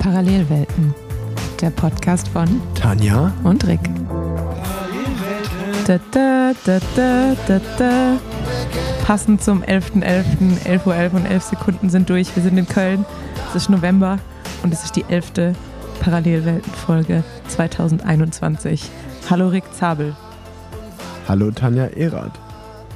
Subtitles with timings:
[0.00, 0.92] Parallelwelten,
[1.60, 3.32] der Podcast von Tanja?
[3.44, 3.78] und Rick.
[5.86, 6.52] Da, da,
[7.78, 8.16] da.
[9.04, 10.64] Passend zum 11.11.
[10.64, 12.34] 11.11 Uhr 11 und 11 Sekunden sind durch.
[12.34, 13.04] Wir sind in Köln.
[13.50, 14.18] Es ist November
[14.64, 15.54] und es ist die 11.
[16.00, 18.90] Parallelwelten-Folge 2021.
[19.30, 20.16] Hallo Rick Zabel.
[21.28, 22.36] Hallo Tanja Erath.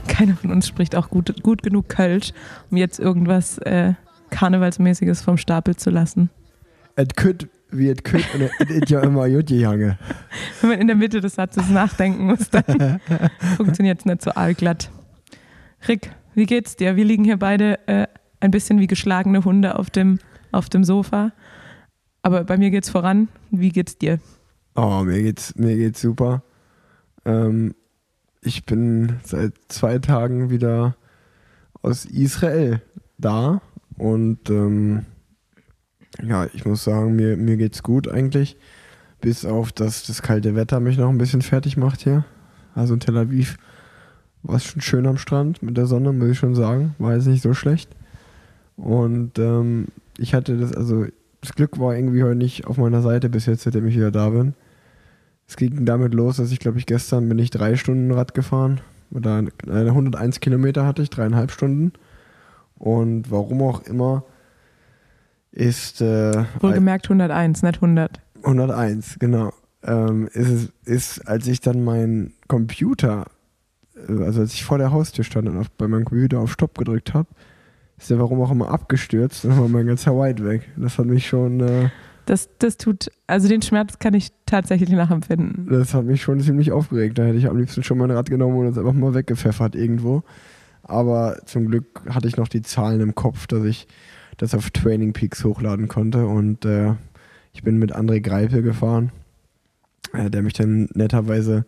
[0.08, 2.32] Keiner von uns spricht auch gut, gut genug Kölsch,
[2.72, 3.92] um jetzt irgendwas äh,
[4.30, 6.28] Karnevalsmäßiges vom Stapel zu lassen.
[7.00, 9.96] Et kütt wie et kütt und et it ja immer gut gegangen.
[10.60, 13.00] Wenn man in der Mitte des Satzes nachdenken muss, dann
[13.56, 14.90] funktioniert es nicht so allglatt.
[15.88, 16.96] Rick, wie geht's dir?
[16.96, 18.06] Wir liegen hier beide äh,
[18.40, 20.18] ein bisschen wie geschlagene Hunde auf dem,
[20.52, 21.32] auf dem Sofa.
[22.20, 23.28] Aber bei mir geht's voran.
[23.50, 24.18] Wie geht's dir?
[24.74, 26.42] Oh, mir geht's, mir geht's super.
[27.24, 27.74] Ähm,
[28.42, 30.96] ich bin seit zwei Tagen wieder
[31.80, 32.82] aus Israel
[33.16, 33.62] da
[33.96, 35.06] und ähm,
[36.22, 38.56] ja, ich muss sagen, mir, mir geht's gut eigentlich.
[39.20, 42.24] Bis auf, dass das kalte Wetter mich noch ein bisschen fertig macht hier.
[42.74, 43.58] Also in Tel Aviv
[44.42, 46.94] war es schon schön am Strand mit der Sonne, muss ich schon sagen.
[46.98, 47.90] War jetzt nicht so schlecht.
[48.76, 51.06] Und ähm, ich hatte das, also
[51.42, 54.30] das Glück war irgendwie heute nicht auf meiner Seite bis jetzt, seitdem ich wieder da
[54.30, 54.54] bin.
[55.46, 58.80] Es ging damit los, dass ich glaube ich gestern bin ich drei Stunden Rad gefahren.
[59.10, 61.92] Oder äh, 101 Kilometer hatte ich, dreieinhalb Stunden.
[62.78, 64.24] Und warum auch immer
[65.52, 68.20] ist äh, Wohlgemerkt 101, nicht 100.
[68.42, 69.52] 101, genau.
[69.82, 73.26] Ähm, ist, ist, als ich dann meinen Computer,
[74.08, 76.76] äh, also als ich vor der Haustür stand und auf, bei meinem Computer auf Stopp
[76.78, 77.28] gedrückt habe,
[77.98, 80.68] ist der warum auch immer abgestürzt und war mein ganzer White weg.
[80.76, 81.90] Das hat mich schon, äh,
[82.26, 85.66] Das, das tut, also den Schmerz kann ich tatsächlich nachempfinden.
[85.68, 87.18] das hat mich schon ziemlich aufgeregt.
[87.18, 90.22] Da hätte ich am liebsten schon mein Rad genommen und es einfach mal weggepfeffert irgendwo.
[90.82, 93.86] Aber zum Glück hatte ich noch die Zahlen im Kopf, dass ich
[94.40, 96.94] das auf Training Peaks hochladen konnte und äh,
[97.52, 99.12] ich bin mit André Greipel gefahren,
[100.14, 101.66] äh, der mich dann netterweise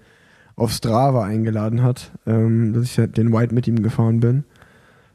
[0.56, 4.44] auf Strava eingeladen hat, ähm, dass ich den White mit ihm gefahren bin.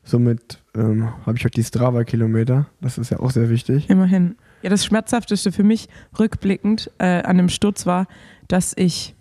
[0.03, 2.67] Somit ähm, habe ich auch die Strava-Kilometer.
[2.79, 3.89] Das ist ja auch sehr wichtig.
[3.89, 4.35] Immerhin.
[4.61, 8.07] Ja, das Schmerzhafteste für mich rückblickend äh, an dem Sturz war,
[8.47, 9.15] dass ich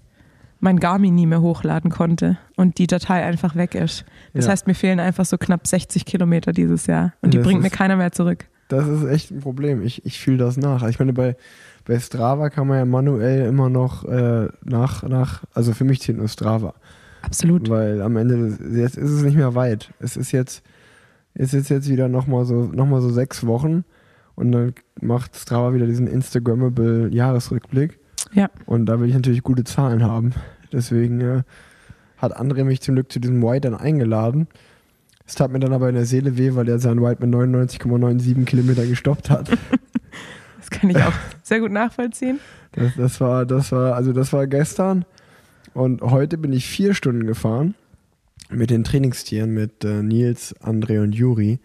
[0.61, 4.05] mein Garmin nie mehr hochladen konnte und die Datei einfach weg ist.
[4.33, 4.53] Das Ja.
[4.53, 7.69] heißt, mir fehlen einfach so knapp 60 Kilometer dieses Jahr und die Das bringt mir
[7.69, 8.47] ist- keiner mehr zurück.
[8.69, 9.81] Das ist echt ein Problem.
[9.83, 10.83] Ich, ich fühle das nach.
[10.89, 11.37] Ich meine, bei,
[11.85, 16.19] bei Strava kann man ja manuell immer noch äh, nach, nach, also für mich zählt
[16.19, 16.75] nur Strava.
[17.23, 17.69] Absolut.
[17.71, 19.93] Weil am Ende, jetzt ist es nicht mehr weit.
[20.01, 20.65] Es ist jetzt,
[21.35, 23.85] es ist jetzt wieder nochmal so, noch mal so sechs Wochen
[24.35, 28.01] und dann macht Strava wieder diesen Instagrammable Jahresrückblick.
[28.33, 28.51] Ja.
[28.67, 30.33] Und da will ich natürlich gute Zahlen haben.
[30.73, 31.43] Deswegen äh,
[32.19, 34.49] hat André mich zum Glück zu diesem White dann eingeladen.
[35.27, 38.45] Es tat mir dann aber in der Seele weh, weil er seinen White mit 99,97
[38.45, 39.51] Kilometer gestoppt hat.
[40.69, 41.13] Das kann ich auch
[41.45, 42.41] sehr gut nachvollziehen.
[42.73, 45.05] Das, das war, das war, also das war gestern.
[45.75, 47.77] Und heute bin ich vier Stunden gefahren
[48.51, 51.61] mit den Trainingstieren, mit äh, Nils, André und Juri.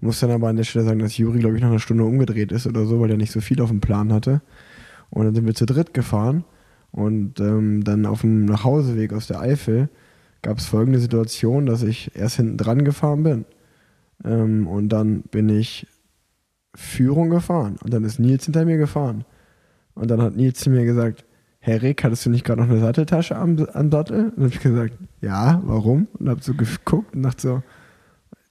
[0.00, 2.52] Muss dann aber an der Stelle sagen, dass Juri, glaube ich, nach einer Stunde umgedreht
[2.52, 4.42] ist oder so, weil er nicht so viel auf dem Plan hatte.
[5.10, 6.44] Und dann sind wir zu dritt gefahren.
[6.92, 9.88] Und ähm, dann auf dem Nachhauseweg aus der Eifel
[10.42, 13.44] gab es folgende Situation, dass ich erst hinten dran gefahren bin.
[14.24, 15.86] Ähm, und dann bin ich
[16.74, 17.76] Führung gefahren.
[17.82, 19.24] Und dann ist Nils hinter mir gefahren.
[19.94, 21.24] Und dann hat Nils zu mir gesagt,
[21.58, 24.26] Herr Rick, hattest du nicht gerade noch eine Satteltasche am, am Sattel?
[24.26, 26.06] Und dann habe ich gesagt, ja, warum?
[26.18, 27.62] Und habe so geguckt und dachte so,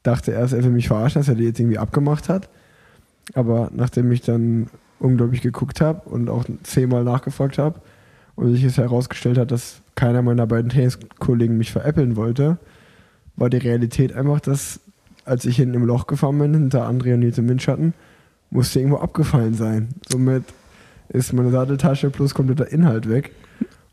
[0.04, 2.50] dachte erst, er will mich verarschen, dass er die jetzt irgendwie abgemacht hat.
[3.34, 4.68] Aber nachdem ich dann
[5.00, 7.82] unglaublich geguckt habe und auch zehnmal nachgefragt habe
[8.36, 12.58] und sich es herausgestellt hat, dass keiner meiner beiden Trainingskollegen mich veräppeln wollte,
[13.36, 14.80] war die Realität einfach, dass
[15.26, 17.94] als ich hinten im Loch gefahren bin, hinter André und Nils im Windschatten,
[18.52, 19.90] musste irgendwo abgefallen sein.
[20.08, 20.44] Somit
[21.10, 23.32] ist meine Satteltasche plus kompletter Inhalt weg.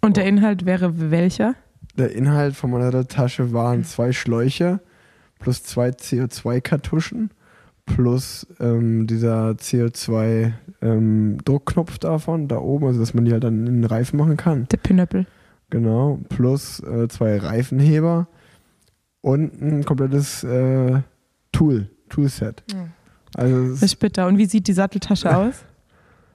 [0.03, 1.55] Und der Inhalt wäre welcher?
[1.97, 4.81] Der Inhalt von meiner Satteltasche waren zwei Schläuche
[5.39, 7.31] plus zwei CO2-Kartuschen
[7.87, 13.84] plus ähm, dieser CO2-Druckknopf davon, da oben, also dass man die halt dann in den
[13.84, 14.67] Reifen machen kann.
[14.71, 15.27] Der Pinöppel.
[15.71, 18.27] Genau, plus äh, zwei Reifenheber
[19.23, 21.01] und ein komplettes äh,
[21.53, 22.63] Tool, Toolset.
[23.34, 24.27] Also es Das ist bitter.
[24.27, 25.65] Und wie sieht die Satteltasche aus?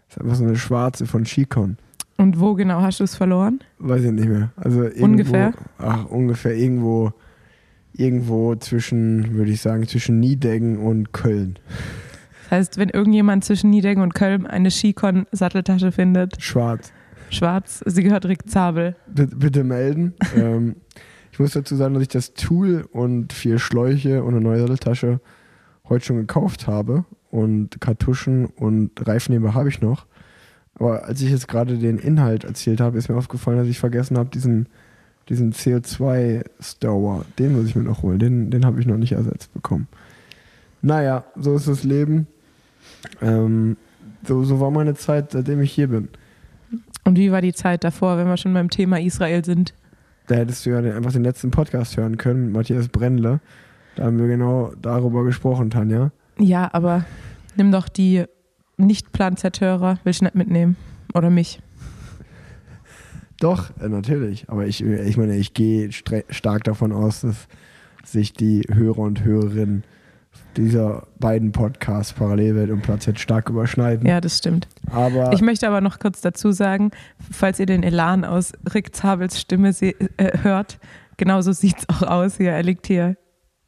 [0.10, 1.78] ist einfach so eine schwarze von Chicon.
[2.18, 3.60] Und wo genau hast du es verloren?
[3.78, 4.52] Weiß ich nicht mehr.
[4.56, 5.54] Also irgendwo, Ungefähr?
[5.78, 7.14] Ach, ungefähr irgendwo,
[7.98, 11.60] irgendwo zwischen, würde ich sagen, zwischen Niedeggen und Köln.
[12.44, 16.94] Das heißt, wenn irgendjemand zwischen Niedegen und Köln eine Skikon-Satteltasche findet, Schwarz.
[17.30, 18.96] schwarz, sie gehört Rick Zabel.
[19.14, 20.14] Bitte, bitte melden.
[20.36, 20.78] ähm,
[21.32, 25.20] ich muss dazu sagen, dass ich das Tool und vier Schläuche und eine neue Satteltasche
[25.90, 27.06] heute schon gekauft habe.
[27.30, 30.06] und Kartuschen und Reifenheber habe ich noch.
[30.76, 34.18] Aber als ich jetzt gerade den Inhalt erzählt habe, ist mir aufgefallen, dass ich vergessen
[34.18, 34.70] habe, diesen,
[35.29, 38.19] diesen CO2-Stower, den muss ich mir noch holen.
[38.19, 39.88] Den, den habe ich noch nicht ersetzt bekommen.
[40.81, 42.27] Naja, so ist das Leben.
[43.21, 43.77] Ähm,
[44.25, 46.09] so, so war meine Zeit, seitdem ich hier bin.
[47.03, 49.74] Und wie war die Zeit davor, wenn wir schon beim Thema Israel sind?
[50.27, 53.39] Da hättest du ja den, einfach den letzten Podcast hören können mit Matthias Brendle.
[53.95, 56.12] Da haben wir genau darüber gesprochen, Tanja.
[56.38, 57.06] Ja, aber
[57.56, 58.25] nimm doch die
[58.77, 60.75] Nicht-Plan-Z-Hörer, will ich nicht mitnehmen.
[61.13, 61.59] Oder mich.
[63.39, 64.50] Doch, äh, natürlich.
[64.50, 67.48] Aber ich, ich meine, ich gehe stark davon aus, dass
[68.04, 69.84] sich die Hörer und Hörerinnen
[70.56, 74.07] dieser beiden Podcasts Parallelwelt und Platz jetzt stark überschneiden.
[74.07, 74.68] Ja, das stimmt.
[74.92, 76.92] Aber ich möchte aber noch kurz dazu sagen,
[77.31, 79.94] falls ihr den Elan aus Rick Zabels Stimme äh,
[80.42, 80.80] hört,
[81.18, 82.51] genauso sieht es auch aus hier.
[82.51, 83.18] Er liegt hier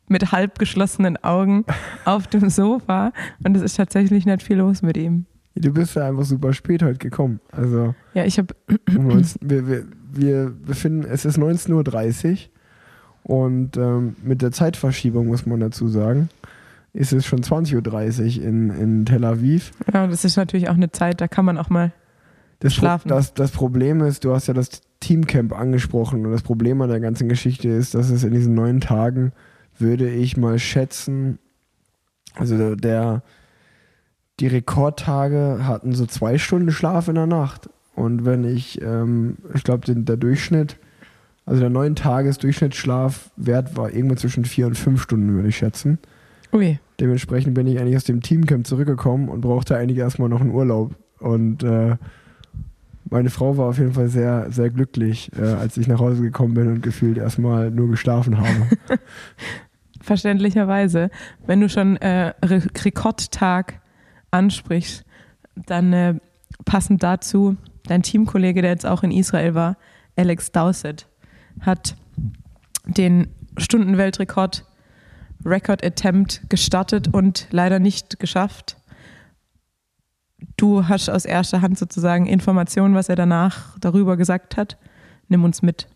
[0.07, 1.65] mit halb geschlossenen Augen
[2.05, 3.13] auf dem Sofa
[3.43, 5.25] und es ist tatsächlich nicht viel los mit ihm.
[5.55, 7.39] Du bist ja einfach super spät heute gekommen.
[7.51, 8.55] Also ja, ich habe.
[8.85, 12.37] wir, wir, wir befinden, es ist 19.30 Uhr
[13.23, 16.29] und ähm, mit der Zeitverschiebung muss man dazu sagen,
[16.93, 19.71] ist es schon 20.30 Uhr in, in Tel Aviv.
[19.93, 21.91] Ja, das ist natürlich auch eine Zeit, da kann man auch mal
[22.59, 23.09] das schlafen.
[23.09, 26.89] Pro das, das Problem ist, du hast ja das Teamcamp angesprochen und das Problem an
[26.89, 29.31] der ganzen Geschichte ist, dass es in diesen neun Tagen,
[29.77, 31.39] würde ich mal schätzen,
[32.35, 33.23] also der,
[34.39, 37.69] die Rekordtage hatten so zwei Stunden Schlaf in der Nacht.
[37.95, 40.77] Und wenn ich, ähm, ich glaube, der Durchschnitt,
[41.45, 45.99] also der neun Tages Durchschnittsschlafwert war irgendwo zwischen vier und fünf Stunden, würde ich schätzen.
[46.53, 46.79] Ui.
[46.99, 50.95] Dementsprechend bin ich eigentlich aus dem Teamcamp zurückgekommen und brauchte eigentlich erstmal noch einen Urlaub.
[51.19, 51.97] Und äh,
[53.09, 56.53] meine Frau war auf jeden Fall sehr, sehr glücklich, äh, als ich nach Hause gekommen
[56.53, 58.49] bin und gefühlt erstmal nur geschlafen habe.
[60.01, 61.09] Verständlicherweise.
[61.45, 63.81] Wenn du schon äh, Re Rekordtag
[64.31, 65.05] ansprichst,
[65.55, 66.15] dann äh,
[66.65, 69.77] passend dazu, dein Teamkollege, der jetzt auch in Israel war,
[70.15, 71.07] Alex Dowsett,
[71.61, 71.95] hat
[72.85, 73.27] den
[73.57, 74.65] Stundenweltrekord
[75.45, 78.77] Record Attempt gestartet und leider nicht geschafft.
[80.57, 84.77] Du hast aus erster Hand sozusagen Informationen, was er danach darüber gesagt hat.
[85.27, 85.87] Nimm uns mit.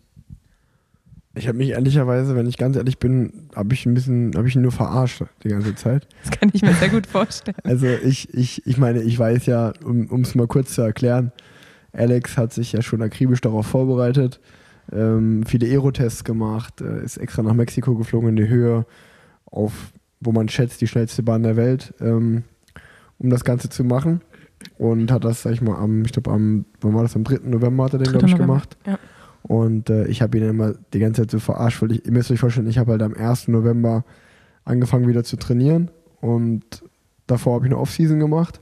[1.36, 4.54] Ich habe mich ehrlicherweise, wenn ich ganz ehrlich bin, habe ich ein bisschen, habe ich
[4.54, 6.06] ihn nur verarscht die ganze Zeit.
[6.22, 7.56] Das kann ich mir sehr gut vorstellen.
[7.64, 11.32] Also ich, ich, ich meine, ich weiß ja, um es mal kurz zu erklären,
[11.92, 14.40] Alex hat sich ja schon akribisch darauf vorbereitet,
[14.92, 18.86] ähm, viele Aerotests gemacht, äh, ist extra nach Mexiko geflogen in die Höhe,
[19.46, 22.44] auf, wo man schätzt, die schnellste Bahn der Welt, ähm,
[23.18, 24.20] um das Ganze zu machen.
[24.78, 27.40] Und hat das, sag ich mal, am, ich glaube, am, wann war das, am 3.
[27.44, 28.76] November hat er den, glaube ich, gemacht.
[28.86, 28.98] Ja.
[29.46, 32.30] Und äh, ich habe ihn immer die ganze Zeit so verarscht, weil ich, ihr müsst
[32.30, 33.48] euch vorstellen, ich habe halt am 1.
[33.48, 34.04] November
[34.64, 35.90] angefangen wieder zu trainieren
[36.22, 36.82] und
[37.26, 38.60] davor habe ich eine Offseason gemacht.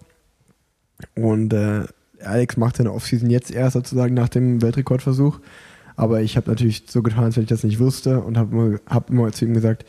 [1.14, 1.84] Und äh,
[2.20, 5.40] Alex macht seine Offseason jetzt erst sozusagen nach dem Weltrekordversuch.
[5.94, 8.78] Aber ich habe natürlich so getan, als wenn ich das nicht wusste und habe immer,
[8.87, 9.85] hab immer zu ihm gesagt,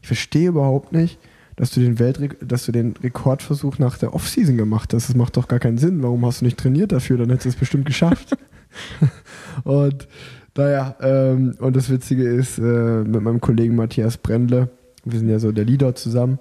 [0.00, 1.18] ich verstehe überhaupt nicht,
[1.56, 5.10] dass du den Weltre dass du den Rekordversuch nach der Offseason gemacht hast.
[5.10, 6.02] Das macht doch gar keinen Sinn.
[6.02, 7.18] Warum hast du nicht trainiert dafür?
[7.18, 8.38] Dann hättest du es bestimmt geschafft.
[9.64, 10.08] und
[10.56, 14.68] naja, ähm, und das Witzige ist, äh, mit meinem Kollegen Matthias Brendle,
[15.04, 16.38] wir sind ja so der Leader zusammen.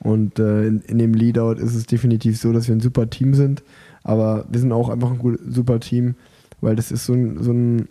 [0.00, 3.34] Und äh, in, in, dem Leadout ist es definitiv so, dass wir ein super Team
[3.34, 3.62] sind.
[4.02, 6.14] Aber wir sind auch einfach ein gut, super Team,
[6.60, 7.88] weil das ist so ein, so ein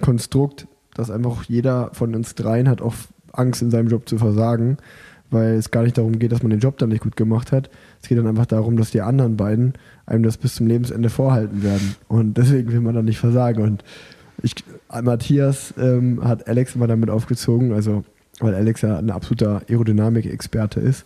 [0.00, 2.94] Konstrukt, dass einfach jeder von uns dreien hat auch
[3.32, 4.78] Angst, in seinem Job zu versagen,
[5.30, 7.70] weil es gar nicht darum geht, dass man den Job dann nicht gut gemacht hat.
[8.02, 9.74] Es geht dann einfach darum, dass die anderen beiden
[10.06, 11.94] einem das bis zum Lebensende vorhalten werden.
[12.08, 13.62] Und deswegen will man dann nicht versagen.
[13.62, 13.84] Und
[14.42, 14.54] ich,
[15.02, 18.04] Matthias ähm, hat Alex immer damit aufgezogen, also
[18.40, 21.04] weil Alex ja ein absoluter Aerodynamik-Experte ist.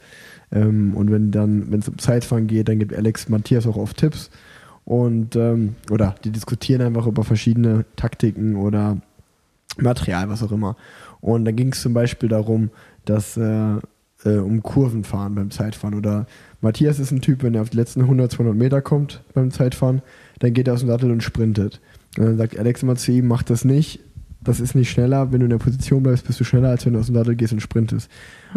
[0.53, 3.97] Ähm, und wenn dann, wenn es um Zeitfahren geht, dann gibt Alex Matthias auch oft
[3.97, 4.31] Tipps.
[4.85, 8.99] Und ähm, oder die diskutieren einfach über verschiedene Taktiken oder
[9.79, 10.77] Material, was auch immer.
[11.21, 12.71] Und da ging es zum Beispiel darum,
[13.05, 13.77] dass äh,
[14.25, 15.95] äh, um Kurven fahren beim Zeitfahren.
[15.95, 16.27] Oder
[16.61, 20.03] Matthias ist ein Typ, wenn er auf die letzten 100, 200 Meter kommt beim Zeitfahren,
[20.39, 21.81] dann geht er aus dem Sattel und sprintet.
[22.17, 24.01] Und dann sagt Alex immer zu ihm, mach das nicht.
[24.43, 25.33] Das ist nicht schneller.
[25.33, 27.35] Wenn du in der Position bleibst, bist du schneller, als wenn du aus dem Sattel
[27.35, 28.11] gehst und sprintest.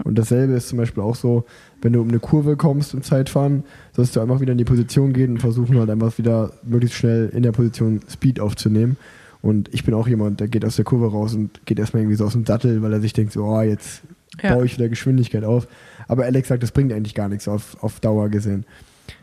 [0.04, 1.46] Und dasselbe ist zum Beispiel auch so,
[1.82, 5.14] wenn du um eine Kurve kommst im Zeitfahren, sollst du einfach wieder in die Position
[5.14, 8.98] gehen und versuchen halt einfach wieder möglichst schnell in der Position Speed aufzunehmen.
[9.42, 12.18] Und ich bin auch jemand, der geht aus der Kurve raus und geht erstmal irgendwie
[12.18, 14.02] so aus dem Sattel, weil er sich denkt, so, oh, jetzt
[14.42, 14.54] ja.
[14.54, 15.68] baue ich wieder Geschwindigkeit auf.
[16.08, 18.66] Aber Alex sagt, das bringt eigentlich gar nichts auf, auf Dauer gesehen.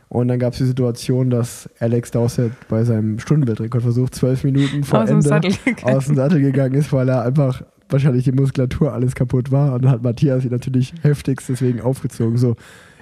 [0.09, 5.03] Und dann gab es die Situation, dass Alex Dowsett bei seinem Stundenweltrekordversuch zwölf Minuten vor
[5.03, 9.15] aus Ende dem aus dem Sattel gegangen ist, weil er einfach wahrscheinlich die Muskulatur alles
[9.15, 9.75] kaputt war.
[9.75, 12.37] Und dann hat Matthias ihn natürlich heftigst deswegen aufgezogen.
[12.37, 12.55] So,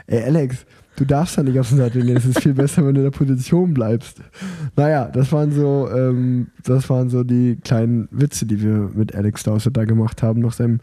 [0.07, 0.65] ey Alex,
[0.97, 3.11] du darfst da nicht auf den Sattel gehen, es ist viel besser, wenn du in
[3.11, 4.21] der Position bleibst.
[4.77, 9.43] Naja, das waren so, ähm, das waren so die kleinen Witze, die wir mit Alex
[9.43, 10.81] Dowsett da gemacht haben, nach seinem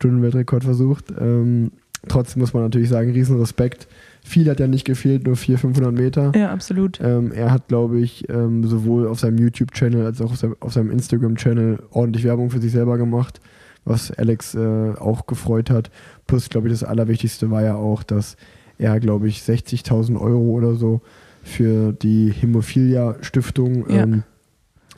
[0.00, 1.12] Stundenweltrekord versucht.
[1.20, 1.72] Ähm,
[2.08, 3.86] trotzdem muss man natürlich sagen, riesen Respekt.
[4.24, 6.32] Viel hat ja nicht gefehlt, nur 400, 500 Meter.
[6.34, 6.98] Ja, absolut.
[7.02, 10.90] Ähm, er hat, glaube ich, ähm, sowohl auf seinem YouTube-Channel als auch auf seinem, seinem
[10.90, 13.40] Instagram-Channel ordentlich Werbung für sich selber gemacht,
[13.84, 15.90] was Alex äh, auch gefreut hat.
[16.26, 18.36] Plus, glaube ich, das Allerwichtigste war ja auch, dass
[18.78, 21.02] er, glaube ich, 60.000 Euro oder so
[21.42, 24.02] für die Hämophilia-Stiftung Ja.
[24.02, 24.22] ähm,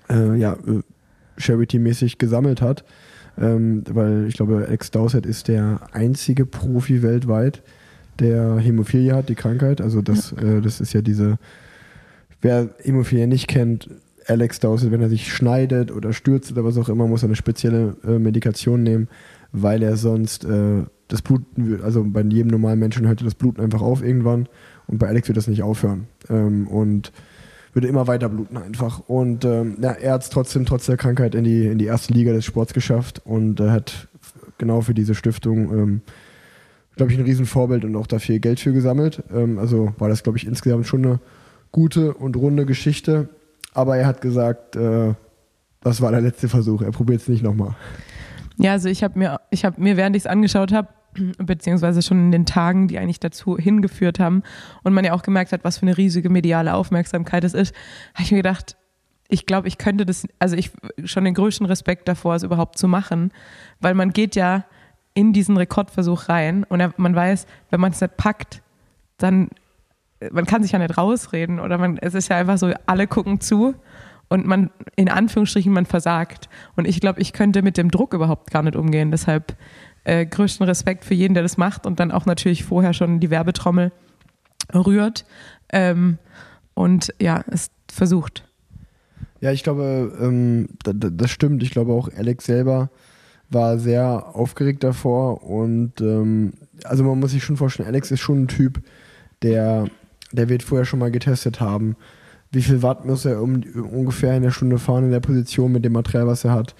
[0.09, 0.81] äh, ja, äh,
[1.39, 2.85] Charity-mäßig gesammelt hat.
[3.39, 7.63] Ähm, weil ich glaube, Alex Dowsett ist der einzige Profi weltweit,
[8.19, 9.81] der Hämophilie hat, die Krankheit.
[9.81, 11.39] Also das, äh, das ist ja diese,
[12.41, 13.89] wer Hämophilie nicht kennt,
[14.27, 17.37] Alex Dowsett, wenn er sich schneidet oder stürzt oder was auch immer, muss er eine
[17.37, 19.09] spezielle äh, Medikation nehmen,
[19.53, 23.83] weil er sonst äh, das Bluten, also bei jedem normalen Menschen hört das Bluten einfach
[23.83, 24.49] auf irgendwann
[24.87, 26.07] und bei Alex wird das nicht aufhören.
[26.29, 27.13] Ähm, und
[27.73, 29.01] würde immer weiter bluten einfach.
[29.09, 32.13] Und ähm, ja, er hat es trotzdem trotz der Krankheit in die, in die erste
[32.13, 34.09] Liga des Sports geschafft und äh, hat
[34.59, 36.01] genau für diese Stiftung, ähm,
[36.97, 39.23] glaube ich, ein Riesenvorbild und auch da viel Geld für gesammelt.
[39.33, 41.21] Ähm, also war das, glaube ich, insgesamt schon eine
[41.71, 43.29] gute und runde Geschichte.
[43.75, 45.15] Aber er hat gesagt, äh,
[45.81, 46.83] das war der letzte Versuch.
[46.83, 47.75] Er probiert es nicht nochmal.
[48.59, 50.89] Ja, also ich habe mir, ich habe mir, während ich es angeschaut habe,
[51.39, 54.43] beziehungsweise schon in den Tagen, die eigentlich dazu hingeführt haben
[54.83, 57.75] und man ja auch gemerkt hat, was für eine riesige mediale Aufmerksamkeit es ist,
[58.15, 58.77] habe ich mir gedacht,
[59.29, 60.71] ich glaube, ich könnte das, also ich
[61.05, 63.33] schon den größten Respekt davor, es überhaupt zu machen,
[63.81, 64.65] weil man geht ja
[65.15, 68.63] in diesen Rekordversuch rein und man weiß, wenn man es nicht packt,
[69.19, 69.49] dann
[70.31, 73.41] man kann sich ja nicht rausreden oder man, es ist ja einfach so, alle gucken
[73.41, 73.75] zu
[74.29, 76.49] und man, in Anführungsstrichen, man versagt.
[76.77, 79.11] Und ich glaube, ich könnte mit dem Druck überhaupt gar nicht umgehen.
[79.11, 79.57] Deshalb
[80.05, 83.31] äh, größten Respekt für jeden, der das macht und dann auch natürlich vorher schon die
[83.31, 83.93] Werbetrommel
[84.75, 85.25] rührt
[85.71, 86.19] ähm,
[86.75, 88.45] und ja, es versucht.
[89.41, 91.63] Ja, ich glaube, ähm, da, da, das stimmt.
[91.63, 92.91] Ich glaube auch Alex selber
[93.51, 96.55] war sehr aufgeregt davor und ähm,
[96.85, 98.83] also man muss sich schon vorstellen, Alex ist schon ein Typ,
[99.43, 99.89] der,
[100.33, 101.97] der wird vorher schon mal getestet haben.
[102.51, 105.85] Wie viel Watt muss er um, ungefähr in der Stunde fahren in der Position mit
[105.85, 106.75] dem Material, was er hat,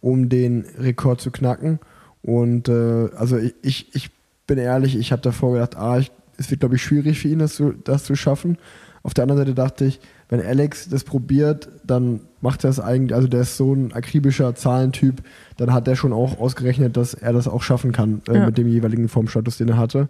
[0.00, 1.78] um den Rekord zu knacken?
[2.22, 4.10] Und äh, also ich, ich, ich
[4.46, 7.38] bin ehrlich, ich habe davor gedacht, ah, ich, es wird, glaube ich, schwierig für ihn,
[7.38, 8.58] das zu, das zu schaffen.
[9.02, 13.14] Auf der anderen Seite dachte ich, wenn Alex das probiert, dann macht er es eigentlich,
[13.14, 15.22] also der ist so ein akribischer Zahlentyp,
[15.56, 18.46] dann hat er schon auch ausgerechnet, dass er das auch schaffen kann äh, Ja.
[18.46, 20.08] mit dem jeweiligen Formstatus, den er hatte.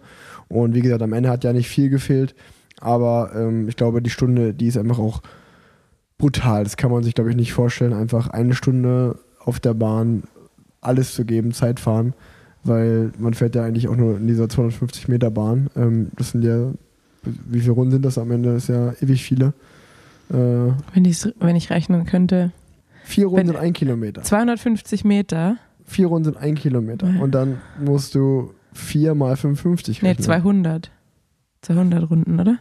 [0.49, 2.35] Und wie gesagt, am Ende hat ja nicht viel gefehlt,
[2.81, 5.21] aber ähm, ich glaube, die Stunde, die ist einfach auch
[6.17, 6.63] brutal.
[6.63, 7.93] Das kann man sich, glaube ich, nicht vorstellen.
[7.93, 10.23] Einfach eine Stunde auf der Bahn
[10.81, 12.13] alles zu geben, Zeit fahren,
[12.63, 15.69] weil man fährt ja eigentlich auch nur in dieser 250 Meter Bahn.
[15.75, 16.71] Ähm, das sind ja,
[17.23, 18.53] wie viele Runden sind das am Ende?
[18.53, 19.53] Das ist ja ewig viele.
[20.29, 22.51] Äh, Wenn, wenn ich rechnen könnte.
[23.03, 24.21] vier Runden sind ein Kilometer.
[24.21, 25.57] 250 Meter,
[25.89, 27.11] Vier Runden sind ein Kilometer.
[27.19, 30.23] Und dann musst du vier mal 55 nee, rechnen.
[30.23, 30.91] 200.
[31.61, 32.59] 200 Runden, oder?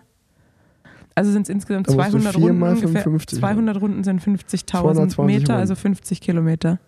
[1.14, 3.02] Also sind es insgesamt Da musst du 200 vier Runden mal ungefähr.
[3.02, 5.50] 55 200 Runden sind 50.000 220 Meter, Runden.
[5.60, 6.78] also 50 Kilometer.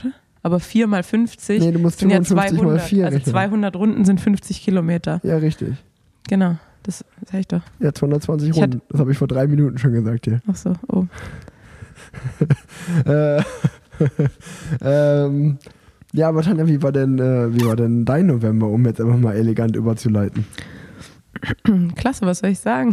[0.00, 0.12] Oder?
[0.42, 2.82] Aber 4 mal 50 Nee, du musst sind ja 55 mal 200.
[2.82, 3.32] 4 also rechnen.
[3.32, 5.20] 200 Runden sind 50 Kilometer.
[5.22, 5.74] Ja, richtig.
[6.28, 7.62] Genau, das sag ich doch.
[7.78, 8.82] Ja, 220 Ich hatte- Runden.
[8.88, 10.40] Das habe ich vor drei Minuten schon gesagt hier.
[10.46, 11.06] Ach so, oh.
[13.04, 13.42] Äh,
[14.82, 15.58] ähm,
[16.12, 19.18] ja, aber Tanja, wie war denn, äh, wie war denn dein November, um jetzt einfach
[19.18, 20.44] mal elegant überzuleiten?
[21.96, 22.92] Klasse, was soll ich sagen?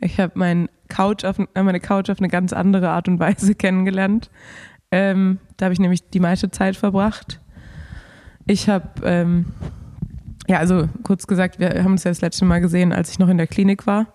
[0.00, 3.54] Ich habe mein Couch auf, äh, meine Couch auf eine ganz andere Art und Weise
[3.56, 4.30] kennengelernt.
[4.92, 7.40] Ähm, da habe ich nämlich die meiste Zeit verbracht.
[8.46, 9.46] Ich habe, ähm,
[10.46, 13.28] ja, also kurz gesagt, wir haben uns ja das letzte Mal gesehen, als ich noch
[13.28, 14.08] in der Klinik war.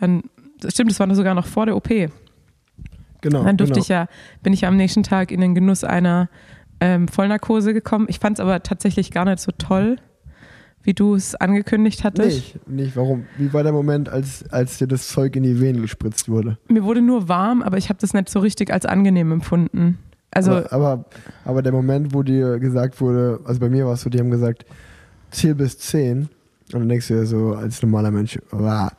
[0.00, 0.24] Dann,
[0.60, 1.88] das stimmt, das war sogar noch vor der OP.
[3.20, 3.44] Genau.
[3.44, 3.82] Dann durfte genau.
[3.82, 4.06] ich ja,
[4.42, 6.28] bin ich ja am nächsten Tag in den Genuss einer
[6.80, 8.06] ähm, Vollnarkose gekommen.
[8.08, 9.96] Ich fand es aber tatsächlich gar nicht so toll,
[10.82, 12.54] wie du es angekündigt hattest.
[12.54, 12.96] Nicht, nicht.
[12.96, 13.26] Warum?
[13.36, 16.58] Wie war der Moment, als, als dir das Zeug in die Venen gespritzt wurde?
[16.68, 19.98] Mir wurde nur warm, aber ich habe das nicht so richtig als angenehm empfunden.
[20.30, 21.04] Also, aber, aber,
[21.44, 24.30] aber der Moment, wo dir gesagt wurde, also bei mir war es so, die haben
[24.30, 24.66] gesagt,
[25.30, 26.28] zähl bis 10.
[26.72, 28.90] Und dann denkst du dir so, als normaler Mensch, wow.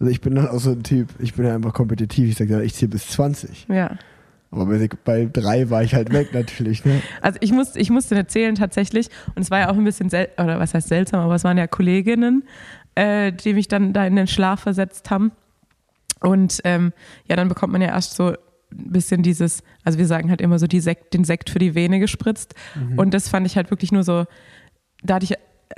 [0.00, 2.28] Also ich bin dann auch so ein Typ, ich bin ja einfach kompetitiv.
[2.28, 3.66] Ich sage ja, ich zähle bis 20.
[3.68, 3.96] ja.
[4.50, 6.84] Aber bei, bei drei war ich halt weg natürlich.
[6.84, 7.02] Ne?
[7.20, 9.10] Also ich musste, ich musste nicht zählen tatsächlich.
[9.34, 11.58] Und es war ja auch ein bisschen, sel oder was heißt seltsam, aber es waren
[11.58, 12.44] ja Kolleginnen,
[12.94, 15.32] äh, die mich dann da in den Schlaf versetzt haben.
[16.20, 16.92] Und ähm,
[17.26, 18.34] ja, dann bekommt man ja erst so
[18.70, 21.98] ein bisschen dieses, also wir sagen halt immer so Sekt, den Sekt für die Vene
[22.00, 22.54] gespritzt.
[22.96, 24.24] Und das fand ich halt wirklich nur so,
[25.02, 25.34] da hatte ich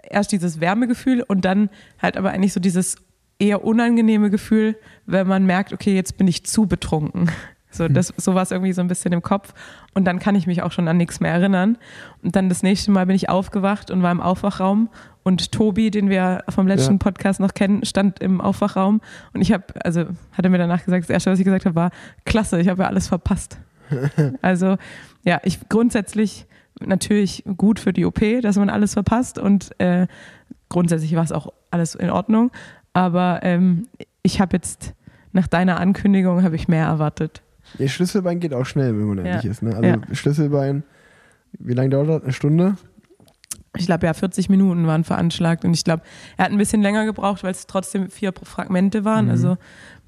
[0.09, 1.71] erst dieses Wärmegefühl und dann
[2.01, 2.97] halt aber eigentlich so dieses
[3.39, 7.31] eher unangenehme Gefühl, wenn man merkt, okay, jetzt bin ich zu betrunken.
[7.73, 7.95] So, Hm.
[7.95, 9.55] das, so war es irgendwie so ein bisschen im Kopf.
[9.95, 11.79] Und dann kann ich mich auch schon an nichts mehr erinnern.
[12.21, 14.89] Und dann das nächste Mal bin ich aufgewacht und war im Aufwachraum.
[15.23, 16.99] Und Tobi, den wir vom letzten Ja.
[16.99, 19.01] Podcast noch kennen, stand im Aufwachraum.
[19.35, 21.75] Und ich habe, also hat er mir danach gesagt, das Erste, was ich gesagt habe,
[21.75, 21.91] war,
[22.25, 23.59] klasse, ich habe ja alles verpasst.
[24.43, 24.77] also
[25.25, 26.47] ja, ich grundsätzlich
[26.81, 29.39] natürlich gut für die OP, dass man alles verpasst.
[29.39, 30.07] Und äh,
[30.71, 32.51] grundsätzlich war es auch alles in Ordnung.
[32.95, 33.87] Aber ähm,
[34.23, 34.95] ich habe jetzt,
[35.33, 37.43] nach deiner Ankündigung, habe ich mehr erwartet.
[37.79, 39.25] Ihr Schlüsselbein geht auch schnell, wenn man Ja.
[39.25, 39.63] ehrlich ist.
[39.63, 39.71] Ne?
[39.77, 39.99] Also Ja.
[40.13, 40.83] Schlüsselbein,
[41.59, 42.23] wie lange dauert das?
[42.23, 42.77] Eine Stunde?
[43.77, 46.03] Ich glaube, ja, 40 Minuten waren veranschlagt und ich glaube,
[46.37, 49.31] er hat ein bisschen länger gebraucht, weil es trotzdem vier Fragmente waren, Mhm.
[49.31, 49.57] also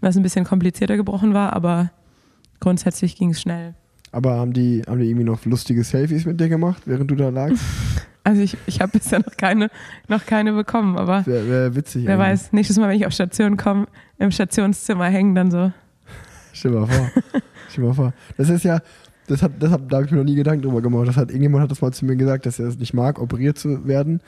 [0.01, 1.91] was ein bisschen komplizierter gebrochen war, aber
[2.61, 3.75] grundsätzlich ging es schnell.
[4.11, 7.29] Aber haben die, haben die irgendwie noch lustige Selfies mit dir gemacht, während du da
[7.29, 7.63] lagst?
[8.25, 9.69] Also ich, ich habe bisher noch keine,
[10.07, 12.07] noch keine bekommen, aber Wäre wär witzig.
[12.07, 12.29] wer eigentlich.
[12.45, 15.73] weiß, nächstes Mal, wenn ich auf Station komme, im Stationszimmer hängen, dann so.
[16.53, 17.11] Stell mal vor.
[17.69, 18.13] Stell mal vor.
[18.37, 18.79] Das ist ja,
[19.33, 21.09] das hat, das hab, da habe ich mir noch nie Gedanken drüber gemacht.
[21.09, 23.59] Das hat, irgendjemand hat das mal zu mir gesagt, dass er es nicht mag, operiert
[23.59, 24.21] zu werden,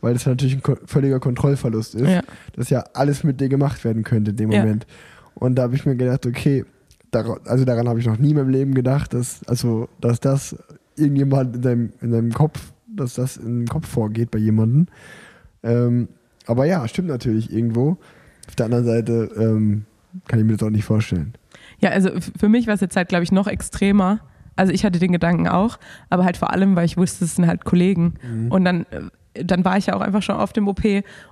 [0.00, 2.08] weil das natürlich ein völliger Kontrollverlust ist.
[2.08, 2.22] Ja.
[2.54, 4.60] Dass ja alles mit dir gemacht werden könnte in dem Ja.
[4.60, 4.86] Moment.
[5.34, 6.64] Und da habe ich mir gedacht, okay,
[7.10, 10.56] dar also daran habe ich noch nie in meinem Leben gedacht, dass, also, dass das
[10.96, 14.86] irgendjemand in deinem, in deinem Kopf, dass das im Kopf vorgeht bei jemandem.
[15.62, 16.08] Ähm,
[16.46, 17.98] aber ja, stimmt natürlich irgendwo.
[18.48, 19.84] Auf der anderen Seite ähm,
[20.26, 21.34] kann ich mir das auch nicht vorstellen.
[21.80, 24.20] Ja, also für mich war es jetzt halt, glaube ich, noch extremer.
[24.56, 25.78] Also ich hatte den Gedanken auch,
[26.10, 28.14] aber halt vor allem, weil ich wusste, es sind halt Kollegen.
[28.22, 28.50] Mhm.
[28.52, 28.86] Und dann,
[29.34, 30.82] äh, dann war ich ja auch einfach schon auf dem OP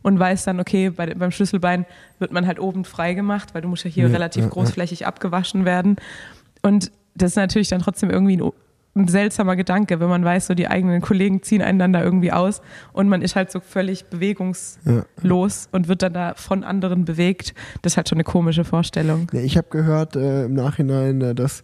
[0.02, 1.84] und weiß dann, okay, bei, beim Schlüsselbein
[2.18, 4.52] wird man halt oben frei gemacht, weil du musst ja hier Ja, relativ ja, ja.
[4.52, 5.96] großflächig abgewaschen werden.
[6.62, 8.50] Und das ist natürlich dann trotzdem irgendwie ein,
[8.96, 12.32] ein seltsamer Gedanke, wenn man weiß, so die eigenen Kollegen ziehen einen dann da irgendwie
[12.32, 12.60] aus
[12.92, 15.68] und man ist halt so völlig bewegungslos Ja.
[15.72, 17.54] und wird dann da von anderen bewegt.
[17.82, 19.28] Das ist halt schon eine komische Vorstellung.
[19.32, 21.62] Ja, ich habe gehört äh, im Nachhinein, äh, dass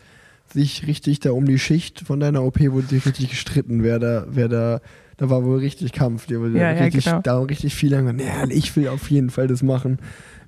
[0.53, 4.27] sich richtig da um die Schicht von deiner OP wurde sich richtig gestritten, wer da,
[4.29, 4.81] wer da,
[5.17, 7.21] da war wohl richtig Kampf, die wurde Ja, ja, richtig, genau.
[7.21, 9.99] da richtig viel lang, nee, ich will auf jeden Fall das machen.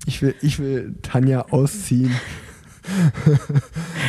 [0.07, 2.13] Ich will, ich will Tanja ausziehen.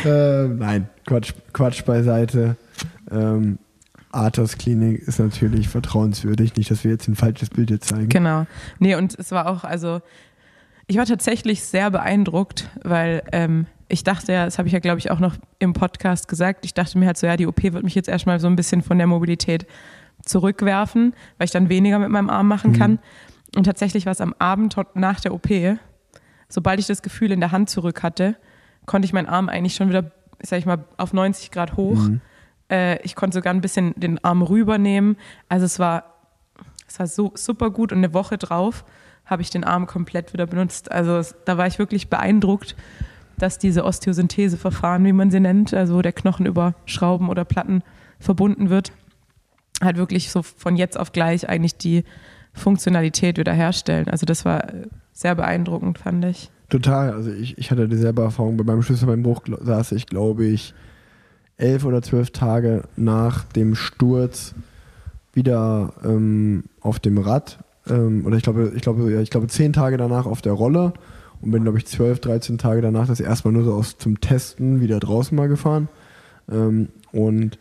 [0.04, 2.56] äh, nein, Quatsch, Quatsch beiseite.
[3.10, 3.58] Ähm,
[4.12, 8.08] Arthurs Klinik ist natürlich vertrauenswürdig, nicht, dass wir jetzt ein falsches Bild hier zeigen.
[8.08, 8.46] Genau.
[8.78, 10.00] Nee, und es war auch, also,
[10.86, 14.98] ich war tatsächlich sehr beeindruckt, weil ähm, ich dachte ja, das habe ich ja, glaube
[14.98, 17.82] ich, auch noch im Podcast gesagt, ich dachte mir halt so, ja, die OP wird
[17.82, 19.66] mich jetzt erstmal so ein bisschen von der Mobilität
[20.24, 22.98] zurückwerfen, weil ich dann weniger mit meinem Arm machen kann.
[23.56, 25.48] Und tatsächlich war es am Abend nach der OP,
[26.48, 28.36] sobald ich das Gefühl in der Hand zurück hatte,
[28.86, 31.96] konnte ich meinen Arm eigentlich schon wieder, sag ich mal, auf 90 Grad hoch.
[31.96, 32.20] Mhm.
[32.70, 35.16] Äh, ich konnte sogar ein bisschen den Arm rübernehmen.
[35.48, 36.14] Also es war,
[36.86, 38.84] es war so super gut und eine Woche drauf
[39.24, 40.90] habe ich den Arm komplett wieder benutzt.
[40.90, 42.74] Also es, da war ich wirklich beeindruckt,
[43.40, 47.82] dass diese Osteosyntheseverfahren, wie man sie nennt, also wo der Knochen über Schrauben oder Platten
[48.18, 48.92] verbunden wird,
[49.82, 52.04] halt wirklich so von jetzt auf gleich eigentlich die
[52.52, 54.08] Funktionalität wiederherstellen.
[54.08, 54.64] Also das war
[55.12, 56.50] sehr beeindruckend, fand ich.
[56.68, 57.12] Total.
[57.12, 58.56] Also ich, ich hatte dieselbe Erfahrung.
[58.56, 60.74] Bei meinem Schlüsselbeinbruch saß ich, glaube ich,
[61.56, 64.54] elf oder zwölf Tage nach dem Sturz
[65.32, 67.58] wieder ähm, auf dem Rad.
[67.88, 70.92] Ähm, oder ich glaube, ich glaube, ja, ich glaube zehn Tage danach auf der Rolle
[71.42, 74.20] und bin, glaube ich, zwölf, dreizehn Tage danach das erste Mal nur so aus zum
[74.20, 75.88] Testen wieder draußen mal gefahren.
[76.50, 77.58] Ähm, und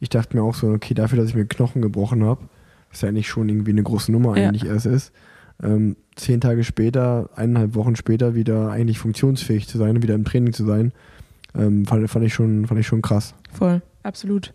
[0.00, 2.42] ich dachte mir auch so, okay, dafür, dass ich mir Knochen gebrochen habe,
[2.90, 4.48] was ja eigentlich schon irgendwie eine große Nummer Ja.
[4.48, 5.12] eigentlich erst ist,
[5.62, 10.24] ähm, zehn Tage später, eineinhalb Wochen später wieder eigentlich funktionsfähig zu sein und wieder im
[10.24, 10.92] Training zu sein,
[11.54, 13.34] ähm, fand, fand, ich schon, fand ich schon krass.
[13.52, 14.54] Voll, absolut.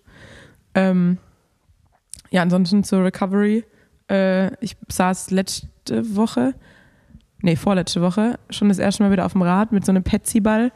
[0.74, 1.18] Ähm,
[2.30, 3.64] ja, ansonsten zur Recovery.
[4.10, 6.54] Äh, ich saß letzte Woche,
[7.48, 10.74] nee, vorletzte Woche, schon das erste Mal wieder auf dem Rad mit so einem Petsy-Ball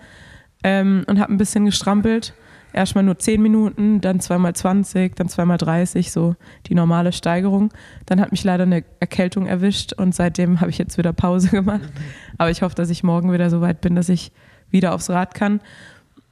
[0.64, 2.34] ähm, und habe ein bisschen gestrampelt.
[2.72, 7.74] Erstmal nur 10 Minuten, dann zweimal 20, dann zweimal 30, so die normale Steigerung.
[8.06, 11.92] Dann hat mich leider eine Erkältung erwischt und seitdem habe ich jetzt wieder Pause gemacht.
[12.38, 14.32] Aber ich hoffe, dass ich morgen wieder so weit bin, dass ich
[14.70, 15.60] wieder aufs Rad kann.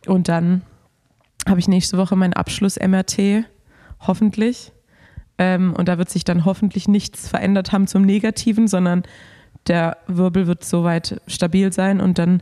[0.08, 0.62] Und dann
[1.46, 3.44] habe ich nächste Woche meinen Abschluss-MRT,
[4.08, 4.72] hoffentlich.
[5.38, 9.04] Ähm, und da wird sich dann hoffentlich nichts verändert haben zum Negativen, sondern
[9.70, 12.02] der Wirbel wird soweit stabil sein.
[12.02, 12.42] Und dann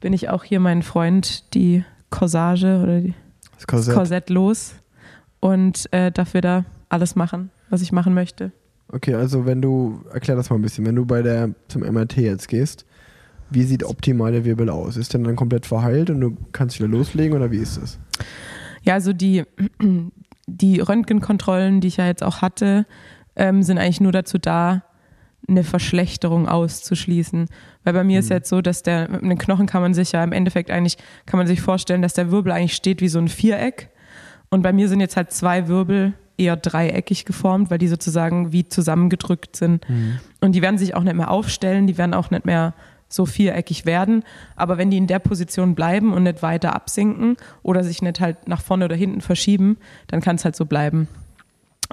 [0.00, 3.14] bin ich auch hier meinen Freund die Corsage oder die,
[3.52, 3.94] Das das Korsett.
[3.94, 4.74] Korsett los
[5.40, 8.52] und äh, darf wieder alles machen, was ich machen möchte.
[8.90, 12.16] Okay, also wenn du, erklär das mal ein bisschen, wenn du bei der zum MRT
[12.18, 12.86] jetzt gehst,
[13.50, 14.96] wie sieht optimal der Wirbel aus?
[14.96, 17.98] Ist der dann komplett verheilt und du kannst wieder loslegen oder wie ist das?
[18.82, 19.44] Ja, also die,
[20.46, 22.86] die Röntgenkontrollen, die ich ja jetzt auch hatte,
[23.36, 24.82] ähm, sind eigentlich nur dazu da,
[25.48, 27.48] eine Verschlechterung auszuschließen.
[27.84, 30.22] Weil bei mir ist jetzt so, dass der, mit den Knochen kann man sich ja
[30.22, 33.28] im Endeffekt eigentlich, kann man sich vorstellen, dass der Wirbel eigentlich steht wie so ein
[33.28, 33.88] Viereck.
[34.50, 38.68] Und bei mir sind jetzt halt zwei Wirbel eher dreieckig geformt, weil die sozusagen wie
[38.68, 39.84] zusammengedrückt sind.
[40.40, 42.74] Und die werden sich auch nicht mehr aufstellen, die werden auch nicht mehr
[43.08, 44.22] so viereckig werden.
[44.54, 48.46] Aber wenn die in der Position bleiben und nicht weiter absinken oder sich nicht halt
[48.46, 51.08] nach vorne oder hinten verschieben, dann kann es halt so bleiben.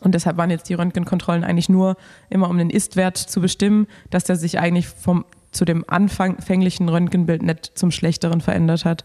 [0.02, 1.96] Und deshalb waren jetzt die Röntgenkontrollen eigentlich nur
[2.30, 7.44] immer um den Ist-Wert zu bestimmen, dass der sich eigentlich vom, zu dem anfänglichen Röntgenbild
[7.44, 9.04] nicht zum Schlechteren verändert hat.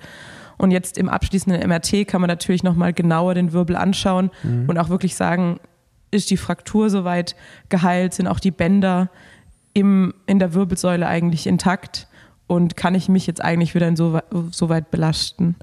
[0.58, 4.30] Und jetzt im abschließenden MRT kann man natürlich nochmal genauer den Wirbel anschauen
[4.66, 5.58] und auch wirklich sagen,
[6.10, 7.34] ist die Fraktur soweit
[7.68, 9.08] geheilt, sind auch die Bänder
[9.72, 12.08] im, in der Wirbelsäule eigentlich intakt
[12.46, 15.54] und kann ich mich jetzt eigentlich wieder insoweit so weit belasten.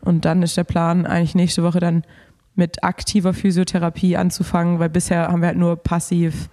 [0.00, 2.04] Und dann ist der Plan eigentlich nächste Woche dann
[2.54, 6.48] mit aktiver Physiotherapie anzufangen, weil bisher haben wir halt nur passiv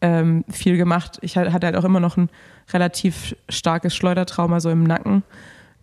[0.00, 1.18] ähm, viel gemacht.
[1.22, 2.28] Ich hatte halt auch immer noch ein
[2.72, 5.22] relativ starkes Schleudertrauma so im Nacken,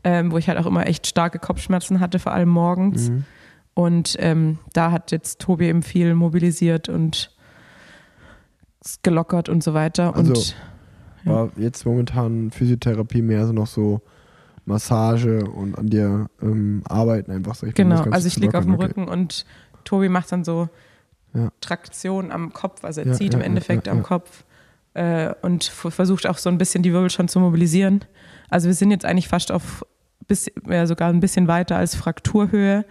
[0.04, 3.12] ähm, wo ich halt auch immer echt starke Kopfschmerzen hatte, vor allem morgens.
[3.74, 7.32] Und ähm, da hat jetzt Tobi eben viel mobilisiert und
[9.02, 10.16] gelockert und so weiter.
[10.16, 10.56] Also, und
[11.24, 14.02] War jetzt momentan Physiotherapie mehr so noch so
[14.66, 17.68] Massage und an dir ähm, arbeiten einfach so.
[17.68, 18.76] Ich Genau, also ich liege auf dem.
[18.76, 19.46] Rücken und
[19.84, 20.70] Tobi macht dann so
[21.34, 21.52] Ja.
[21.62, 24.04] Traktion am Kopf, also er Ja, zieht ja, im Endeffekt am.
[24.04, 24.46] Kopf
[24.94, 28.06] äh, und versucht auch so ein bisschen die Wirbel schon zu mobilisieren.
[28.50, 29.86] Also wir sind jetzt eigentlich fast auf
[30.28, 32.86] bis, ja, sogar ein bisschen weiter als Frakturhöhe.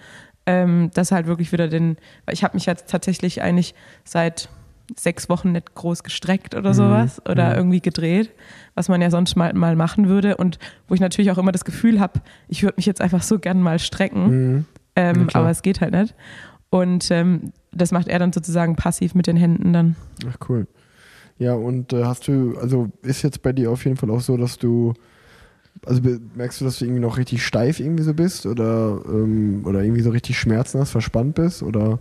[0.45, 4.49] Ähm, das halt wirklich wieder den, weil ich habe mich jetzt tatsächlich eigentlich seit
[4.97, 7.57] sechs Wochen nicht groß gestreckt oder sowas oder mhm.
[7.57, 8.31] irgendwie gedreht,
[8.75, 10.59] was man ja sonst mal, mal machen würde und
[10.89, 13.61] wo ich natürlich auch immer das Gefühl habe, ich würde mich jetzt einfach so gern
[13.61, 14.55] mal strecken.
[14.55, 14.65] Mhm.
[14.95, 16.15] Ähm, aber es geht halt nicht.
[16.71, 19.97] Und ähm, das macht er dann sozusagen passiv mit den Händen dann.
[20.29, 20.67] Ach cool.
[21.39, 24.37] Ja, und äh, hast du, also ist jetzt bei dir auf jeden Fall auch so,
[24.37, 24.95] dass du,
[25.85, 26.01] also
[26.35, 30.03] merkst du, dass du irgendwie noch richtig steif irgendwie so bist oder, ähm, oder irgendwie
[30.03, 31.99] so richtig Schmerzen hast, verspannt bist oder,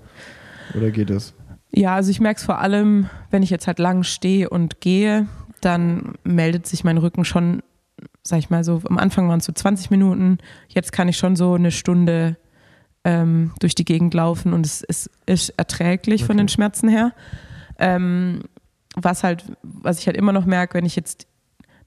[0.76, 1.34] oder geht es?
[1.74, 5.28] Ja, also ich merke es vor allem, wenn ich jetzt halt lang stehe und gehe,
[5.62, 7.64] dann meldet sich mein Rücken schon,
[8.24, 11.36] sag ich mal so, am Anfang waren es so 20 Minuten, jetzt kann ich schon
[11.36, 12.38] so eine Stunde
[13.04, 16.44] ähm, durch die Gegend laufen und es, es ist erträglich von Okay.
[16.44, 17.14] den Schmerzen her.
[17.80, 18.44] Ähm,
[18.96, 21.28] was halt, was ich halt immer noch merke, wenn ich jetzt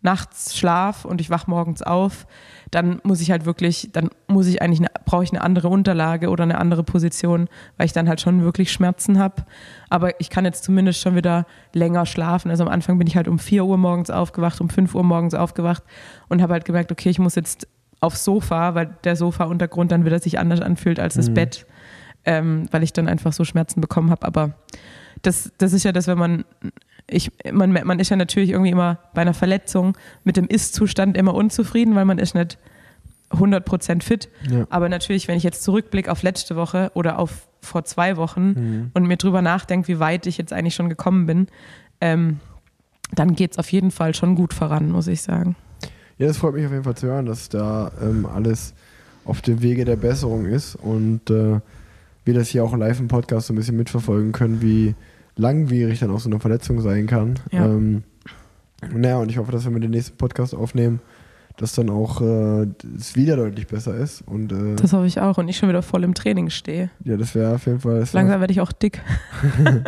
[0.05, 2.27] nachts schlaf und ich wach morgens auf,
[2.71, 6.45] dann muss ich halt wirklich, dann muss ich eigentlich, brauche ich eine andere Unterlage oder
[6.45, 9.45] eine andere Position, weil ich dann halt schon wirklich Schmerzen habe.
[9.89, 12.51] Aber ich kann jetzt zumindest schon wieder länger schlafen.
[12.51, 15.35] Also am Anfang bin ich halt um 4 Uhr morgens aufgewacht, um 5 Uhr morgens
[15.35, 15.83] aufgewacht
[16.29, 17.67] und habe halt gemerkt, okay, ich muss jetzt
[18.01, 21.35] aufs Sofa, weil der Sofa-Untergrund dann wieder sich anders anfühlt als das Mhm.
[21.35, 21.67] Bett,
[22.27, 24.27] ähm, weil ich dann einfach so Schmerzen bekommen habe.
[24.27, 24.51] Aber
[25.23, 26.45] das, das ist ja das, wenn man,
[27.09, 31.35] ich, man, man ist ja natürlich irgendwie immer bei einer Verletzung mit dem Ist-Zustand immer
[31.35, 32.59] unzufrieden, weil man ist nicht
[33.31, 34.29] 100% fit.
[34.51, 34.67] Ja.
[34.71, 38.91] Aber natürlich, wenn ich jetzt zurückblicke auf letzte Woche oder auf vor zwei Wochen Mhm.
[38.95, 41.49] und mir drüber nachdenke, wie weit ich jetzt eigentlich schon gekommen bin,
[42.01, 42.41] ähm,
[43.15, 45.57] dann geht es auf jeden Fall schon gut voran, muss ich sagen.
[46.19, 48.75] Ja, das freut mich auf jeden Fall zu hören, dass da ähm, alles
[49.25, 51.61] auf dem Wege der Besserung ist und äh,
[52.27, 54.95] wir das hier auch live im Podcast so ein bisschen mitverfolgen können, wie
[55.37, 57.39] langwierig dann auch so eine Verletzung sein kann.
[57.51, 57.67] Ja.
[57.67, 58.05] Ähm,
[58.93, 61.01] naja, und ich hoffe, dass wenn wir den nächsten Podcast aufnehmen,
[61.57, 62.67] dass dann auch äh,
[62.97, 64.23] es wieder deutlich besser ist.
[64.23, 66.91] Und äh, Das hoffe ich auch und ich schon wieder voll im Training stehe.
[67.05, 68.01] ja, das wäre auf jeden Fall.
[68.01, 69.01] Wär, Langsam werde ich auch dick.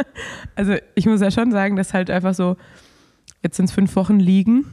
[0.54, 2.56] also ich muss ja schon sagen, dass halt einfach so,
[3.42, 4.66] jetzt sind es fünf Wochen liegen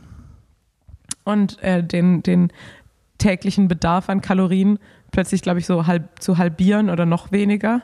[1.23, 2.51] und äh, den, den
[3.17, 4.77] täglichen Bedarf an Kalorien
[5.11, 7.81] plötzlich, glaube ich, so halb, zu halbieren oder noch weniger.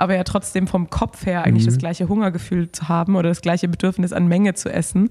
[0.00, 1.70] Aber ja trotzdem vom Kopf her eigentlich Mhm.
[1.70, 5.10] das gleiche Hungergefühl zu haben oder das gleiche Bedürfnis an Menge zu essen,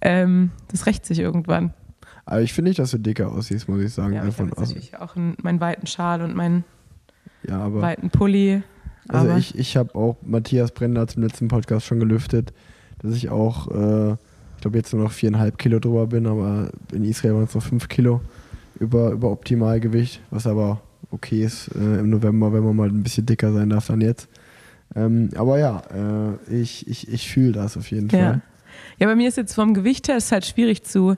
[0.00, 1.74] ähm, das rächt sich irgendwann.
[2.24, 4.14] Aber ich finde nicht, dass du dicker aussiehst, muss ich sagen.
[4.14, 6.64] Ja, ich habe natürlich auch einen, meinen weiten Schal und meinen
[7.46, 8.62] Ja, weiten Pulli.
[9.08, 12.52] Also aber ich, ich habe auch Matthias Brenner zum letzten Podcast schon gelüftet,
[13.00, 17.04] dass ich auch, äh, ich glaube jetzt nur noch viereinhalb Kilo drüber bin, aber in
[17.04, 18.20] Israel waren es noch fünf Kilo
[18.78, 20.80] über, über Optimalgewicht, was aber
[21.12, 24.28] okay ist äh, im November, wenn man mal ein bisschen dicker sein darf dann jetzt.
[24.94, 25.82] Ähm, aber ja,
[26.48, 28.18] äh, ich, ich, ich fühle das auf jeden Ja.
[28.18, 28.40] Fall.
[28.98, 31.16] ja, bei mir ist jetzt vom Gewicht her ist halt schwierig zu,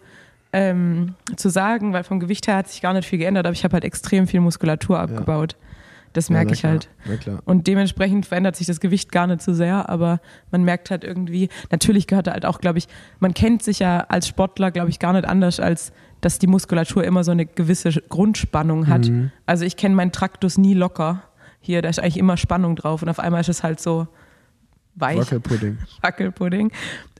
[0.52, 3.64] ähm, zu sagen, weil vom Gewicht her hat sich gar nicht viel geändert, aber ich
[3.64, 5.56] habe halt extrem viel Muskulatur abgebaut.
[6.14, 6.88] Das Ja, merke na ich halt.
[7.44, 11.50] Und dementsprechend verändert sich das Gewicht gar nicht so sehr, aber man merkt halt irgendwie,
[11.70, 15.12] natürlich gehört halt auch, glaube ich, man kennt sich ja als Sportler, glaube ich, gar
[15.12, 19.08] nicht anders, als dass die Muskulatur immer so eine gewisse Grundspannung hat.
[19.08, 19.30] Mhm.
[19.44, 21.24] Also ich kenne meinen Traktus nie locker.
[21.60, 24.06] Hier, da ist eigentlich immer Spannung drauf und auf einmal ist es halt so
[24.94, 25.18] weich.
[25.18, 25.78] Wackelpudding.
[26.00, 26.70] Wackelpudding.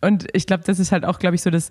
[0.00, 1.70] Und ich glaube, das ist halt auch, glaube ich, so das,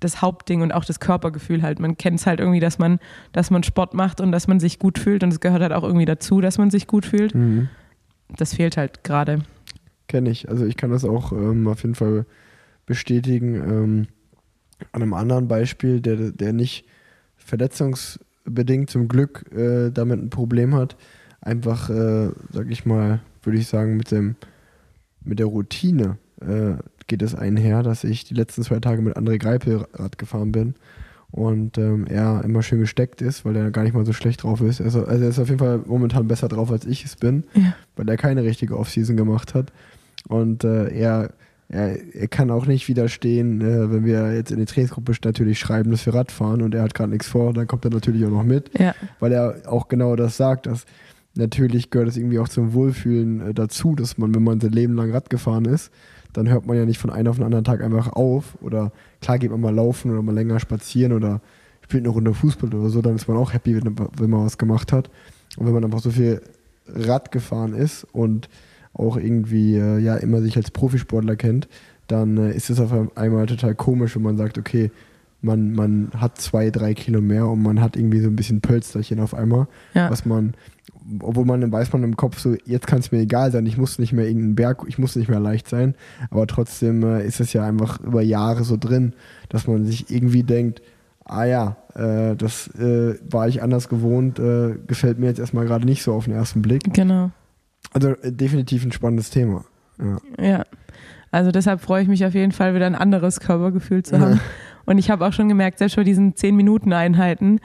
[0.00, 1.80] das Hauptding und auch das Körpergefühl halt.
[1.80, 2.98] Man kennt es halt irgendwie, dass man,
[3.32, 5.22] dass man Sport macht und dass man sich gut fühlt.
[5.22, 7.34] Und es gehört halt auch irgendwie dazu, dass man sich gut fühlt.
[7.34, 7.68] Mhm.
[8.36, 9.40] Das fehlt halt gerade.
[10.06, 10.48] Kenne ich.
[10.48, 12.26] Also ich kann das auch ähm, auf jeden Fall
[12.86, 13.54] bestätigen.
[13.54, 14.06] Ähm,
[14.92, 16.84] an einem anderen Beispiel, der, der nicht
[17.36, 20.96] verletzungsbedingt zum Glück äh, damit ein Problem hat,
[21.40, 24.36] einfach, äh, sag ich mal, würde ich sagen, mit dem
[25.24, 26.74] mit der Routine äh,
[27.08, 30.74] geht es einher, dass ich die letzten zwei Tage mit André Greipel Rad gefahren bin
[31.30, 34.60] und ähm, er immer schön gesteckt ist, weil er gar nicht mal so schlecht drauf
[34.60, 34.80] ist.
[34.80, 37.74] Also, also er ist auf jeden Fall momentan besser drauf, als ich es bin, Ja.
[37.96, 39.72] weil er keine richtige Offseason gemacht hat.
[40.28, 41.30] Und äh, er,
[41.68, 45.90] er, er kann auch nicht widerstehen, äh, wenn wir jetzt in die Trainingsgruppe natürlich schreiben,
[45.90, 48.30] dass wir Rad fahren und er hat gerade nichts vor, dann kommt er natürlich auch
[48.30, 50.86] noch mit Ja, weil er auch genau das sagt, dass
[51.34, 54.94] natürlich gehört es irgendwie auch zum Wohlfühlen äh, dazu, dass man, wenn man sein Leben
[54.94, 55.90] lang Rad gefahren ist,
[56.32, 59.38] dann hört man ja nicht von einem auf den anderen Tag einfach auf oder klar
[59.38, 61.40] geht man mal laufen oder mal länger spazieren oder
[61.82, 64.58] spielt eine Runde Fußball oder so, dann ist man auch happy, wenn, wenn man was
[64.58, 65.10] gemacht hat.
[65.56, 66.42] Und wenn man einfach so viel
[66.86, 68.48] Rad gefahren ist und
[68.92, 71.68] auch irgendwie äh, ja immer sich als Profisportler kennt,
[72.06, 74.90] dann äh, ist es auf einmal total komisch, wenn man sagt, okay,
[75.40, 79.20] man, man hat zwei, drei Kilo mehr und man hat irgendwie so ein bisschen Pölsterchen
[79.20, 80.10] auf einmal, ja.
[80.10, 80.54] was man,
[81.20, 83.78] obwohl man dann weiß man im Kopf so, jetzt kann es mir egal sein, ich
[83.78, 85.94] muss nicht mehr irgendeinen Berg, ich muss nicht mehr leicht sein,
[86.30, 89.14] aber trotzdem äh, ist es ja einfach über Jahre so drin,
[89.48, 90.82] dass man sich irgendwie denkt,
[91.24, 95.86] ah ja, äh, das äh, war ich anders gewohnt, äh, gefällt mir jetzt erstmal gerade
[95.86, 96.82] nicht so auf den ersten Blick.
[96.92, 97.30] Genau.
[97.92, 99.64] Also äh, definitiv ein spannendes Thema.
[99.98, 100.44] Ja.
[100.44, 100.64] Ja.
[101.30, 104.40] Also deshalb freue ich mich auf jeden Fall wieder ein anderes Körpergefühl zu haben.
[104.86, 107.60] Und ich habe auch schon gemerkt, selbst bei diesen 10-Minuten-Einheiten,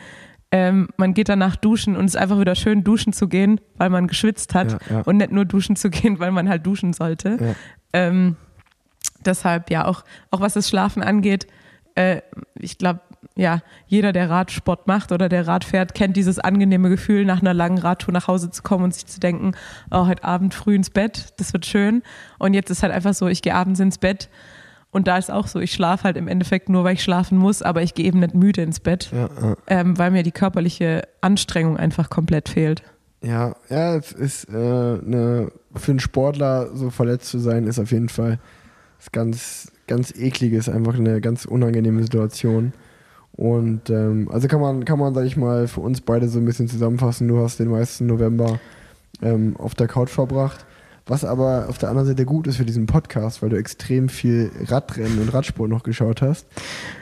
[0.54, 3.90] ähm, man geht danach duschen und es ist einfach wieder schön, duschen zu gehen, weil
[3.90, 5.02] man geschwitzt hat Ja, ja.
[5.02, 7.38] und nicht nur duschen zu gehen, weil man halt duschen sollte.
[7.42, 7.56] Ja.
[7.92, 8.36] Ähm,
[9.26, 11.48] deshalb, ja, auch, auch was das Schlafen angeht,
[11.96, 12.22] äh,
[12.54, 13.00] ich glaube,
[13.36, 17.56] ja, jeder, der Radsport macht oder der Rad fährt, kennt dieses angenehme Gefühl, nach einer
[17.56, 19.54] langen Radtour nach Hause zu kommen und sich zu denken,
[19.90, 22.04] oh, heute Abend früh ins Bett, das wird schön.
[22.38, 24.30] Und jetzt ist halt einfach so, ich gehe abends ins Bett
[24.94, 27.62] und da ist auch so, ich schlafe halt im Endeffekt nur, weil ich schlafen muss,
[27.62, 29.56] aber ich gehe eben nicht müde ins Bett, Ja, ja.
[29.68, 32.84] ähm, weil mir die körperliche Anstrengung einfach komplett fehlt.
[33.22, 37.92] Ja, ja, es ist äh, eine, für einen Sportler so verletzt zu sein, ist auf
[37.92, 38.40] jeden Fall
[39.12, 42.74] ganz, ganz ekliges, einfach eine ganz unangenehme Situation.
[43.36, 46.46] Und ähm, also kann man, kann man, sag ich mal, für uns beide so ein
[46.46, 47.28] bisschen zusammenfassen.
[47.28, 48.60] Du hast den meisten November
[49.22, 50.66] ähm, auf der Couch verbracht.
[51.06, 54.52] Was aber auf der anderen Seite gut ist für diesen Podcast, weil du extrem viel
[54.68, 56.48] Radrennen und Radsport noch geschaut hast.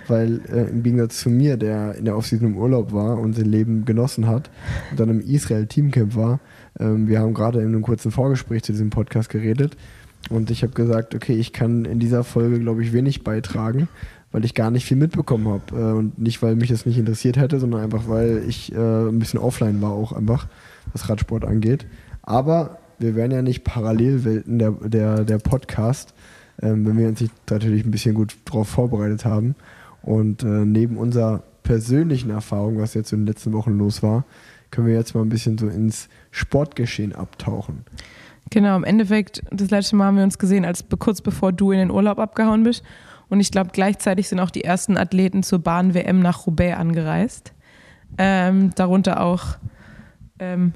[0.07, 3.45] Weil äh, im Gegensatz zu mir, der in der Offseason im Urlaub war und sein
[3.45, 4.49] Leben genossen hat
[4.89, 6.39] und dann im Israel Teamcamp war,
[6.79, 9.77] ähm, wir haben gerade in einem kurzen Vorgespräch zu diesem Podcast geredet
[10.29, 13.87] und ich habe gesagt, okay, ich kann in dieser Folge, glaube ich, wenig beitragen,
[14.31, 15.79] weil ich gar nicht viel mitbekommen habe.
[15.79, 19.19] Äh, und nicht, weil mich das nicht interessiert hätte, sondern einfach, weil ich äh, ein
[19.19, 20.47] bisschen offline war auch einfach,
[20.91, 21.85] was Radsport angeht.
[22.23, 26.13] Aber wir wären ja nicht Parallelwelten der, der, der Podcast,
[26.61, 29.55] ähm, wenn wir uns nicht natürlich ein bisschen gut darauf vorbereitet haben.
[30.01, 34.25] Und äh, neben unserer persönlichen Erfahrung, was jetzt in den letzten Wochen los war,
[34.71, 37.83] können wir jetzt mal ein bisschen so ins Sportgeschehen abtauchen.
[38.49, 41.79] Genau, im Endeffekt, das letzte Mal haben wir uns gesehen, als kurz bevor du in
[41.79, 42.83] den Urlaub abgehauen bist.
[43.29, 47.53] Und ich glaube, gleichzeitig sind auch die ersten Athleten zur Bahn-WM nach Roubaix angereist.
[48.17, 49.55] Ähm, darunter auch
[50.39, 50.73] ähm,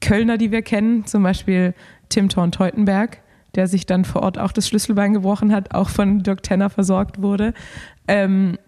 [0.00, 1.74] Kölner, die wir kennen, zum Beispiel
[2.08, 3.18] Tim Thorn-Teutenberg,
[3.54, 7.22] der sich dann vor Ort auch das Schlüsselbein gebrochen hat, auch von Dirk Tenner versorgt
[7.22, 7.54] wurde.
[8.08, 8.58] Ähm,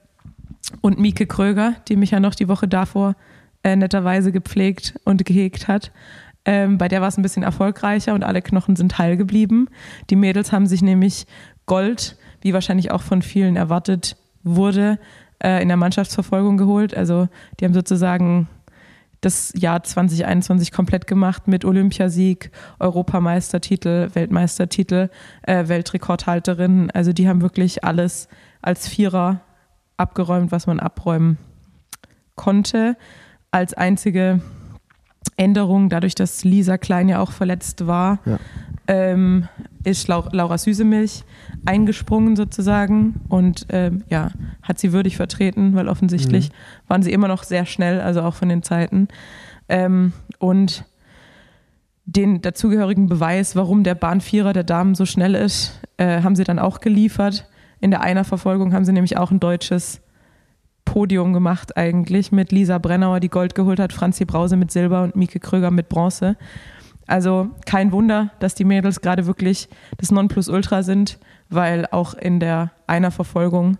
[0.80, 3.16] und Mieke Kröger, die mich ja noch die Woche davor
[3.62, 5.92] äh, netterweise gepflegt und gehegt hat.
[6.44, 9.68] Ähm, bei der war es ein bisschen erfolgreicher und alle Knochen sind heil geblieben.
[10.10, 11.26] Die Mädels haben sich nämlich
[11.66, 14.98] Gold, wie wahrscheinlich auch von vielen erwartet wurde,
[15.42, 16.94] äh, in der Mannschaftsverfolgung geholt.
[16.94, 18.48] Also die haben sozusagen
[19.24, 25.08] das Jahr 2021 komplett gemacht mit Olympiasieg, Europameistertitel, Weltmeistertitel,
[25.42, 26.90] äh, Weltrekordhalterin.
[26.92, 28.28] Also die haben wirklich alles
[28.62, 29.40] als Vierer
[29.96, 31.38] abgeräumt, was man abräumen
[32.34, 32.96] konnte.
[33.50, 34.40] Als einzige
[35.37, 38.38] Änderung, dadurch, dass Lisa Klein ja auch verletzt war, Ja.
[38.88, 39.48] ähm,
[39.84, 41.24] ist Lau Laura Süßemilch
[41.66, 44.31] eingesprungen sozusagen und ähm, ja,
[44.62, 46.50] hat sie würdig vertreten, weil offensichtlich
[46.88, 49.09] waren sie immer noch sehr schnell, also auch von den Zeiten.
[49.68, 50.85] Ähm, und
[52.07, 56.59] den dazugehörigen Beweis, warum der Bahnvierer der Damen so schnell ist, äh, haben sie dann
[56.59, 57.48] auch geliefert.
[57.81, 60.03] In der Einerverfolgung haben sie nämlich auch ein deutsches
[60.85, 65.16] Podium gemacht eigentlich mit Lisa Brennauer, die Gold geholt hat, Franzi Brause mit Silber und
[65.16, 66.37] Mieke Kröger mit Bronze.
[67.07, 71.18] Also kein Wunder, dass die Mädels gerade wirklich das Nonplusultra sind,
[71.50, 73.78] weil auch in der Einerverfolgung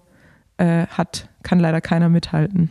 [0.57, 2.70] äh, hat, kann leider keiner mithalten.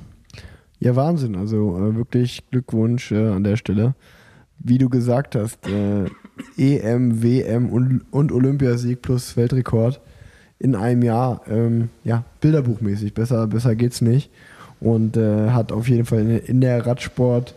[0.80, 1.36] Ja, Wahnsinn.
[1.36, 3.96] Also äh, wirklich Glückwunsch äh, an der Stelle.
[4.60, 6.06] Wie du gesagt hast, äh,
[6.58, 10.02] EM, WM und, und Olympiasieg plus Weltrekord
[10.60, 11.42] in einem Jahr.
[11.50, 13.14] Ähm, ja, bilderbuchmäßig.
[13.14, 14.32] Besser, besser geht's nicht.
[14.80, 17.56] Und äh, hat auf jeden Fall in, in der Radsportwelt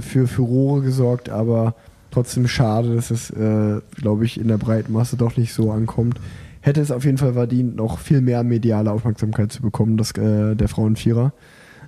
[0.00, 1.74] für Furore gesorgt, aber
[2.14, 6.20] trotzdem schade, dass es, äh, glaube ich, in der breiten Masse doch nicht so ankommt.
[6.60, 10.54] Hätte es auf jeden Fall verdient, noch viel mehr mediale Aufmerksamkeit zu bekommen, das, äh,
[10.54, 11.32] der Frauenvierer.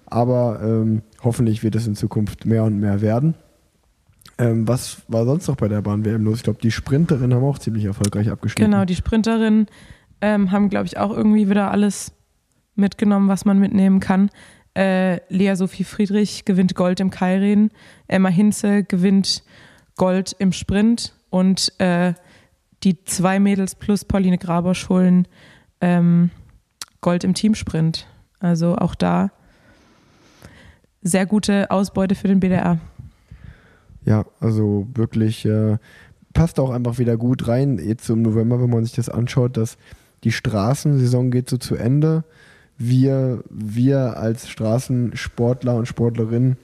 [0.07, 3.35] Aber ähm, hoffentlich wird es in Zukunft mehr und mehr werden.
[4.39, 6.39] Ähm, was war sonst noch bei der Bahn-WM los?
[6.39, 8.71] Ich glaube, die Sprinterinnen haben auch ziemlich erfolgreich abgeschnitten.
[8.71, 9.67] Genau, die Sprinterinnen
[10.21, 12.13] ähm, haben, glaube ich, auch irgendwie wieder alles
[12.75, 14.31] mitgenommen, was man mitnehmen kann.
[14.77, 17.71] Äh, Lea Sophie Friedrich gewinnt Gold im Kairin,
[18.09, 19.43] Emma Hinze gewinnt
[19.97, 22.15] Gold im Sprint und äh,
[22.83, 25.27] die zwei Mädels plus Pauline Grabosch holen
[25.81, 26.31] ähm,
[27.01, 28.07] Gold im Teamsprint.
[28.39, 29.31] Also auch da
[31.03, 32.79] sehr gute Ausbeute für den BDR.
[34.05, 35.79] Ja, also wirklich äh,
[36.33, 37.79] passt auch einfach wieder gut rein.
[37.79, 39.79] Jetzt im November, wenn man sich das anschaut, dass
[40.25, 42.25] die Straßensaison geht so zu Ende.
[42.79, 46.57] Wir, wir als Straßensportler und Sportlerinnen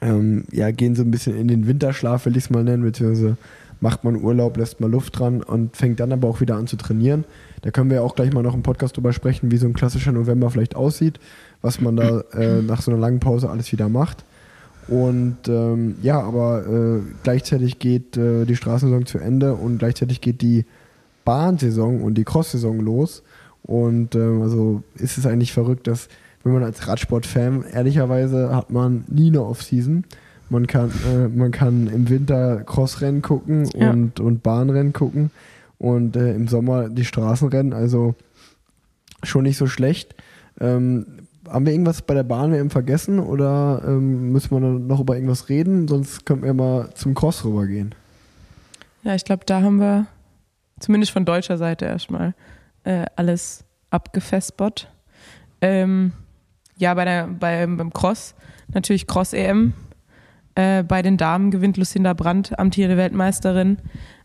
[0.00, 3.36] ähm, ja, gehen so ein bisschen in den Winterschlaf, will ich es mal nennen, beziehungsweise
[3.80, 6.76] macht man Urlaub, lässt mal Luft dran und fängt dann aber auch wieder an zu
[6.76, 7.24] trainieren.
[7.62, 10.12] Da können wir auch gleich mal noch im Podcast drüber sprechen, wie so ein klassischer
[10.12, 11.18] November vielleicht aussieht,
[11.60, 14.24] was man da äh, nach so einer langen Pause alles wieder macht.
[14.88, 20.42] Und ähm, ja, aber äh, gleichzeitig geht äh, die Straßensaison zu Ende und gleichzeitig geht
[20.42, 20.66] die
[21.24, 23.22] Bahnsaison und die Cross-Saison los.
[23.62, 26.08] Und ähm, also ist es eigentlich verrückt, dass
[26.44, 30.04] wenn man als Radsport-Fan, ehrlicherweise hat man nie eine Off-Season.
[30.50, 33.90] Man kann, äh, man kann im Winter Crossrennen gucken Ja.
[33.90, 35.30] und, und Bahnrennen gucken
[35.78, 37.72] und äh, im Sommer die Straßenrennen.
[37.72, 38.14] Also
[39.22, 40.14] schon nicht so schlecht.
[40.60, 41.06] Ähm,
[41.48, 45.48] haben wir irgendwas bei der Bahn WM vergessen oder ähm, müssen wir noch über irgendwas
[45.48, 45.88] reden?
[45.88, 47.94] Sonst könnten wir mal zum Cross rübergehen.
[49.02, 50.06] Ja, ich glaube, da haben wir
[50.80, 52.34] zumindest von deutscher Seite erstmal
[52.84, 54.90] äh, alles abgefespert.
[55.60, 56.12] Ähm,
[56.76, 58.34] ja, bei der, bei, beim Cross
[58.72, 59.72] natürlich Cross-EM.
[60.54, 63.78] Äh, bei den Damen gewinnt Lucinda Brandt, amtierende Weltmeisterin,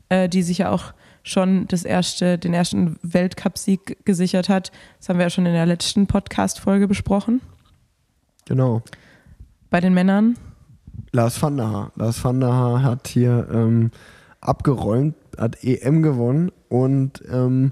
[0.10, 4.72] äh, die sich ja auch schon das erste, den ersten Weltcupsieg gesichert hat.
[5.00, 7.42] Das haben wir ja schon in der letzten Podcast-Folge besprochen.
[8.46, 8.82] Genau.
[9.70, 10.36] Bei den Männern
[11.12, 11.92] Lars van der Haar.
[11.96, 13.92] Lars van der Haar hat hier ähm,
[14.42, 17.72] abgeräumt, hat EM gewonnen und ähm,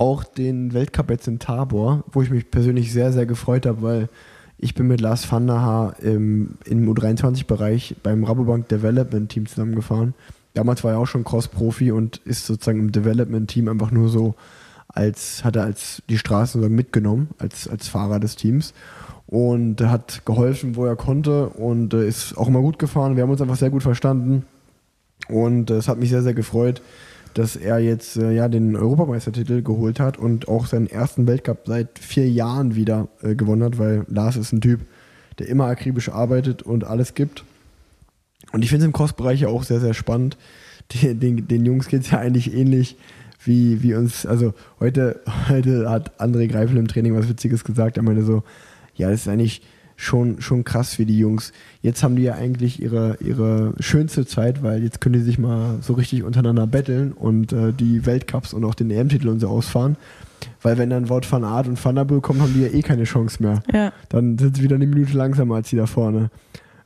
[0.00, 4.08] auch den Weltcup jetzt in Tabor, wo ich mich persönlich sehr, sehr gefreut habe, weil
[4.56, 10.14] ich bin mit Lars van der Haar im, im U23-Bereich beim Rabobank Development Team zusammengefahren.
[10.54, 14.34] Damals war er auch schon Cross-Profi und ist sozusagen im Development-Team einfach nur so
[14.88, 18.72] als, hat er als die Straße sozusagen mitgenommen, als, als Fahrer des Teams
[19.26, 23.16] und hat geholfen, wo er konnte und äh, ist auch immer gut gefahren.
[23.16, 24.46] Wir haben uns einfach sehr gut verstanden
[25.28, 26.80] und äh, es hat mich sehr, sehr gefreut,
[27.34, 31.98] dass er jetzt äh, ja den Europameistertitel geholt hat und auch seinen ersten Weltcup seit
[31.98, 34.80] vier Jahren wieder äh, gewonnen hat, weil Lars ist ein Typ,
[35.38, 37.44] der immer akribisch arbeitet und alles gibt.
[38.52, 40.36] Und ich finde es im Cross-Bereich ja auch sehr, sehr spannend.
[40.92, 42.96] Die, den, den Jungs geht es ja eigentlich ähnlich
[43.44, 44.26] wie, wie uns.
[44.26, 47.96] Also heute, heute hat André Greifel im Training was Witziges gesagt.
[47.96, 48.42] Er meinte so,
[48.96, 49.62] ja, das ist eigentlich
[50.00, 51.52] schon, schon krass für die Jungs.
[51.82, 55.76] Jetzt haben die ja eigentlich ihre, ihre schönste Zeit, weil jetzt können die sich mal
[55.82, 59.96] so richtig untereinander betteln und äh, die Weltcups und auch den EM-Titel und so ausfahren.
[60.62, 63.04] Weil wenn dann Wort van Art und Van der kommen, haben die ja eh keine
[63.04, 63.62] Chance mehr.
[63.72, 63.92] Ja.
[64.08, 66.30] Dann sind sie wieder eine Minute langsamer als die da vorne.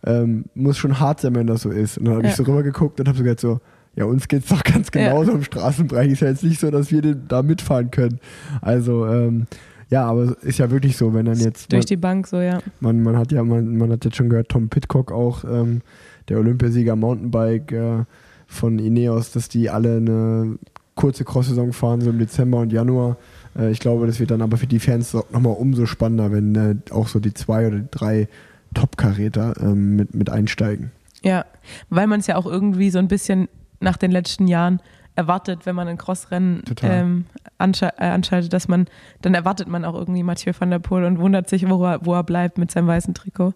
[0.04, 1.96] Ähm, muss schon hart sein, wenn das so ist.
[1.98, 2.30] Und dann habe Ja.
[2.30, 3.60] ich so rübergeguckt und habe so gesagt so,
[3.94, 5.08] ja, uns geht's doch ganz Ja.
[5.08, 6.10] genauso im Straßenbereich.
[6.10, 8.18] Ist ja jetzt nicht so, dass wir den da mitfahren können.
[8.60, 9.46] Also, ähm,
[9.94, 12.58] ja, aber ist ja wirklich so, wenn dann jetzt durch die Bank so, ja.
[12.80, 15.82] man, man hat ja, man, man hat jetzt schon gehört, Tom Pitcock auch, ähm,
[16.28, 18.04] der Olympiasieger Mountainbike äh,
[18.48, 20.58] von Ineos, dass die alle eine
[20.96, 23.18] kurze Cross-Saison fahren, so im Dezember und Januar.
[23.56, 26.74] Äh, ich glaube, das wird dann aber für die Fans nochmal umso spannender, wenn äh,
[26.90, 28.28] auch so die zwei oder die drei
[28.74, 30.90] Top-Karäter ähm, mit, mit einsteigen.
[31.22, 31.44] Ja,
[31.88, 34.80] weil man es ja auch irgendwie so ein bisschen nach den letzten Jahren
[35.16, 37.26] erwartet, wenn man ein Crossrennen ähm,
[37.58, 38.86] anscha äh, anschaltet, dass man,
[39.22, 42.14] dann erwartet man auch irgendwie Mathieu van der Poel und wundert sich, wo er, wo
[42.14, 43.54] er bleibt mit seinem weißen Trikot.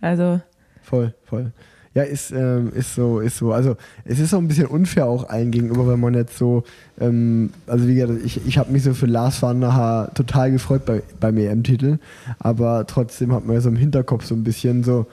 [0.00, 0.40] Also,
[0.84, 1.52] Voll, voll.
[1.94, 3.52] Ja, ist, ähm, ist so, ist so.
[3.52, 6.64] Also es ist so ein bisschen unfair auch allen gegenüber, wenn man jetzt so,
[7.00, 10.50] ähm, also wie gesagt, ich, ich habe mich so für Lars van der Haar total
[10.50, 11.98] gefreut bei, beim EM-Titel,
[12.40, 15.06] aber trotzdem hat man ja so im Hinterkopf so ein bisschen so,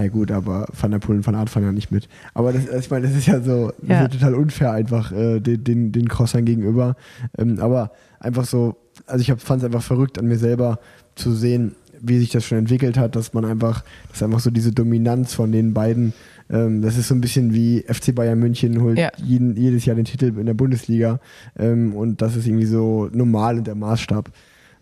[0.00, 2.08] Hey gut, aber Van der Poel und Van Aert fahren ja nicht mit.
[2.32, 4.04] Aber das, ich meine, das ist ja so Ja.
[4.04, 6.96] ist ja total unfair einfach äh, den, den, den Crossern gegenüber.
[7.36, 8.76] Ähm, aber einfach so,
[9.06, 10.78] also ich fand es einfach verrückt an mir selber
[11.16, 14.72] zu sehen, wie sich das schon entwickelt hat, dass man einfach, dass einfach so diese
[14.72, 16.14] Dominanz von den beiden,
[16.48, 19.10] ähm, das ist so ein bisschen wie FC Bayern München holt Ja.
[19.22, 21.20] jeden, jedes Jahr den Titel in der Bundesliga
[21.58, 24.30] ähm, und das ist irgendwie so normal und der Maßstab.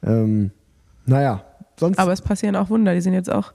[0.07, 0.53] Ähm,
[1.07, 1.43] naja,
[1.77, 1.99] sonst.
[1.99, 2.95] Aber es passieren auch Wunder.
[2.95, 3.53] Die sind jetzt auch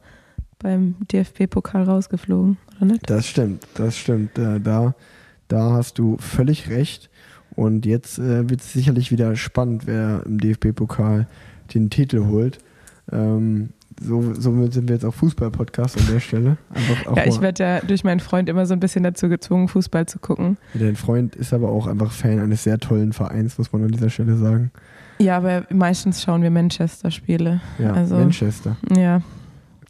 [0.59, 3.09] beim DFB-Pokal rausgeflogen, oder nicht?
[3.09, 4.37] Das stimmt, das stimmt.
[4.37, 4.95] Äh, da,
[5.47, 7.09] da hast du völlig recht.
[7.55, 11.27] Und jetzt äh, wird es sicherlich wieder spannend, wer im DFB-Pokal
[11.73, 12.57] den Titel holt.
[13.11, 13.69] Ähm,
[14.01, 16.57] so, somit sind wir jetzt auch Fußball-Podcast an der Stelle.
[17.15, 20.17] Ja, ich werde ja durch meinen Freund immer so ein bisschen dazu gezwungen, Fußball zu
[20.17, 20.57] gucken.
[20.73, 24.09] Dein Freund ist aber auch einfach Fan eines sehr tollen Vereins, muss man an dieser
[24.09, 24.71] Stelle sagen.
[25.19, 27.61] Ja, aber meistens schauen wir Manchester-Spiele.
[27.77, 28.77] Ja, Also- Manchester.
[28.97, 29.21] Ja.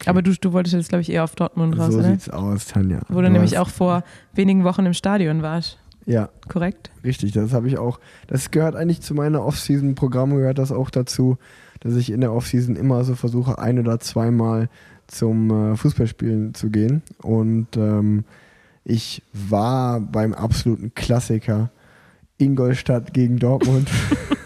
[0.08, 2.08] Aber du, du wolltest jetzt, glaube ich, eher auf Dortmund raus, so oder?
[2.10, 3.00] sieht's aus, Tanja.
[3.08, 5.78] Wo du nämlich hast- auch vor wenigen Wochen im Stadion warst.
[6.06, 6.90] Ja, Korrekt?
[7.02, 7.98] Richtig, das habe ich auch.
[8.26, 11.38] Das gehört eigentlich zu meiner Off-Season-Programm, gehört das auch dazu,
[11.80, 14.68] dass ich in der Off-Season immer so versuche, ein oder zweimal
[15.06, 17.02] zum äh, Fußballspielen zu gehen.
[17.22, 18.24] Und ähm,
[18.84, 21.70] ich war beim absoluten Klassiker
[22.36, 23.88] Ingolstadt gegen Dortmund.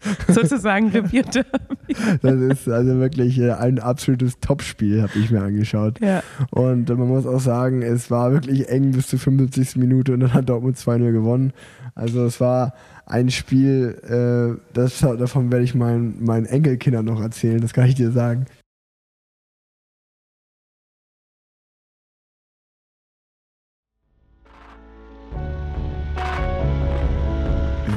[0.28, 1.44] Sozusagen revierte.
[2.22, 6.00] das ist also wirklich äh, ein absolutes Topspiel, habe ich mir angeschaut.
[6.00, 6.22] ja.
[6.50, 9.76] Und äh, man muss auch sagen, es war wirklich eng bis zur 75.
[9.76, 11.52] Minute und dann hat Dortmund 2-0 gewonnen.
[11.94, 12.74] Also es war
[13.06, 17.94] ein Spiel, äh, das, davon werde ich meinen, meinen Enkelkindern noch erzählen, das kann ich
[17.94, 18.46] dir sagen.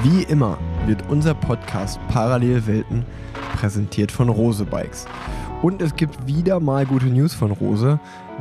[0.03, 3.05] Wie immer wird unser Podcast Parallelwelten
[3.55, 5.05] präsentiert von Rose Bikes.
[5.61, 7.99] Und es gibt wieder mal gute News von Rose,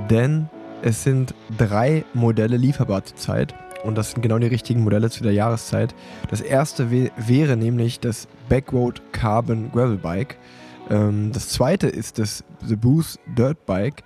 [0.09, 0.49] denn
[0.83, 3.55] es sind drei Modelle lieferbar zurzeit.
[3.85, 5.95] Und das sind genau die richtigen Modelle zu der Jahreszeit.
[6.31, 10.37] Das erste wä- wäre nämlich das Backroad Carbon Gravel Bike.
[10.91, 14.03] Ähm, das zweite ist das The Boost Dirt Bike.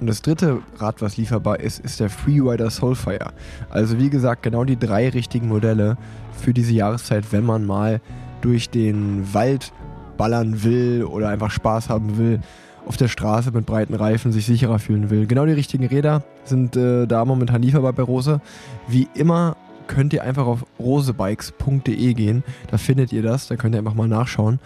[0.00, 3.32] Und das dritte Rad, was lieferbar ist, ist der Freerider Soulfire.
[3.70, 5.98] Also wie gesagt, genau die drei richtigen Modelle
[6.38, 8.00] für diese Jahreszeit, wenn man mal
[8.40, 9.72] durch den Wald
[10.16, 12.40] ballern will oder einfach Spaß haben will,
[12.86, 15.26] auf der Straße mit breiten Reifen sich sicherer fühlen will.
[15.26, 18.40] Genau die richtigen Räder sind äh, da momentan lieferbar bei Rose.
[18.88, 19.56] Wie immer
[19.88, 22.44] könnt ihr einfach auf rosebikes.de gehen.
[22.70, 24.60] Da findet ihr das, da könnt ihr einfach mal nachschauen.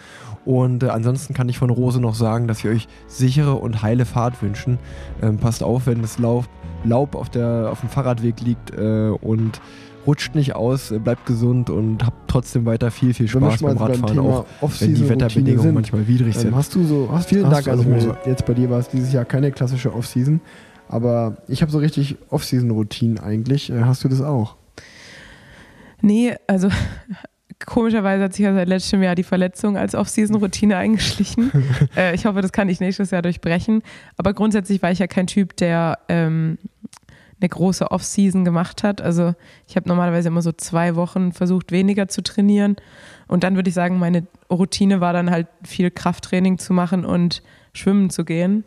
[0.45, 4.05] Und äh, ansonsten kann ich von Rose noch sagen, dass wir euch sichere und heile
[4.05, 4.77] Fahrt wünschen.
[5.21, 6.47] Ähm, passt auf, wenn das Laub,
[6.83, 9.61] Laub auf, der, auf dem Fahrradweg liegt äh, und
[10.05, 14.19] rutscht nicht aus, äh, bleibt gesund und habt trotzdem weiter viel, viel Spaß beim Radfahren,
[14.19, 14.45] auch
[14.79, 15.73] wenn die Wetterbedingungen sind.
[15.73, 16.55] manchmal widrig sind.
[16.55, 18.17] Hast du so, hast, Vielen hast Dank also Rose.
[18.25, 20.41] Jetzt bei dir war es dieses Jahr keine klassische Off-Season,
[20.89, 23.69] aber ich habe so richtig Off-Season-Routinen eigentlich.
[23.69, 24.55] Äh, hast du das auch?
[26.01, 26.69] Nee, also
[27.65, 31.51] komischerweise hat sich ja seit letztem Jahr die Verletzung als Off-Season-Routine eingeschlichen.
[31.95, 33.81] äh, ich hoffe, das kann ich nächstes Jahr durchbrechen.
[34.17, 36.57] Aber grundsätzlich war ich ja kein Typ, der ähm,
[37.43, 39.01] eine große Off-Season gemacht hat.
[39.01, 39.35] Also
[39.67, 42.77] ich habe normalerweise immer so zwei Wochen versucht, weniger zu trainieren.
[43.27, 47.43] Und dann würde ich sagen, meine Routine war dann halt viel Krafttraining zu machen und
[47.73, 48.63] schwimmen zu gehen.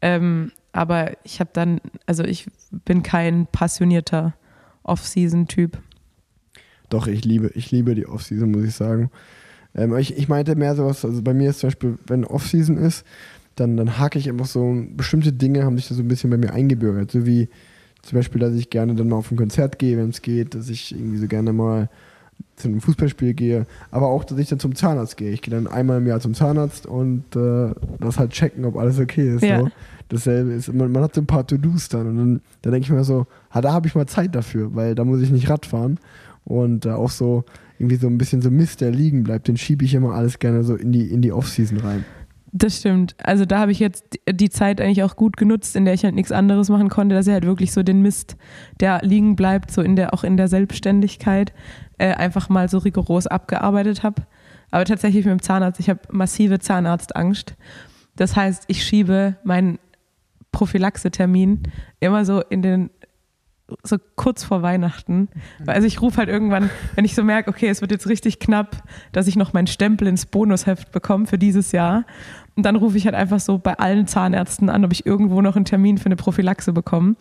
[0.00, 4.34] Ähm, aber ich habe dann, also ich bin kein passionierter
[4.84, 5.78] Off-Season-Typ.
[6.88, 9.10] Doch, ich liebe, ich liebe die Off-Season, muss ich sagen.
[9.74, 13.04] Ähm, ich, ich meinte mehr sowas, also bei mir ist zum Beispiel, wenn Off-Season ist,
[13.56, 16.36] dann, dann hake ich einfach so, bestimmte Dinge haben sich da so ein bisschen bei
[16.36, 17.10] mir eingebürgert.
[17.10, 17.48] So wie
[18.04, 20.68] zum Beispiel, dass ich gerne dann mal auf ein Konzert gehe, wenn es geht, dass
[20.68, 21.88] ich irgendwie so gerne mal
[22.56, 25.30] zu einem Fußballspiel gehe, aber auch, dass ich dann zum Zahnarzt gehe.
[25.30, 28.98] Ich gehe dann einmal im Jahr zum Zahnarzt und äh, das halt checken, ob alles
[29.00, 29.42] okay ist.
[29.42, 29.60] Ja.
[29.60, 29.68] So.
[30.08, 32.92] Dasselbe ist, man, man hat so ein paar To-Dos dann und dann, dann denke ich
[32.92, 35.66] mir so, ah, da habe ich mal Zeit dafür, weil da muss ich nicht Rad
[35.66, 35.98] fahren
[36.44, 37.44] und äh, auch so
[37.78, 40.62] irgendwie so ein bisschen so Mist, der liegen bleibt, den schiebe ich immer alles gerne
[40.62, 42.04] so in die, in die Off-Season rein.
[42.56, 43.16] Das stimmt.
[43.18, 46.14] Also da habe ich jetzt die Zeit eigentlich auch gut genutzt, in der ich halt
[46.14, 48.36] nichts anderes machen konnte, dass ich halt wirklich so den Mist,
[48.78, 51.52] der liegen bleibt, so in der auch in der Selbstständigkeit,
[51.98, 54.22] äh, einfach mal so rigoros abgearbeitet habe.
[54.70, 57.56] Aber tatsächlich mit dem Zahnarzt, ich habe massive Zahnarztangst.
[58.14, 59.80] Das heißt, ich schiebe meinen
[60.52, 61.64] Prophylaxetermin
[61.98, 62.90] immer so in den
[63.82, 65.28] so kurz vor Weihnachten.
[65.66, 68.82] Also ich rufe halt irgendwann, wenn ich so merke, okay, es wird jetzt richtig knapp,
[69.12, 72.04] dass ich noch meinen Stempel ins Bonusheft bekomme für dieses Jahr.
[72.56, 75.56] Und dann rufe ich halt einfach so bei allen Zahnärzten an, ob ich irgendwo noch
[75.56, 77.16] einen Termin für eine Prophylaxe bekomme.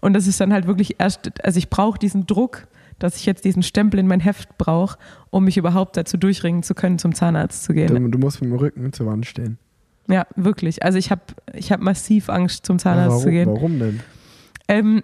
[0.00, 2.68] Und das ist dann halt wirklich erst, also ich brauche diesen Druck,
[2.98, 4.96] dass ich jetzt diesen Stempel in mein Heft brauche,
[5.30, 7.88] um mich überhaupt dazu durchringen zu können, zum Zahnarzt zu gehen.
[7.88, 9.58] Du, du musst mit dem Rücken zur Wand stehen.
[10.08, 10.82] Ja, wirklich.
[10.82, 11.22] Also ich habe
[11.52, 13.48] ich hab massiv Angst, zum Zahnarzt warum, zu gehen.
[13.48, 14.00] Warum denn?
[14.68, 15.02] Ähm,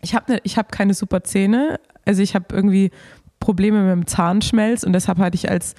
[0.00, 1.78] ich habe ne, ich hab keine super Zähne.
[2.04, 2.90] Also ich habe irgendwie
[3.38, 5.74] Probleme mit dem Zahnschmelz und deshalb hatte ich als,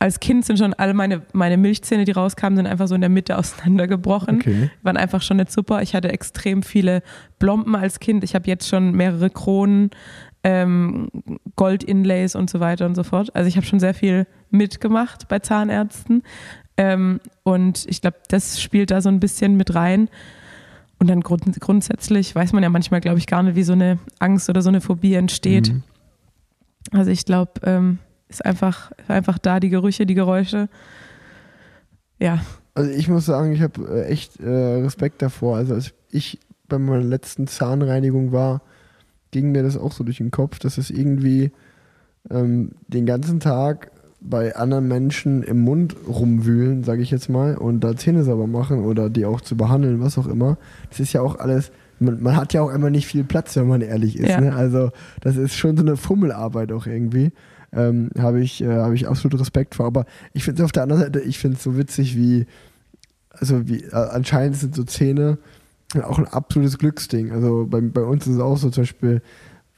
[0.00, 3.10] als Kind sind schon alle meine, meine Milchzähne, die rauskamen, sind einfach so in der
[3.10, 4.36] Mitte auseinandergebrochen.
[4.36, 4.70] Okay.
[4.82, 5.82] Waren einfach schon nicht super.
[5.82, 7.02] Ich hatte extrem viele
[7.38, 8.24] Blomben als Kind.
[8.24, 9.90] Ich habe jetzt schon mehrere Kronen,
[10.42, 11.08] ähm,
[11.54, 13.36] Gold-Inlays und so weiter und so fort.
[13.36, 16.22] Also ich habe schon sehr viel mitgemacht bei Zahnärzten.
[16.78, 20.08] Ähm, und ich glaube, das spielt da so ein bisschen mit rein.
[20.98, 23.98] Und dann grund grundsätzlich weiß man ja manchmal, glaube ich, gar nicht, wie so eine
[24.18, 25.74] Angst oder so eine Phobie entsteht.
[25.74, 25.82] Mhm.
[26.90, 27.98] Also ich glaube, ähm,
[28.30, 30.68] ist einfach, einfach da die Gerüche, die Geräusche.
[32.18, 32.40] Ja,
[32.74, 35.56] Also ich muss sagen, ich habe äh, echt äh, Respekt davor.
[35.56, 38.62] Also als ich bei meiner letzten Zahnreinigung war,
[39.32, 41.50] ging mir das auch so durch den Kopf, dass es irgendwie
[42.30, 47.80] ähm, den ganzen Tag bei anderen Menschen im Mund rumwühlen, sage ich jetzt mal, und
[47.80, 50.58] da Zähne sauber machen oder die auch zu behandeln, was auch immer.
[50.90, 53.66] Das ist ja auch alles, man, man hat ja auch immer nicht viel Platz, wenn
[53.66, 54.28] man ehrlich ist.
[54.28, 54.40] Ja.
[54.40, 54.54] Ne?
[54.54, 54.90] Also
[55.22, 57.32] das ist schon so eine Fummelarbeit auch irgendwie.
[57.72, 59.86] Ähm, habe ich, äh, habe ich absolut Respekt vor.
[59.86, 62.46] Aber ich finde es auf der anderen Seite, ich finde es so witzig, wie,
[63.30, 65.38] also wie, äh, anscheinend sind so Zähne
[66.02, 67.32] auch ein absolutes Glücksding.
[67.32, 69.22] Also bei, bei uns ist es auch so, zum Beispiel,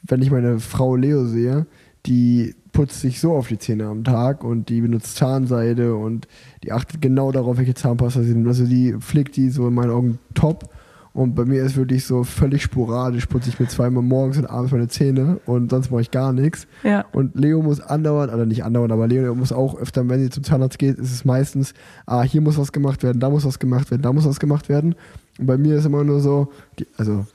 [0.02, 1.66] wenn ich meine Frau Leo sehe,
[2.06, 6.26] die putzt sich so auf die Zähne am Tag und die benutzt Zahnseide und
[6.64, 8.48] die achtet genau darauf, welche Zahnpasta sie nimmt.
[8.48, 10.71] Also die pflegt die so in meinen Augen top.
[11.14, 14.72] Und bei mir ist wirklich so völlig sporadisch, putze ich mir zweimal morgens und abends
[14.72, 16.66] meine Zähne und sonst mache ich gar nichts.
[16.84, 20.30] ja, Und Leo muss andauernd, oder nicht andauernd, aber Leo muss auch öfter, wenn sie
[20.30, 21.74] zum Zahnarzt geht, ist es meistens,
[22.06, 24.70] ah, hier muss was gemacht werden, da muss was gemacht werden, da muss was gemacht
[24.70, 24.94] werden.
[25.38, 26.48] Und bei mir ist immer nur so,
[26.78, 27.26] die, also,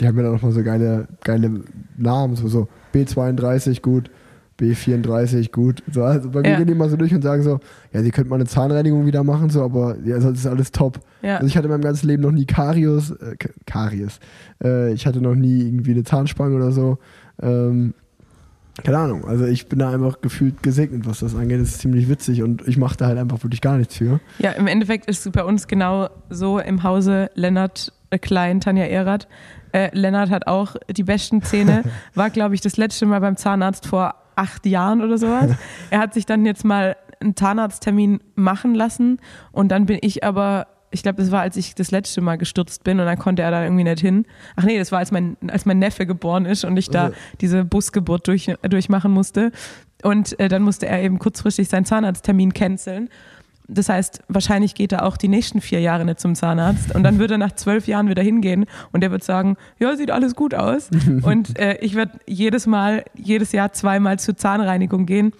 [0.00, 1.50] die haben ja dann nochmal so geile, geile
[1.96, 4.08] Namen, so, so B32, gut,
[4.60, 5.82] B34, gut.
[5.92, 6.56] So, also bei mir Ja.
[6.58, 7.60] gehen die immer so durch und sagen so,
[7.92, 11.00] ja, sie könnten mal eine Zahnreinigung wieder machen, so, aber ja, sonst ist alles top.
[11.26, 11.36] Ja.
[11.36, 14.20] Also ich hatte in meinem ganzen Leben noch nie Karius, äh, Karies.
[14.62, 16.98] Äh, ich hatte noch nie irgendwie eine Zahnspange oder so.
[17.42, 17.94] Ähm,
[18.84, 19.24] keine Ahnung.
[19.24, 21.60] Also ich bin da einfach gefühlt gesegnet, was das angeht.
[21.60, 24.20] Das ist ziemlich witzig und ich mache da halt einfach wirklich gar nichts für.
[24.38, 28.84] Ja, im Endeffekt ist es bei uns genau so im Hause Lennart äh, Klein, Tanja
[28.84, 29.28] Erath.
[29.72, 31.82] Äh, Lennart hat auch die besten Zähne,
[32.14, 35.52] war, glaube ich, das letzte Mal beim Zahnarzt vor acht Jahren oder sowas.
[35.90, 39.18] Er hat sich dann jetzt mal einen Zahnarzttermin machen lassen
[39.52, 40.66] und dann bin ich aber,
[40.96, 43.50] ich glaube, das war, als ich das letzte Mal gestürzt bin und dann konnte er
[43.50, 44.26] da irgendwie nicht hin.
[44.56, 47.16] Ach nee, das war, als mein, als mein Neffe geboren ist und ich da Also-
[47.40, 49.52] diese Busgeburt durch, durchmachen musste.
[50.02, 53.08] Und äh, dann musste er eben kurzfristig seinen Zahnarzttermin canceln.
[53.68, 57.18] Das heißt, wahrscheinlich geht er auch die nächsten vier Jahre nicht zum Zahnarzt und dann
[57.18, 60.54] wird er nach zwölf Jahren wieder hingehen und der wird sagen, ja, sieht alles gut
[60.54, 60.88] aus.
[61.22, 65.32] und äh, ich werde jedes Mal, jedes Jahr zweimal zur Zahnreinigung gehen,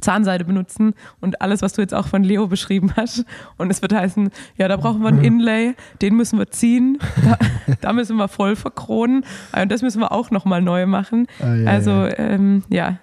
[0.00, 3.24] Zahnseide benutzen und alles, was du jetzt auch von Leo beschrieben hast.
[3.58, 7.38] Und es wird heißen, ja, da brauchen wir einen Inlay, den müssen wir ziehen, da,
[7.80, 9.24] da müssen wir voll verkronen
[9.60, 11.26] und das müssen wir auch nochmal neu machen.
[11.40, 12.18] Ah, ja, also ja.
[12.18, 12.98] ähm, ja,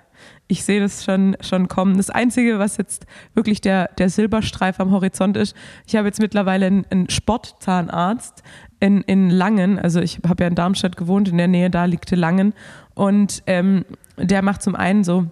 [0.48, 1.98] ich sehe das schon, schon kommen.
[1.98, 6.66] Das Einzige, was jetzt wirklich der, der Silberstreif am Horizont ist, ich habe jetzt mittlerweile
[6.66, 8.44] einen, einen Sportzahnarzt
[8.80, 12.10] in, in Langen, also ich habe ja in Darmstadt gewohnt, in der Nähe, da liegt
[12.12, 12.54] Langen
[12.96, 13.86] und ähm,
[14.18, 15.28] der macht zum einen so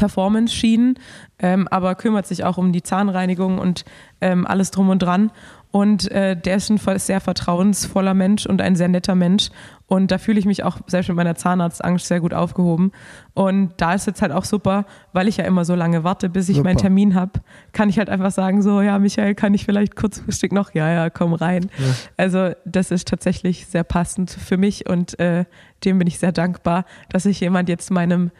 [0.00, 0.98] Performance-Schienen,
[1.38, 3.84] ähm, aber kümmert sich auch um die Zahnreinigung und
[4.22, 5.30] ähm, alles drum und dran.
[5.72, 9.50] Und äh, der ist ein sehr vertrauensvoller Mensch und ein sehr netter Mensch.
[9.86, 12.90] Und da fühle ich mich auch selbst mit meiner Zahnarztangst sehr gut aufgehoben.
[13.34, 16.48] Und da ist jetzt halt auch super, weil ich ja immer so lange warte, bis
[16.48, 16.88] ich meinen Super.
[16.88, 17.40] Termin habe,
[17.72, 20.74] kann ich halt einfach sagen, so, ja, Michael, kann ich vielleicht kurzfristig noch?
[20.74, 21.70] Ja, ja, komm rein.
[22.16, 25.44] Also das ist tatsächlich sehr passend für mich und äh,
[25.84, 28.32] dem bin ich sehr dankbar, dass sich jemand jetzt meinem,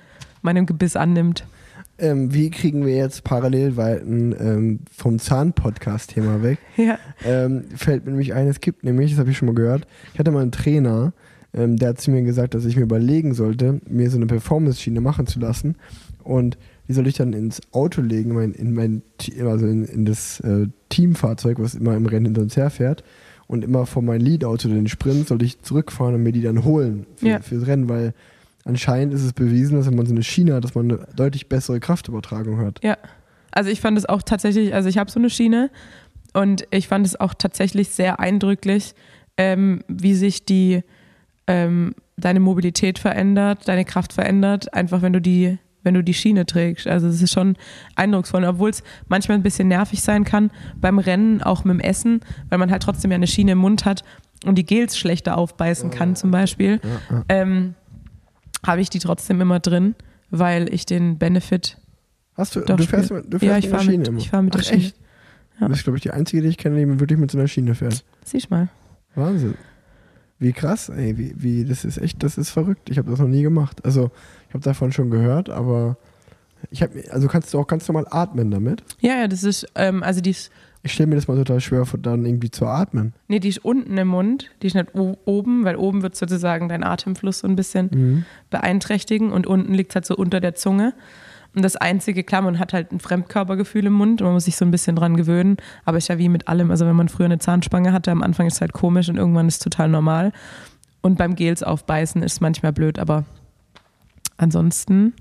[0.42, 1.44] meinem Gebiss annimmt.
[1.98, 6.58] Ähm, wie kriegen wir jetzt Parallelweiten ähm, vom Zahn-Podcast-Thema weg?
[6.76, 6.98] Ja.
[7.26, 10.18] ähm, fällt mir nämlich ein, es gibt nämlich, das habe ich schon mal gehört, ich
[10.18, 11.12] hatte mal einen Trainer,
[11.52, 15.00] ähm, der hat zu mir gesagt, dass ich mir überlegen sollte, mir so eine Performance-Schiene
[15.00, 15.76] machen zu lassen
[16.24, 16.56] und
[16.88, 19.02] die soll ich dann ins Auto legen, mein, in mein,
[19.44, 23.04] also in, in das äh, Teamfahrzeug, was immer im Rennen hinter uns herfährt
[23.46, 27.06] und immer vor mein Lead-Auto, den Sprint, sollte ich zurückfahren und mir die dann holen
[27.16, 27.40] für, Ja.
[27.40, 28.14] fürs Rennen, weil
[28.64, 31.48] anscheinend ist es bewiesen, dass wenn man so eine Schiene hat, dass man eine deutlich
[31.48, 32.80] bessere Kraftübertragung hat.
[32.82, 32.96] Ja,
[33.52, 35.70] also ich fand es auch tatsächlich, also ich habe so eine Schiene
[36.32, 38.94] und ich fand es auch tatsächlich sehr eindrücklich,
[39.36, 40.82] ähm, wie sich die
[41.46, 46.44] ähm, deine Mobilität verändert, deine Kraft verändert, einfach wenn du die wenn du die Schiene
[46.44, 46.86] trägst.
[46.86, 47.56] Also es ist schon
[47.96, 52.20] eindrucksvoll, obwohl es manchmal ein bisschen nervig sein kann beim Rennen, auch mit dem Essen,
[52.50, 54.04] weil man halt trotzdem ja eine Schiene im Mund hat
[54.44, 56.80] und die Gels schlechter aufbeißen kann zum Beispiel.
[57.28, 57.74] Ähm,
[58.64, 59.94] habe ich die trotzdem immer drin,
[60.30, 61.78] weil ich den Benefit
[62.34, 64.18] Hast du, du fährst, du fährst ja, ich mit der fahre Schiene mit, immer?
[64.18, 64.82] ich fahr mit der Ach, Schiene.
[64.82, 64.96] echt?
[65.60, 67.74] Du bist, glaube ich, die einzige, die ich kenne, die wirklich mit so einer Schiene
[67.74, 68.02] fährt.
[68.24, 68.68] Siehst mal.
[69.14, 69.54] Wahnsinn.
[70.38, 72.88] Wie krass, ey, wie, wie, das ist echt, das ist verrückt.
[72.88, 73.84] Ich habe das noch nie gemacht.
[73.84, 74.10] Also,
[74.48, 75.98] ich habe davon schon gehört, aber
[76.70, 78.82] ich habe, also kannst du auch ganz normal atmen damit?
[79.00, 80.50] Ja, ja, das ist, ähm, also die ist,
[80.82, 83.12] Ich stelle mir das mal total schwer vor, dann irgendwie zu atmen.
[83.28, 86.82] nee, die ist unten im Mund, die ist nicht oben, weil oben wird sozusagen dein
[86.84, 88.24] Atemfluss so ein bisschen Mhm.
[88.48, 90.94] beeinträchtigen und unten liegt halt so unter der Zunge.
[91.54, 94.56] Und das einzige, klar, man hat halt ein Fremdkörpergefühl im Mund und man muss sich
[94.56, 95.56] so ein bisschen dran gewöhnen.
[95.84, 96.70] Aber ist ja wie mit allem.
[96.70, 99.48] Also wenn man früher eine Zahnspange hatte, am Anfang ist es halt komisch und irgendwann
[99.48, 100.32] ist es total normal.
[101.02, 103.24] Und beim Gels aufbeißen ist es manchmal blöd, aber
[104.36, 105.14] ansonsten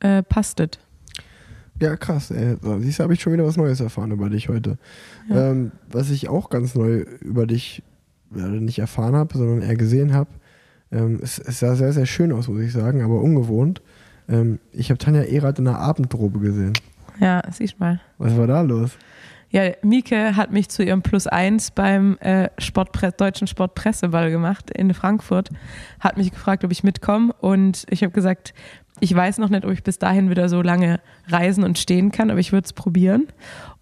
[0.00, 0.70] äh, passt es.
[1.80, 2.56] Ja, krass, ey.
[2.80, 4.78] Siehst du, habe ich schon wieder was Neues erfahren über dich heute.
[5.28, 5.50] Ja.
[5.50, 7.82] Ähm, was ich auch ganz neu über dich
[8.34, 10.30] ja, nicht erfahren habe, sondern eher gesehen habe,
[10.90, 13.82] ähm, es, es sah sehr, sehr schön aus, muss ich sagen, aber ungewohnt.
[14.28, 16.72] Ähm, ich habe Tanja Erath in der Abendrobe gesehen.
[17.20, 18.00] Ja, siehst mal.
[18.18, 18.96] Was war da los?
[19.50, 24.92] Ja, Mieke hat mich zu ihrem Plus eins beim äh, Sportpre deutschen Sportpresseball gemacht in
[24.92, 25.48] Frankfurt.
[26.00, 28.52] Hat mich gefragt, ob ich mitkomme und ich habe gesagt,
[29.00, 32.30] ich weiß noch nicht, ob ich bis dahin wieder so lange reisen und stehen kann,
[32.30, 33.28] aber ich würde es probieren.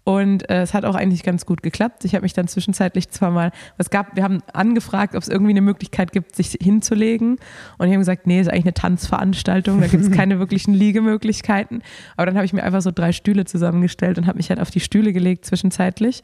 [0.03, 2.05] Und äh, es hat auch eigentlich ganz gut geklappt.
[2.05, 5.51] Ich habe mich dann zwischenzeitlich zwar mal, es gab, wir haben angefragt, ob es irgendwie
[5.51, 7.39] eine Möglichkeit gibt, sich hinzulegen.
[7.77, 11.83] Und die haben gesagt, nee, ist eigentlich eine Tanzveranstaltung, da gibt es keine wirklichen Liegemöglichkeiten.
[12.15, 14.71] Aber dann habe ich mir einfach so drei Stühle zusammengestellt und habe mich halt auf
[14.71, 16.23] die Stühle gelegt zwischenzeitlich.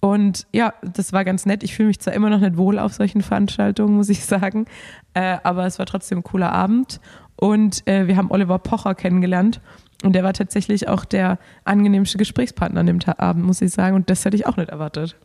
[0.00, 1.62] Und ja, das war ganz nett.
[1.62, 4.66] Ich fühle mich zwar immer noch nicht wohl auf solchen Veranstaltungen, muss ich sagen,
[5.14, 7.00] äh, aber es war trotzdem ein cooler Abend.
[7.36, 9.60] Und äh, wir haben Oliver Pocher kennengelernt.
[10.02, 13.96] Und der war tatsächlich auch der angenehmste Gesprächspartner an dem Abend, muss ich sagen.
[13.96, 15.16] Und das hätte ich auch nicht erwartet.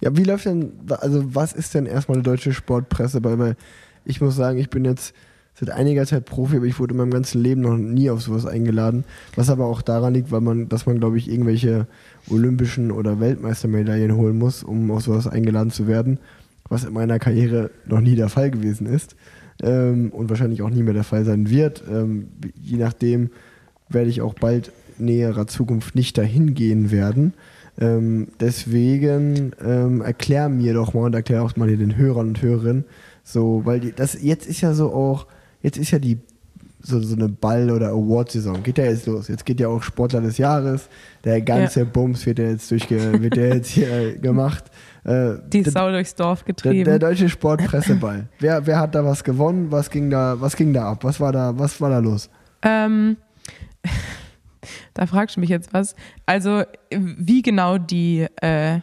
[0.00, 3.22] Ja, wie läuft denn, also was ist denn erstmal eine deutsche Sportpresse?
[3.22, 3.56] Weil
[4.04, 5.14] ich muss sagen, ich bin jetzt
[5.54, 8.46] seit einiger Zeit Profi, aber ich wurde in meinem ganzen Leben noch nie auf sowas
[8.46, 9.04] eingeladen.
[9.36, 11.86] Was aber auch daran liegt, weil man, dass man, glaube ich, irgendwelche
[12.30, 16.18] olympischen oder Weltmeistermedaillen holen muss, um auf sowas eingeladen zu werden.
[16.68, 19.14] Was in meiner Karriere noch nie der Fall gewesen ist.
[19.62, 21.82] Ähm, und wahrscheinlich auch nie mehr der Fall sein wird.
[21.90, 22.28] Ähm,
[22.60, 23.30] je nachdem
[23.88, 27.34] werde ich auch bald in näherer Zukunft nicht dahin gehen werden.
[27.80, 32.42] Ähm, deswegen ähm, erklär mir doch mal und erklär auch mal hier den Hörern und
[32.42, 32.84] Hörerinnen,
[33.24, 35.26] so, weil die, das jetzt ist ja so auch,
[35.62, 36.18] jetzt ist ja die
[36.82, 38.62] so, so eine Ball- oder Award-Saison.
[38.62, 39.28] Geht ja jetzt los.
[39.28, 40.88] Jetzt geht ja auch Sportler des Jahres.
[41.24, 44.64] Der ganze Bums wird ja jetzt durchge wird ja jetzt hier gemacht.
[45.04, 46.84] Äh, Die der, Sau durchs Dorf der, getrieben.
[46.84, 48.28] der deutsche Sportpresseball.
[48.38, 49.70] wer, wer hat da was gewonnen?
[49.72, 51.04] Was ging da, was ging da ab?
[51.04, 52.30] Was war da, was war da los?
[52.62, 53.16] Ähm,
[54.94, 55.96] da fragst du mich jetzt was.
[56.26, 58.80] Also, wie genau die, äh,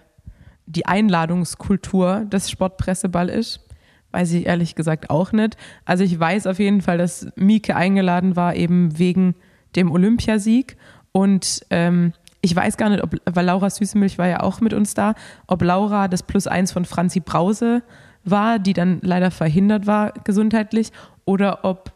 [0.65, 3.65] die Einladungskultur des Sportpresseball ist,
[4.11, 5.55] weiß ich ehrlich gesagt auch nicht.
[5.85, 9.35] Also, ich weiß auf jeden Fall, dass Mieke eingeladen war, eben wegen
[9.75, 10.75] dem Olympiasieg.
[11.11, 14.93] Und ähm, ich weiß gar nicht, ob, weil Laura Süßemilch war ja auch mit uns
[14.93, 15.13] da,
[15.47, 17.83] ob Laura das Plus eins von Franzi Brause
[18.23, 20.91] war, die dann leider verhindert war gesundheitlich,
[21.25, 21.91] oder ob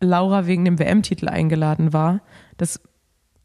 [0.00, 2.20] Laura wegen dem WM-Titel eingeladen war.
[2.56, 2.80] Das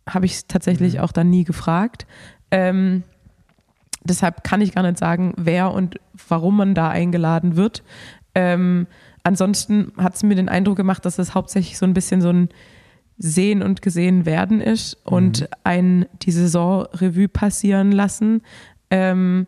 [0.08, 2.06] habe ich tatsächlich auch dann nie gefragt.
[2.52, 3.04] Ähm,
[4.04, 7.84] deshalb kann ich gar nicht sagen, wer und warum man da eingeladen wird.
[8.36, 8.88] Ähm,
[9.24, 12.50] ansonsten hat es mir den Eindruck gemacht, dass es hauptsächlich so ein bisschen so ein
[13.18, 18.42] Sehen und gesehen werden ist und ein die Saison Revue passieren lassen.
[18.90, 19.48] Ähm,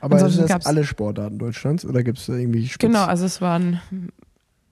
[0.00, 3.40] Aber sind das alle Sportarten Deutschlands oder gibt es da irgendwie Spitz genau, also es
[3.40, 3.80] waren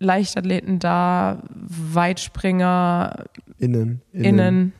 [0.00, 3.24] Leichtathleten da, Weitspringer,
[3.58, 4.38] Innen, innen.
[4.38, 4.72] innen.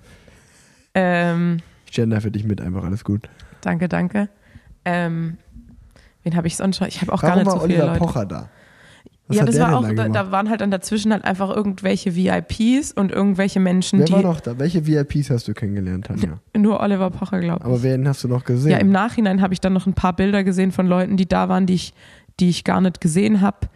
[0.94, 1.56] Ähm,
[1.86, 3.28] Ich gender für dich mit, einfach alles gut.
[3.62, 4.28] danke, danke.
[4.84, 5.38] Ähm,
[6.22, 6.88] wen habe ich sonst schon?
[6.88, 8.04] Ich habe auch gar Warum nicht war so viele Oliver Leute.
[8.04, 8.48] Pocher da?
[9.26, 12.92] Was ja, das war auch, da, da waren halt dann dazwischen halt einfach irgendwelche VIPs
[12.92, 14.58] und irgendwelche Menschen, Wer die war noch da?
[14.58, 16.40] Welche VIPs hast du kennengelernt, Tanja?
[16.56, 17.64] nur Oliver Pocher glauben.
[17.64, 18.72] Aber wen hast du noch gesehen?
[18.72, 21.48] Ja, im Nachhinein habe ich dann noch ein paar Bilder gesehen von Leuten, die da
[21.48, 21.94] waren, die ich,
[22.38, 23.68] die ich gar nicht gesehen habe,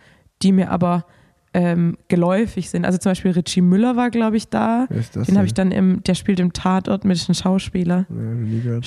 [0.43, 1.07] die mir aber
[1.55, 2.85] ähm, geläufig sind.
[2.85, 4.87] Also zum Beispiel Richie Müller war, glaube ich, da.
[4.91, 8.07] Wer ist das Den habe ich dann im, der spielt im Tatort mit einem Schauspieler.
[8.11, 8.81] Ja,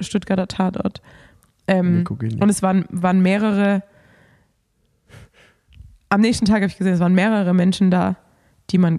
[0.00, 1.02] Stuttgarter Tatort.
[1.68, 3.82] Ähm, ich und es waren, waren mehrere.
[6.08, 8.16] Am nächsten Tag habe ich gesehen, es waren mehrere Menschen da,
[8.70, 8.98] die man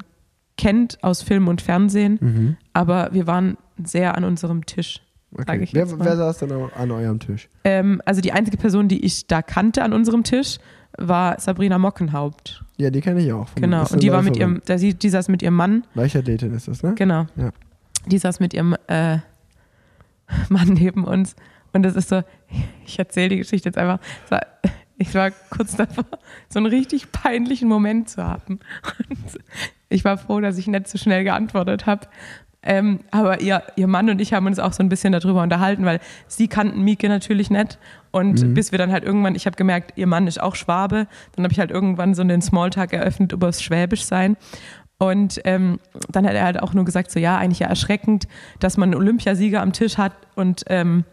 [0.57, 2.57] kennt aus Film und Fernsehen, Mhm.
[2.73, 5.01] aber wir waren sehr an unserem Tisch.
[5.37, 5.61] Okay.
[5.61, 7.49] ich Wer, wer saß denn an eurem Tisch?
[7.63, 10.57] Ähm, also die einzige Person, die ich da kannte an unserem Tisch,
[10.97, 12.63] war Sabrina Mockenhaupt.
[12.77, 13.47] Ja, die kenne ich auch.
[13.55, 13.85] Genau.
[13.91, 16.81] Und die war mit ihrem, der, die, die saß mit ihrem Mann, Leichtathletin ist das,
[16.81, 16.93] ne?
[16.95, 17.27] genau.
[17.35, 17.51] Ja.
[18.07, 19.17] Die saß mit ihrem äh,
[20.49, 21.35] Mann neben uns.
[21.73, 22.23] Und das ist so,
[22.85, 23.99] ich erzähle die Geschichte jetzt einfach.
[24.97, 26.05] Ich war kurz davor,
[26.49, 28.59] so einen richtig peinlichen Moment zu haben.
[29.09, 29.39] Und
[29.89, 32.07] ich war froh, dass ich nicht so schnell geantwortet habe.
[32.63, 35.85] Ähm, aber ihr, ihr Mann und ich haben uns auch so ein bisschen darüber unterhalten,
[35.85, 37.77] weil sie kannten Mieke natürlich nicht.
[38.11, 38.53] Und Mhm.
[38.55, 41.07] bis wir dann halt irgendwann, ich habe gemerkt, ihr Mann ist auch Schwabe.
[41.35, 44.35] Dann habe ich halt irgendwann so den Smalltalk eröffnet über das Schwäbisch sein.
[44.97, 45.79] Und ähm,
[46.09, 48.27] dann hat er halt auch nur gesagt, so ja, eigentlich ja erschreckend,
[48.59, 51.05] dass man einen Olympiasieger am Tisch hat und ähm,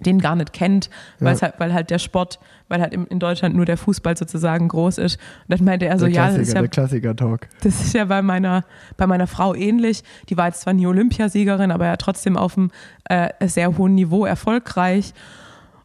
[0.00, 0.90] den gar nicht kennt,
[1.20, 1.40] Ja.
[1.40, 2.38] halt, weil halt der Sport,
[2.68, 5.16] weil halt in Deutschland nur der Fußball sozusagen groß ist.
[5.48, 7.48] Und dann meinte er so, ja, das ist ja der Klassiker-Talk.
[7.62, 8.64] das ist ja bei meiner,
[8.96, 10.02] bei meiner Frau ähnlich.
[10.28, 12.70] Die war jetzt zwar nie Olympiasiegerin, aber ja trotzdem auf einem
[13.04, 15.14] äh, sehr hohen Niveau erfolgreich.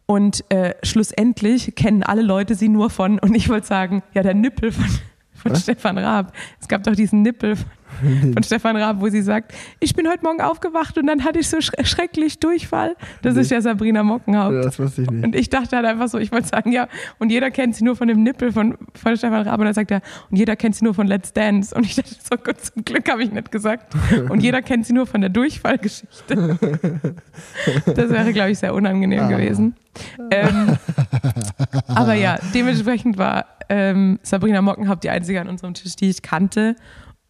[0.06, 4.34] Und äh, schlussendlich kennen alle Leute sie nur von, und ich wollte sagen, ja, der
[4.34, 4.86] Nippel von,
[5.34, 5.64] von Was?
[5.64, 6.34] Stefan Raab.
[6.60, 7.66] Es gab doch diesen Nippel von,
[8.34, 11.50] von Stefan Raab, wo sie sagt, ich bin heute Morgen aufgewacht und dann hatte ich
[11.50, 12.96] so schre- schrecklich Durchfall.
[13.22, 13.42] Das Nee.
[13.42, 14.54] ist ja Sabrina Mockenhaupt.
[14.66, 15.24] Das wusste ich nicht.
[15.24, 16.88] Und ich dachte halt einfach so, ich wollte sagen, ja,
[17.20, 19.60] und jeder kennt sie nur von dem Nippel von, von Stefan Raab.
[19.60, 21.74] Und dann sagt er, und jeder kennt sie nur von Let's Dance.
[21.76, 23.94] Und ich dachte so, Gott, zum Glück habe ich nicht gesagt.
[24.30, 26.58] Und jeder kennt sie nur von der Durchfallgeschichte.
[27.86, 29.28] Das wäre, glaube ich, sehr unangenehm Ah.
[29.28, 29.76] gewesen.
[30.32, 30.78] Ähm,
[31.88, 36.76] aber ja, dementsprechend war ähm, Sabrina Mockenhaupt die einzige an unserem Tisch, die ich kannte.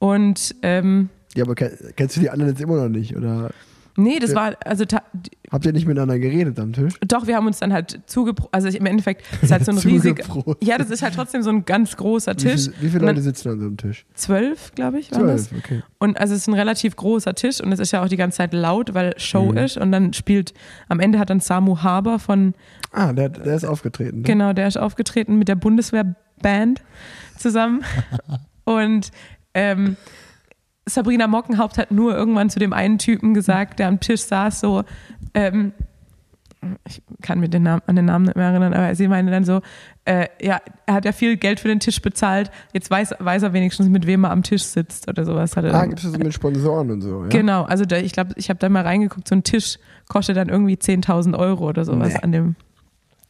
[0.02, 3.16] Und ähm, Ja, aber kenn- kennst du die anderen jetzt immer noch nicht?
[3.16, 3.52] Oder
[3.98, 4.84] nee, das war, also
[5.52, 6.96] habt ihr nicht miteinander geredet am Tisch?
[7.08, 9.78] Doch, wir haben uns dann halt zugepro, also ich, im Endeffekt ist halt so ein
[9.78, 10.58] riesig, Zugeprost.
[10.64, 12.64] ja, das ist halt trotzdem so ein ganz großer Wie, Tisch.
[12.70, 14.06] viel, wie viele Leute sitzen an so einem Tisch?
[14.16, 15.50] Zwölf, glaube ich, waren das.
[15.50, 15.84] Zwölf, okay.
[16.00, 18.38] Und also es ist ein relativ großer Tisch und es ist ja auch die ganze
[18.38, 19.58] Zeit laut, weil Show Mhm.
[19.58, 20.56] ist und dann spielt,
[20.90, 22.56] am Ende hat dann Samu Haber von,
[22.92, 24.18] Ah, der, der ist aufgetreten.
[24.22, 24.24] Ne?
[24.24, 26.82] genau, der ist aufgetreten mit der Bundeswehrband
[27.38, 27.84] zusammen
[28.64, 29.12] und
[29.54, 29.96] ähm,
[30.86, 34.84] Sabrina Mockenhaupt hat nur irgendwann zu dem einen Typen gesagt, der am Tisch saß, so,
[35.34, 35.74] ähm,
[36.88, 39.44] ich kann mir den Namen, an den Namen nicht mehr erinnern, aber sie meinte dann
[39.44, 39.62] so,
[40.06, 43.54] äh, ja, er hat ja viel Geld für den Tisch bezahlt, jetzt weiß, weiß er
[43.54, 45.56] wenigstens, mit wem er am Tisch sitzt oder sowas.
[45.58, 47.24] Hat er Ah, gibt es das mit Sponsoren und so?
[47.24, 47.30] Ja?
[47.30, 49.78] Genau, also da, ich glaube, ich habe da mal reingeguckt, so ein Tisch
[50.08, 52.20] kostet dann irgendwie 10.000 Euro oder sowas Nee.
[52.22, 52.56] an, dem,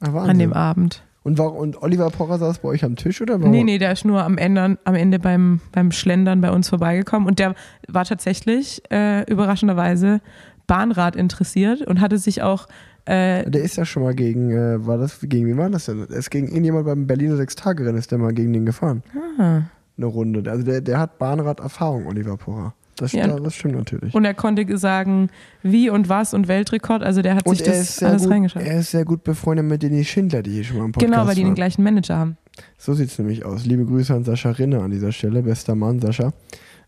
[0.01, 1.03] Ah, an dem Abend.
[1.23, 3.51] Und, warum, und Oliver Pocher saß bei euch am Tisch oder warum?
[3.51, 7.27] Nee, nee, der ist nur am Ende, am Ende beim, beim Schlendern bei uns vorbeigekommen
[7.27, 7.53] und der
[7.87, 10.21] war tatsächlich äh, überraschenderweise
[10.65, 12.67] Bahnrad interessiert und hatte sich auch
[13.05, 16.01] äh, Der ist ja schon mal gegen, äh, war das, gegen wen war das denn?
[16.05, 19.03] Ist gegen irgendjemand beim Berliner Sechstagerennen, ist der mal gegen den gefahren.
[19.39, 19.61] ah,
[19.97, 20.49] Eine Runde.
[20.49, 22.73] Also der, der hat Bahnrad-Erfahrung, Oliver Pocher.
[22.97, 23.27] Das, Ja.
[23.27, 24.13] das stimmt natürlich.
[24.13, 25.29] und er konnte sagen,
[25.63, 28.61] wie und was und Weltrekord, also der hat Und sich das alles gut, reingeschaut.
[28.63, 31.25] er ist sehr gut befreundet mit Denis Schindler, die hier schon mal im Podcast Genau,
[31.27, 32.37] weil die den gleichen Manager haben.
[32.77, 33.65] So sieht es nämlich aus.
[33.65, 35.41] Liebe Grüße an Sascha Rinne an dieser Stelle.
[35.41, 36.33] Bester Mann, Sascha.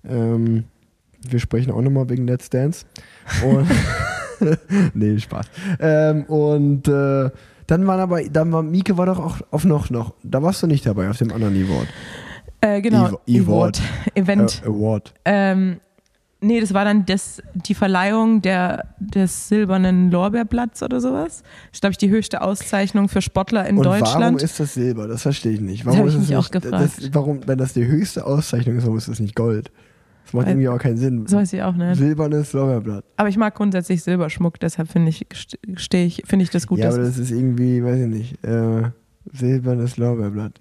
[0.07, 0.65] Ähm,
[1.27, 2.85] wir sprechen auch nochmal wegen Let's Dance.
[3.45, 3.67] Und
[4.93, 5.45] nee, Spaß.
[5.79, 7.29] Ähm, und äh,
[7.67, 10.13] dann waren aber, dann war Mieke war doch auch auf noch noch.
[10.21, 11.87] Da warst du nicht dabei auf dem anderen Award.
[12.59, 13.81] Äh, genau, Ev- Award.
[14.15, 14.61] Event.
[14.65, 15.13] Äh, Award.
[15.25, 15.77] Ähm,
[16.43, 21.41] nee, das war dann das, die Verleihung der, des silbernen Lorbeerblatts oder sowas.
[21.41, 24.41] Das ist, glaube ich, die höchste Auszeichnung für Sportler in und warum Deutschland.
[24.41, 25.07] ist das Silber?
[25.07, 25.81] Das verstehe ich nicht.
[25.81, 26.83] Das Warum hab ich ist es mich auch nicht, gefragt.
[26.97, 29.71] Das, warum, wenn das die höchste Auszeichnung ist, warum ist das nicht Gold?
[30.25, 31.23] Das macht Weil- irgendwie auch keinen Sinn.
[31.25, 31.95] das weiß ich auch nicht.
[31.97, 33.03] Silbernes Lorbeerblatt.
[33.17, 35.25] Aber ich mag grundsätzlich Silberschmuck, deshalb finde ich,
[35.75, 36.79] stehe ich, finde ich das gut.
[36.79, 38.83] ja, aber das ist irgendwie, weiß ich nicht, äh,
[39.31, 40.59] silbernes Lorbeerblatt.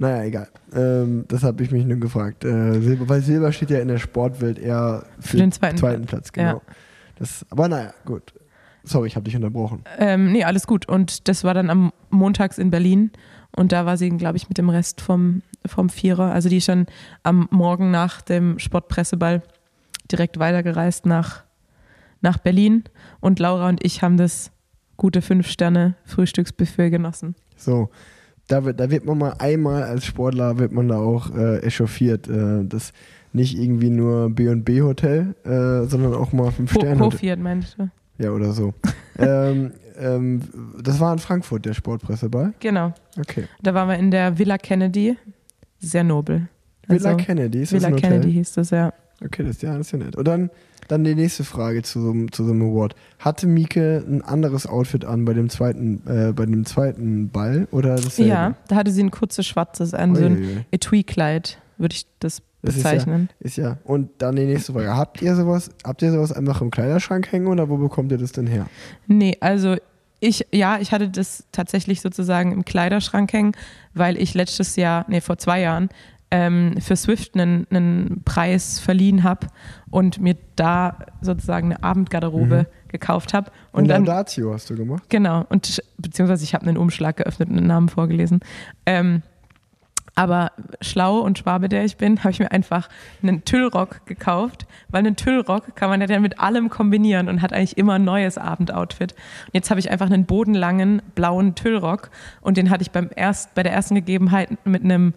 [0.00, 0.48] Naja, egal.
[0.72, 2.44] Ähm, das habe ich mich nur gefragt.
[2.44, 6.30] Äh, Silber, weil Silber steht ja in der Sportwelt eher für, Für den zweiten Platz.
[6.30, 6.46] Genau.
[6.46, 6.60] Ja.
[7.16, 8.32] Das, aber naja, gut.
[8.84, 9.82] Sorry, ich habe dich unterbrochen.
[9.98, 10.88] ähm, nee, alles gut.
[10.88, 13.10] Und das war dann am Montags in Berlin.
[13.56, 16.32] Und da war sie, glaube ich, mit dem Rest vom, vom Vierer.
[16.32, 16.86] Also die ist schon
[17.24, 19.42] am Morgen nach dem Sportpresseball
[20.12, 21.42] direkt weitergereist nach,
[22.20, 22.84] nach Berlin.
[23.18, 24.52] Und Laura und ich haben das
[24.96, 27.34] gute Fünf-Sterne-Frühstücksbuffet genossen.
[27.56, 27.90] So,
[28.48, 32.28] da wird, da wird man mal einmal als Sportler, wird man da auch äh, echauffiert.
[32.28, 32.92] Äh, das
[33.32, 36.96] nicht irgendwie nur B&B Hotel, äh, sondern auch mal fünf Sterne.
[36.96, 37.90] Pofiert, meinst du?
[38.18, 38.74] Ja, oder so.
[39.18, 40.40] ähm, ähm,
[40.82, 42.54] das war in Frankfurt, der Sportpresseball.
[42.60, 42.92] Genau.
[43.18, 43.44] Okay.
[43.62, 45.16] Da waren wir in der Villa Kennedy.
[45.78, 46.48] Sehr nobel.
[46.86, 48.10] Villa Also, Kennedy, ist Villa das Hotel?
[48.10, 48.92] Kennedy hieß das, ja.
[49.24, 50.16] Okay, das, ja, das ist ja nett.
[50.16, 50.50] Und dann,
[50.86, 52.94] dann die nächste Frage zu so, einem- zu so einem Award.
[53.18, 57.96] Hatte Mieke ein anderes Outfit an bei dem zweiten, äh, bei dem zweiten Ball oder
[57.96, 58.30] dasselbe?
[58.30, 60.64] Ja, da hatte sie ein kurzes schwarzes, ein so ein.
[60.70, 63.28] Etui-Kleid, würde ich das Das ist ja- bezeichnen.
[63.40, 63.78] Ist ja.
[63.84, 64.96] Und dann die nächste Frage.
[64.96, 68.32] Habt ihr sowas, habt ihr sowas einfach im Kleiderschrank hängen oder wo bekommt ihr das
[68.32, 68.66] denn her?
[69.06, 69.76] Nee, also
[70.20, 73.52] ich, ja, ich hatte das tatsächlich sozusagen im Kleiderschrank hängen,
[73.94, 75.88] weil ich letztes Jahr, nee, vor zwei Jahren,
[76.30, 79.46] ähm, für Swift einen, einen Preis verliehen habe
[79.90, 83.50] und mir da sozusagen eine Abendgarderobe gekauft habe.
[83.72, 85.04] Und, Und dann, Laudatio hast du gemacht?
[85.08, 88.40] genau, und beziehungsweise ich habe einen Umschlag geöffnet und einen Namen vorgelesen.
[88.86, 89.22] Ähm,
[90.14, 90.50] Aber
[90.80, 92.88] schlau und Schwabe, der ich bin, habe ich mir einfach
[93.22, 97.52] einen Tüllrock gekauft, weil einen Tüllrock kann man ja dann mit allem kombinieren und hat
[97.52, 99.12] eigentlich immer ein neues Abendoutfit.
[99.12, 102.10] Und jetzt habe ich einfach einen bodenlangen blauen Tüllrock
[102.40, 105.14] und den hatte ich beim erst, bei der ersten Gegebenheit mit einem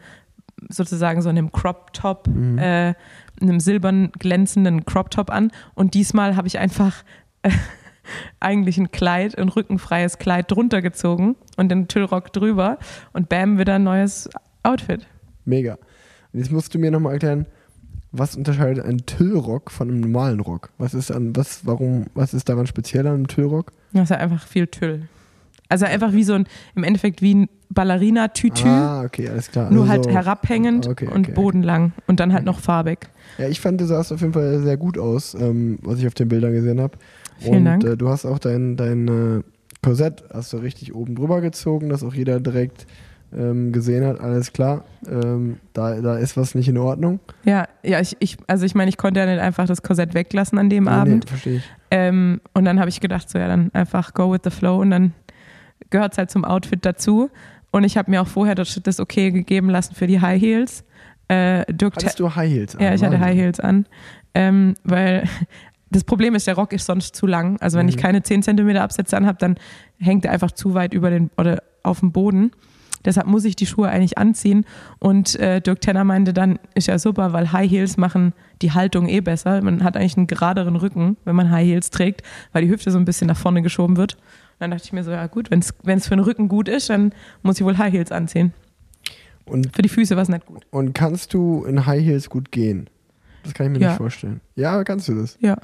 [0.70, 2.57] sozusagen so einem Crop Top, mhm.
[2.57, 2.93] äh,
[3.41, 5.51] einem silbern glänzenden Crop Top an.
[5.76, 7.03] Und diesmal habe ich einfach
[7.41, 7.51] äh,
[8.39, 12.78] eigentlich ein Kleid, ein rückenfreies Kleid drunter gezogen und den Tüllrock drüber
[13.14, 14.30] und bam, wieder ein neues
[14.64, 15.07] Outfit.
[15.45, 15.78] Mega.
[16.34, 17.45] Und jetzt musst du mir nochmal erklären,
[18.12, 20.70] was unterscheidet ein Tüllrock von einem normalen Rock?
[20.78, 23.72] Was ist an, was, warum, was ist daran speziell an einem Tüllrock?
[23.93, 25.07] Das ist ja einfach viel Tüll.
[25.72, 26.45] Also einfach wie so ein,
[26.76, 28.67] im Endeffekt wie ein Ballerina-Tütü.
[28.67, 29.72] Ah, okay, alles klar.
[29.72, 32.99] Nur also halt herabhängend okay, okay, und bodenlang und dann halt noch farbig.
[33.38, 36.13] Ja, ich fand, du sahst auf jeden Fall sehr gut aus, ähm, was ich auf
[36.13, 36.97] den Bildern gesehen habe.
[37.39, 37.84] Vielen und, Dank.
[37.86, 39.41] Äh, du hast auch dein, dein äh,
[39.82, 42.86] Korsett, hast du richtig oben drüber gezogen, dass auch jeder direkt
[43.36, 47.19] ähm, gesehen hat, alles klar, ähm, da, da ist was nicht in Ordnung.
[47.43, 50.57] Ja, ja, ich, ich also ich meine, ich konnte ja nicht einfach das Korsett weglassen
[50.57, 51.24] an dem nee, Abend.
[51.24, 51.63] Nee, verstehe ich.
[51.91, 54.91] Ähm, und dann habe ich gedacht, so ja, dann einfach go with the flow und
[54.91, 55.13] dann
[55.89, 57.29] gehört es halt zum Outfit dazu.
[57.71, 60.84] Und ich habe mir auch vorher das, das okay gegeben lassen für die High Heels.
[61.27, 62.84] Äh, Hattest du High Heels an?
[62.84, 63.86] Ja, ich hatte High Heels an.
[64.34, 65.23] Ähm, weil
[65.89, 67.57] das Problem ist, der Rock ist sonst zu lang.
[67.61, 67.91] Also wenn mhm.
[67.91, 69.55] ich keine 10 cm Absätze anhabe, dann
[69.97, 72.51] hängt er einfach zu weit über den oder auf dem Boden.
[73.03, 74.65] Deshalb muss ich die Schuhe eigentlich anziehen.
[74.99, 79.07] Und äh, Dirk Tenner meinte dann, ist ja super, weil High Heels machen die Haltung
[79.07, 79.61] eh besser.
[79.63, 82.21] Man hat eigentlich einen geraderen Rücken, wenn man High Heels trägt,
[82.51, 84.17] weil die Hüfte so ein bisschen nach vorne geschoben wird
[84.62, 87.14] dann dachte ich mir so, ja gut, wenn es für den Rücken gut ist, dann
[87.41, 88.53] muss ich wohl High Heels anziehen.
[89.45, 90.66] Und für die Füße war es nicht gut.
[90.70, 92.88] Und kannst du in High Heels gut gehen?
[93.43, 93.89] Das kann ich mir ja.
[93.89, 94.39] nicht vorstellen.
[94.55, 95.38] Ja, kannst du das?
[95.41, 95.57] Ja.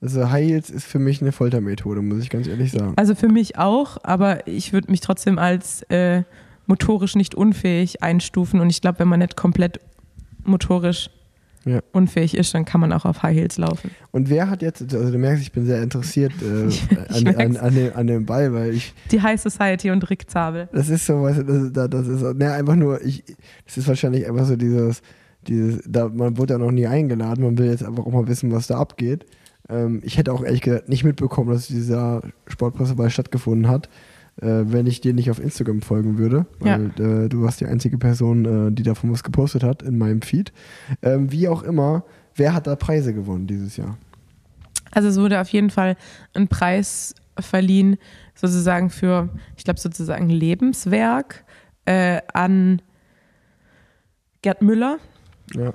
[0.00, 2.94] Also High Heels ist für mich eine Foltermethode, muss ich ganz ehrlich sagen.
[2.96, 6.24] Also für mich auch, aber ich würde mich trotzdem als äh,
[6.66, 9.78] motorisch nicht unfähig einstufen und ich glaube, wenn man nicht komplett
[10.42, 11.08] motorisch
[11.64, 11.80] ja.
[11.92, 13.90] unfähig ist, dann kann man auch auf High Heels laufen.
[14.10, 16.68] Und wer hat jetzt, also du merkst, ich bin sehr interessiert äh,
[17.08, 18.94] an, an, an, dem, an, dem, Ball, weil ich.
[19.10, 20.68] Die High Society und Rick Zabel.
[20.72, 23.24] Das ist so, weißt du, das, das ist ne, einfach nur, ich,
[23.64, 25.02] das ist wahrscheinlich einfach so dieses,
[25.46, 28.52] dieses, da, man wurde ja noch nie eingeladen, man will jetzt einfach auch mal wissen,
[28.52, 29.26] was da abgeht.
[29.68, 33.88] Ähm, ich hätte auch ehrlich gesagt nicht mitbekommen, dass dieser Sportpresseball stattgefunden hat
[34.36, 37.24] wenn ich dir nicht auf Instagram folgen würde, weil ja.
[37.24, 40.52] äh, du warst die einzige Person, äh, die davon was gepostet hat in meinem Feed.
[41.02, 42.04] Ähm, wie auch immer,
[42.34, 43.96] wer hat da Preise gewonnen dieses Jahr?
[44.90, 45.96] Also es wurde auf jeden Fall
[46.34, 47.96] ein Preis verliehen,
[48.34, 51.44] sozusagen für, ich glaube sozusagen Lebenswerk
[51.84, 52.80] äh, an
[54.42, 54.98] Gerd Müller.
[55.52, 55.68] Ja.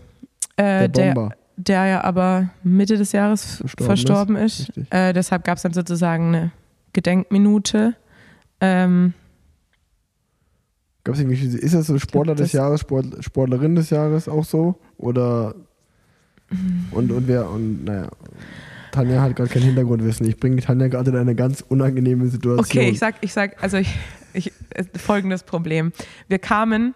[0.56, 4.70] Äh, der, der, der, ja aber Mitte des Jahres verstorben, verstorben ist.
[4.70, 4.94] ist.
[4.94, 6.52] Äh, deshalb gab es dann sozusagen eine
[6.94, 7.96] Gedenkminute
[8.62, 9.14] ähm,
[11.04, 14.80] Gab's irgendwie, ist das so Sportler des Jahres, Sport, Sportlerin des Jahres auch so?
[14.98, 15.56] Oder
[16.92, 18.10] und, und wer, und naja,
[18.92, 20.28] Tanja hat gerade kein Hintergrundwissen.
[20.28, 22.60] Ich bringe Tanja gerade in eine ganz unangenehme Situation.
[22.60, 23.94] Okay, ich sag, ich sag, also ich,
[24.34, 24.52] ich,
[24.96, 25.92] folgendes Problem.
[26.28, 26.96] Wir kamen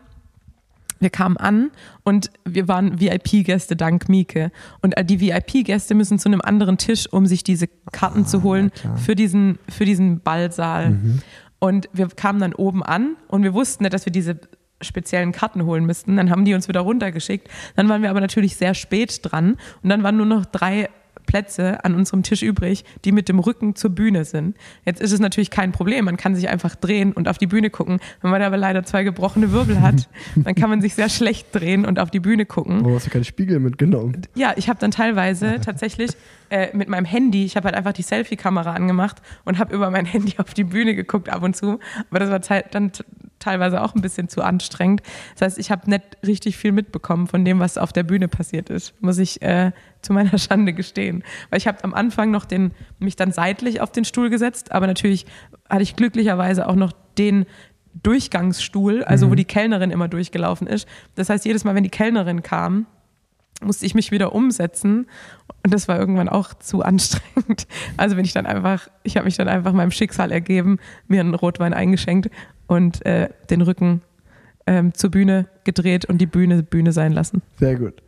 [1.03, 1.70] wir kamen an
[2.03, 4.51] und wir waren VIP-Gäste dank Mieke.
[4.82, 8.72] Und die VIP-Gäste müssen zu einem anderen Tisch, um sich diese Karten ah, zu holen
[8.95, 10.91] für diesen, für diesen Ballsaal.
[10.91, 11.20] Mhm.
[11.64, 14.38] Und wir kamen dann oben an und wir wussten nicht, dass wir diese
[14.82, 16.18] speziellen Karten holen müssten.
[16.18, 17.47] Dann haben die uns wieder runtergeschickt.
[17.78, 20.89] Dann waren wir aber natürlich sehr spät dran und dann waren nur noch drei
[21.26, 24.55] Plätze an unserem Tisch übrig, die mit dem Rücken zur Bühne sind.
[24.86, 27.69] Jetzt ist es natürlich kein Problem, man kann sich einfach drehen und auf die Bühne
[27.69, 27.99] gucken.
[28.21, 31.86] Wenn man aber leider zwei gebrochene Wirbel hat, dann kann man sich sehr schlecht drehen
[31.86, 32.82] und auf die Bühne gucken.
[32.82, 34.21] Warum hast du keinen Spiegel mitgenommen?
[34.36, 36.11] Ja, ich habe dann teilweise tatsächlich
[36.49, 40.05] äh, mit meinem Handy, ich habe halt einfach die Selfie-Kamera angemacht und habe über mein
[40.05, 41.80] Handy auf die Bühne geguckt ab und zu.
[42.09, 42.91] Aber das war dann
[43.43, 45.01] teilweise auch ein bisschen zu anstrengend.
[45.33, 48.69] Das heißt, ich habe nicht richtig viel mitbekommen von dem, was auf der Bühne passiert
[48.69, 49.71] ist, muss ich äh,
[50.01, 51.23] zu meiner Schande gestehen.
[51.49, 54.87] Weil ich habe am Anfang noch den, mich dann seitlich auf den Stuhl gesetzt, aber
[54.87, 55.25] natürlich
[55.69, 57.45] hatte ich glücklicherweise auch noch den
[58.01, 59.31] Durchgangsstuhl, also mhm.
[59.31, 60.87] wo die Kellnerin immer durchgelaufen ist.
[61.15, 62.87] Das heißt, jedes Mal, wenn die Kellnerin kam,
[63.61, 65.07] musste ich mich wieder umsetzen
[65.63, 67.67] und das war irgendwann auch zu anstrengend.
[67.97, 71.35] Also bin ich dann einfach, ich habe mich dann einfach meinem Schicksal ergeben, mir einen
[71.35, 72.29] Rotwein eingeschenkt
[72.74, 74.01] und äh, den Rücken
[74.65, 77.41] ähm, zur Bühne gedreht und die Bühne Bühne sein lassen.
[77.59, 78.01] Sehr gut.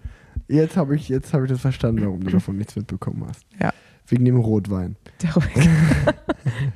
[0.47, 3.45] Jetzt habe ich, hab ich das verstanden, warum du davon nichts mitbekommen hast.
[3.61, 3.71] Ja.
[4.07, 4.95] Wegen dem Rotwein.
[5.21, 5.31] Der,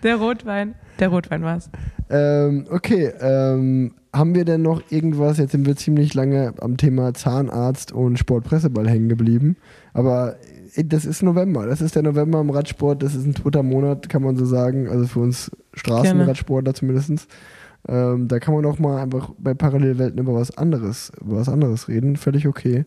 [0.04, 0.76] der Rotwein.
[1.00, 1.70] Der Rotwein war es.
[2.10, 5.38] Ähm, okay, ähm, haben wir denn noch irgendwas?
[5.38, 9.58] Jetzt sind wir ziemlich lange am Thema Zahnarzt und Sportpresseball hängen geblieben.
[9.94, 10.38] Aber
[10.76, 11.68] äh, das ist November.
[11.68, 13.04] Das ist der November im Radsport.
[13.04, 14.88] Das ist ein toter Monat, kann man so sagen.
[14.88, 17.28] Also für uns Straßenradsportler zumindest.
[17.88, 21.88] Ähm, da kann man auch mal einfach bei Parallelwelten über was anderes, über was anderes
[21.88, 22.18] reden.
[22.18, 22.86] Völlig okay.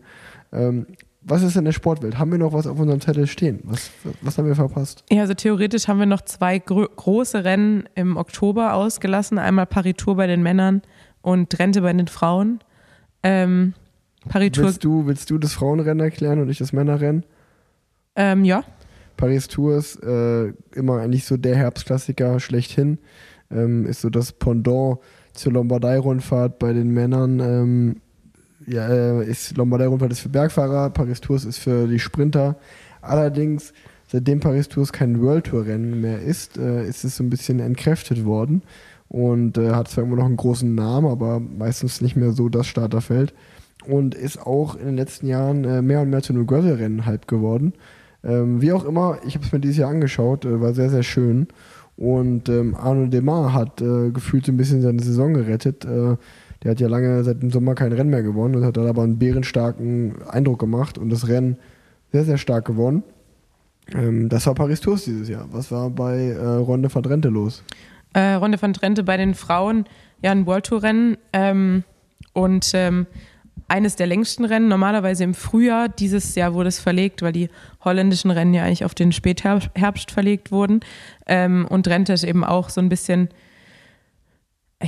[0.51, 0.85] Ähm,
[1.25, 2.19] was ist in der Sportwelt?
[2.19, 3.59] Haben wir noch was auf unserem Zettel stehen?
[3.63, 3.91] Was,
[4.21, 5.03] was haben wir verpasst?
[5.09, 9.37] Ja, also theoretisch haben wir noch zwei gro große Rennen im Oktober ausgelassen.
[9.37, 10.81] Einmal Paris-Tour bei den Männern
[11.21, 12.59] und Rente bei den Frauen.
[13.23, 13.73] Ähm,
[14.27, 14.65] Paris-Tour.
[14.65, 17.23] Willst du, willst du das Frauenrennen erklären und ich das Männerrennen?
[18.15, 18.63] Ähm, ja.
[19.17, 22.97] Paris-Tour ist äh, immer eigentlich so der Herbstklassiker schlechthin.
[23.53, 24.99] Ähm, ist so das Pendant
[25.33, 27.39] zur Lombardei-Rundfahrt bei den Männern.
[27.39, 27.95] Ähm,
[28.65, 32.55] ja, äh, ist Lombardei-Rundfahrt ist für Bergfahrer, Paris-Tours ist für die Sprinter.
[33.01, 33.73] Allerdings,
[34.07, 38.61] seitdem Paris-Tours kein World Tour-Rennen mehr ist, äh, ist es so ein bisschen entkräftet worden
[39.09, 42.67] und äh, hat zwar immer noch einen großen Namen, aber meistens nicht mehr so das
[42.67, 43.33] Starterfeld
[43.85, 47.27] und ist auch in den letzten Jahren äh, mehr und mehr zu einem Gravel-Rennen halb
[47.27, 47.73] geworden.
[48.23, 51.03] Ähm, wie auch immer, ich habe es mir dieses Jahr angeschaut, äh, war sehr, sehr
[51.03, 51.47] schön.
[51.95, 55.85] Und ähm, Arno Demar hat äh, gefühlt so ein bisschen seine Saison gerettet.
[55.85, 56.17] Äh,
[56.63, 59.03] der hat ja lange seit dem Sommer kein Rennen mehr gewonnen und hat dann aber
[59.03, 61.57] einen bärenstarken Eindruck gemacht und das Rennen
[62.11, 63.03] sehr, sehr stark gewonnen.
[63.93, 65.47] Ähm, das war Paris Tours dieses Jahr.
[65.51, 67.63] Was war bei äh, Ronde van Drenthe los?
[68.13, 69.85] Äh, Ronde van Drenthe bei den Frauen,
[70.21, 71.83] ja, ein World Tour Rennen ähm,
[72.31, 73.07] und ähm,
[73.73, 75.89] eines der längsten Rennen, normalerweise im Frühjahr.
[75.89, 77.49] Dieses Jahr wurde es verlegt, weil die
[77.83, 80.81] holländischen Rennen ja eigentlich auf den Spätherbst verlegt wurden.
[81.25, 83.29] Ähm, und Drenthe ist eben auch so ein bisschen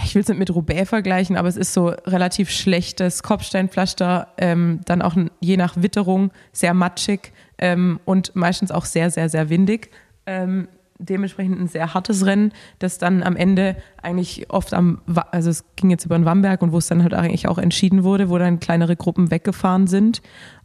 [0.03, 4.81] ich will es nicht mit Roubaix vergleichen, aber es ist so relativ schlechtes Kopfsteinpflaster, ähm,
[4.83, 9.89] dann auch je nach Witterung sehr matschig ähm, und meistens auch sehr, sehr, sehr windig.
[10.25, 10.67] Ähm,
[10.99, 15.89] dementsprechend ein sehr hartes Rennen, das dann am Ende eigentlich oft am, also es ging
[15.89, 18.59] jetzt über den Wamberg und wo es dann halt eigentlich auch entschieden wurde, wo dann
[18.59, 20.21] kleinere Gruppen weggefahren sind.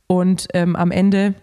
[0.07, 1.35] Und ähm, am Ende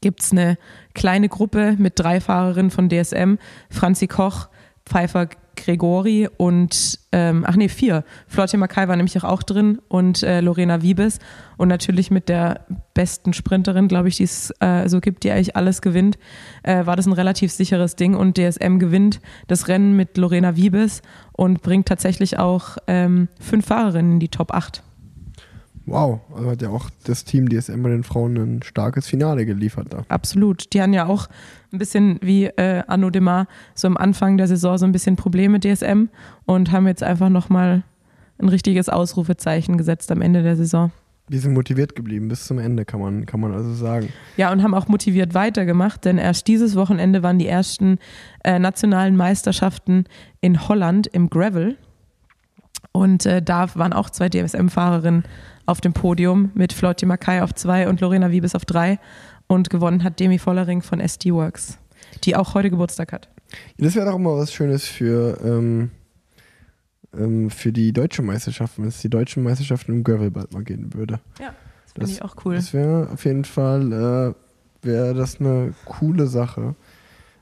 [0.00, 0.58] gibt es eine
[0.94, 3.36] kleine Gruppe mit drei Fahrerinnen von DSM,
[3.70, 4.48] Franzi Koch,
[4.84, 8.04] Pfeiffer Gregori und, ähm, ach nee, vier.
[8.26, 11.18] Flotte Mackay war nämlich auch drin und äh, Lorena Wiebes.
[11.56, 15.56] Und natürlich mit der besten Sprinterin, glaube ich, die es äh, so gibt, die eigentlich
[15.56, 16.18] alles gewinnt,
[16.62, 18.14] äh, war das ein relativ sicheres Ding.
[18.14, 21.02] Und DSM gewinnt das Rennen mit Lorena Wiebes
[21.32, 24.82] und bringt tatsächlich auch ähm, fünf Fahrerinnen in die Top 8.
[25.86, 29.88] Wow, also hat ja auch das Team DSM bei den Frauen ein starkes Finale geliefert
[29.90, 30.04] da.
[30.08, 30.72] Absolut.
[30.72, 31.28] Die haben ja auch
[31.72, 35.58] ein bisschen wie äh, Anno Demar so am Anfang der Saison so ein bisschen Probleme
[35.58, 36.08] DSM
[36.44, 37.82] und haben jetzt einfach nochmal
[38.38, 40.92] ein richtiges Ausrufezeichen gesetzt am Ende der Saison.
[41.28, 44.08] Die sind motiviert geblieben bis zum Ende, kann man, kann man also sagen.
[44.36, 47.98] Ja, und haben auch motiviert weitergemacht, denn erst dieses Wochenende waren die ersten
[48.44, 50.04] äh, nationalen Meisterschaften
[50.40, 51.76] in Holland im Gravel.
[52.92, 55.24] Und äh, da waren auch zwei DSM-Fahrerinnen
[55.66, 58.98] auf dem Podium mit Flotti Mackay auf zwei und Lorena Wiebes auf drei.
[59.46, 61.78] Und gewonnen hat Demi Vollering von SD Works,
[62.24, 63.28] die auch heute Geburtstag hat.
[63.78, 65.90] Das wäre doch immer was Schönes für, ähm,
[67.14, 70.94] ähm, für die deutsche Meisterschaft, wenn es die deutschen Meisterschaften im Gravel bald mal gehen
[70.94, 71.20] würde.
[71.38, 72.54] Ja, das finde ich auch cool.
[72.54, 76.74] Das wäre auf jeden Fall äh, wäre das eine coole Sache.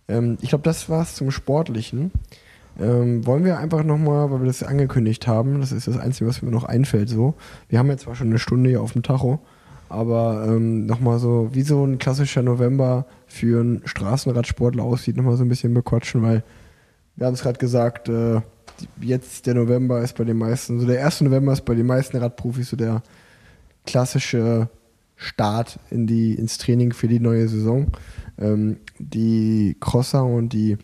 [0.08, 2.10] Ähm, ich glaube, das war es zum Sportlichen.
[2.80, 6.40] Ähm, wollen wir einfach nochmal, weil wir das angekündigt haben, das ist das Einzige, was
[6.40, 7.34] mir noch einfällt, so.
[7.68, 9.38] Wir haben jetzt zwar schon eine Stunde hier auf dem Tacho,
[9.90, 15.44] aber ähm, nochmal so, wie so ein klassischer November für einen Straßenradsportler aussieht, nochmal so
[15.44, 16.42] ein bisschen bequatschen, weil
[17.16, 18.40] wir haben es gerade gesagt, äh,
[19.00, 22.16] jetzt der November ist bei den meisten, so der erste November ist bei den meisten
[22.16, 23.02] Radprofis so der
[23.86, 24.70] klassische
[25.16, 27.88] Start in die, ins Training für die neue Saison.
[28.38, 30.78] Ähm, die Crosser und die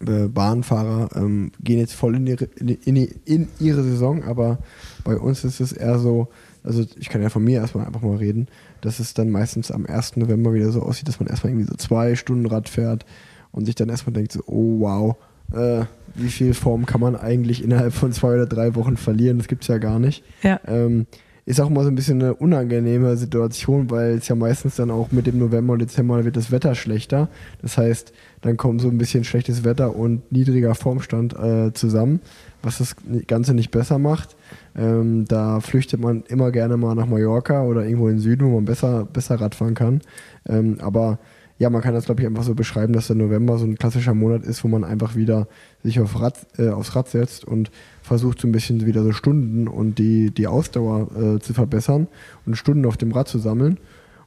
[0.00, 4.58] Bahnfahrer ähm, gehen jetzt voll in ihre, in, in, in ihre Saison, aber
[5.04, 6.28] bei uns ist es eher so,
[6.62, 8.48] also ich kann ja von mir erstmal einfach mal reden,
[8.80, 10.16] dass es dann meistens am 1.
[10.16, 13.06] November wieder so aussieht, dass man erstmal irgendwie so zwei Stunden Rad fährt
[13.52, 15.16] und sich dann erstmal denkt so, oh wow,
[15.52, 15.84] äh,
[16.14, 19.38] wie viel Form kann man eigentlich innerhalb von zwei oder drei Wochen verlieren?
[19.38, 20.24] Das gibt es ja gar nicht.
[20.42, 20.60] Ja.
[20.66, 21.06] Ähm,
[21.46, 25.12] ist auch mal so ein bisschen eine unangenehme Situation, weil es ja meistens dann auch
[25.12, 27.28] mit dem November und Dezember wird das Wetter schlechter.
[27.62, 32.20] Das heißt, dann kommt so ein bisschen schlechtes Wetter und niedriger Formstand äh, zusammen,
[32.62, 32.96] was das
[33.28, 34.36] Ganze nicht besser macht.
[34.76, 38.56] Ähm, da flüchtet man immer gerne mal nach Mallorca oder irgendwo in den Süden, wo
[38.56, 40.00] man besser, besser Radfahren kann.
[40.48, 41.20] Ähm, aber
[41.58, 44.14] ja, man kann das, glaube ich, einfach so beschreiben, dass der November so ein klassischer
[44.14, 45.48] Monat ist, wo man einfach wieder
[45.82, 47.70] sich auf Rad, äh, aufs Rad setzt und
[48.02, 52.08] versucht so ein bisschen wieder so Stunden und die, die Ausdauer äh, zu verbessern
[52.44, 53.78] und Stunden auf dem Rad zu sammeln.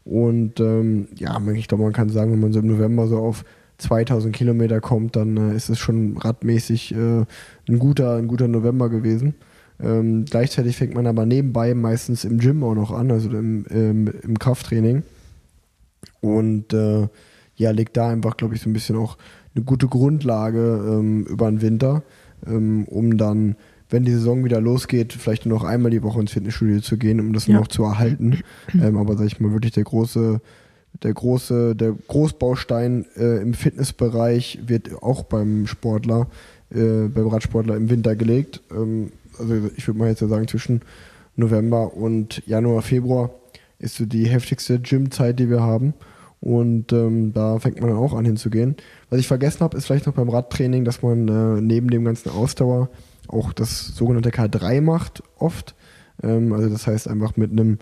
[0.06, 3.46] Und ähm, ja, ich glaube, man kann sagen, wenn man so im November so auf
[3.78, 7.26] 2000 Kilometer kommt, dann äh, ist es schon radmäßig äh,
[7.68, 9.36] ein, guter, ein guter November gewesen.
[9.82, 14.08] Ähm, gleichzeitig fängt man aber nebenbei meistens im Gym auch noch an, also im, im,
[14.24, 15.04] im Krafttraining.
[16.22, 17.08] Und äh,
[17.56, 19.18] ja, legt da einfach, glaube ich, so ein bisschen auch
[19.56, 22.04] eine gute Grundlage ähm, über den Winter.
[22.48, 23.56] ähm, um dann,
[23.90, 27.20] wenn die Saison wieder losgeht, vielleicht nur noch einmal die Woche ins Fitnessstudio zu gehen,
[27.20, 27.56] um das Ja.
[27.56, 28.40] noch zu erhalten.
[28.82, 30.40] Ähm, aber sag ich mal, wirklich der große,
[31.04, 36.28] der große, der Großbaustein äh, im Fitnessbereich wird auch beim Sportler,
[36.74, 38.62] äh, beim Radsportler im Winter gelegt.
[38.72, 40.82] Ähm, also ich würde mal jetzt ja sagen, zwischen
[41.36, 43.32] November und Januar, Februar
[43.80, 45.94] ist so die heftigste Gymzeit, die wir haben.
[46.42, 48.76] Und ähm, da fängt man dann auch an hinzugehen.
[49.10, 52.30] Was ich vergessen habe, ist vielleicht noch beim Radtraining, dass man äh, neben dem ganzen
[52.30, 52.90] Ausdauer
[53.28, 55.76] auch das sogenannte K3 macht, oft.
[56.24, 57.80] Ähm, also das heißt einfach mit einem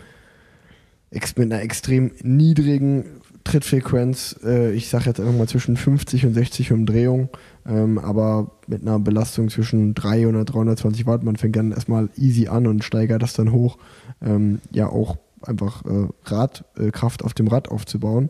[1.09, 3.05] mit einer extrem niedrigen
[3.47, 7.29] Trittfrequenz, äh, ich sage jetzt einfach mal zwischen 50 und 60 Umdrehungen,
[7.65, 11.23] ähm, aber mit einer Belastung zwischen 300 320 Watt.
[11.23, 13.77] Man fängt dann erstmal easy an und steigert das dann hoch.
[14.21, 18.29] Ähm, ja, auch einfach äh, Radkraft äh, Kraft auf dem Rad aufzubauen.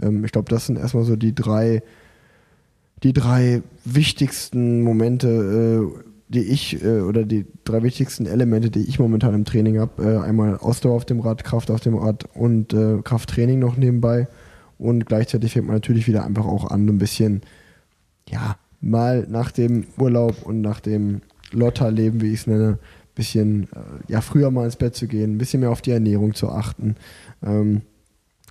[0.00, 1.82] Ähm, ich glaube, das sind erstmal so die drei,
[3.02, 8.98] die drei wichtigsten Momente, äh, die ich, äh, oder die drei wichtigsten Elemente, die ich
[8.98, 10.02] momentan im Training habe.
[10.02, 14.28] Äh, einmal Ausdauer auf dem Rad, Kraft auf dem Rad und äh, Krafttraining noch nebenbei.
[14.78, 17.42] Und gleichzeitig fängt man natürlich wieder einfach auch an, ein bisschen,
[18.28, 22.78] ja, mal nach dem Urlaub und nach dem Lotterleben, wie ich es nenne,
[23.18, 26.34] bisschen, äh, ja, früher mal ins Bett zu gehen, ein bisschen mehr auf die Ernährung
[26.34, 26.94] zu achten.
[27.44, 27.82] Ähm,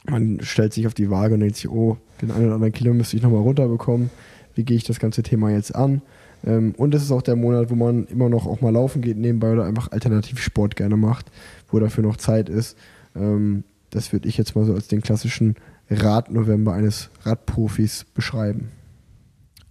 [0.05, 2.93] man stellt sich auf die Waage und denkt sich, oh, den einen oder anderen Kilo
[2.93, 4.09] müsste ich nochmal runterbekommen.
[4.53, 6.01] Wie gehe ich das ganze Thema jetzt an?
[6.45, 9.17] Ähm, und es ist auch der Monat, wo man immer noch auch mal laufen geht
[9.17, 11.31] nebenbei oder einfach Alternativsport gerne macht,
[11.69, 12.77] wo dafür noch Zeit ist.
[13.15, 15.55] Ähm, das würde ich jetzt mal so als den klassischen
[15.89, 18.69] Radnovember eines Radprofis beschreiben.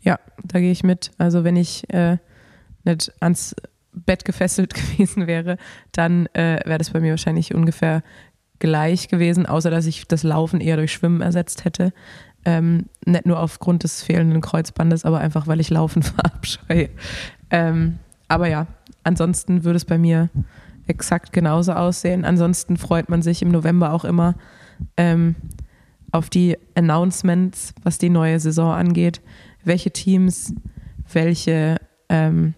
[0.01, 1.11] Ja, da gehe ich mit.
[1.19, 2.17] Also wenn ich äh,
[2.85, 3.55] nicht ans
[3.97, 5.57] Bett gefesselt gewesen wäre,
[5.93, 8.03] dann äh, wäre das bei mir wahrscheinlich ungefähr
[8.59, 11.93] gleich gewesen, außer dass ich das Laufen eher durch Schwimmen ersetzt hätte.
[12.45, 16.91] Ähm, nicht nur aufgrund des fehlenden Kreuzbandes, aber einfach, weil ich Laufen verabscheue.
[17.51, 18.67] Ähm, aber ja,
[19.03, 20.31] ansonsten würde es bei mir
[20.87, 22.25] exakt genauso aussehen.
[22.25, 24.37] Ansonsten freut man sich im November auch immer
[24.97, 25.35] ähm,
[26.13, 29.21] auf die Announcements, was die neue Saison angeht.
[29.65, 30.55] Welche Teams,
[31.13, 31.77] welche
[32.09, 32.55] ähm,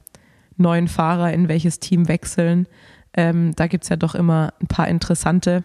[0.59, 2.67] neuen Fahrer in welches Team wechseln.
[3.15, 5.65] Ähm, da gibt es ja doch immer ein paar interessante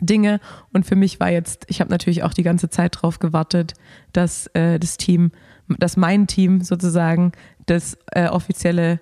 [0.00, 0.40] Dinge.
[0.72, 3.74] Und für mich war jetzt, ich habe natürlich auch die ganze Zeit darauf gewartet,
[4.12, 5.32] dass äh, das Team,
[5.68, 7.32] dass mein Team sozusagen
[7.66, 9.00] das äh, offizielle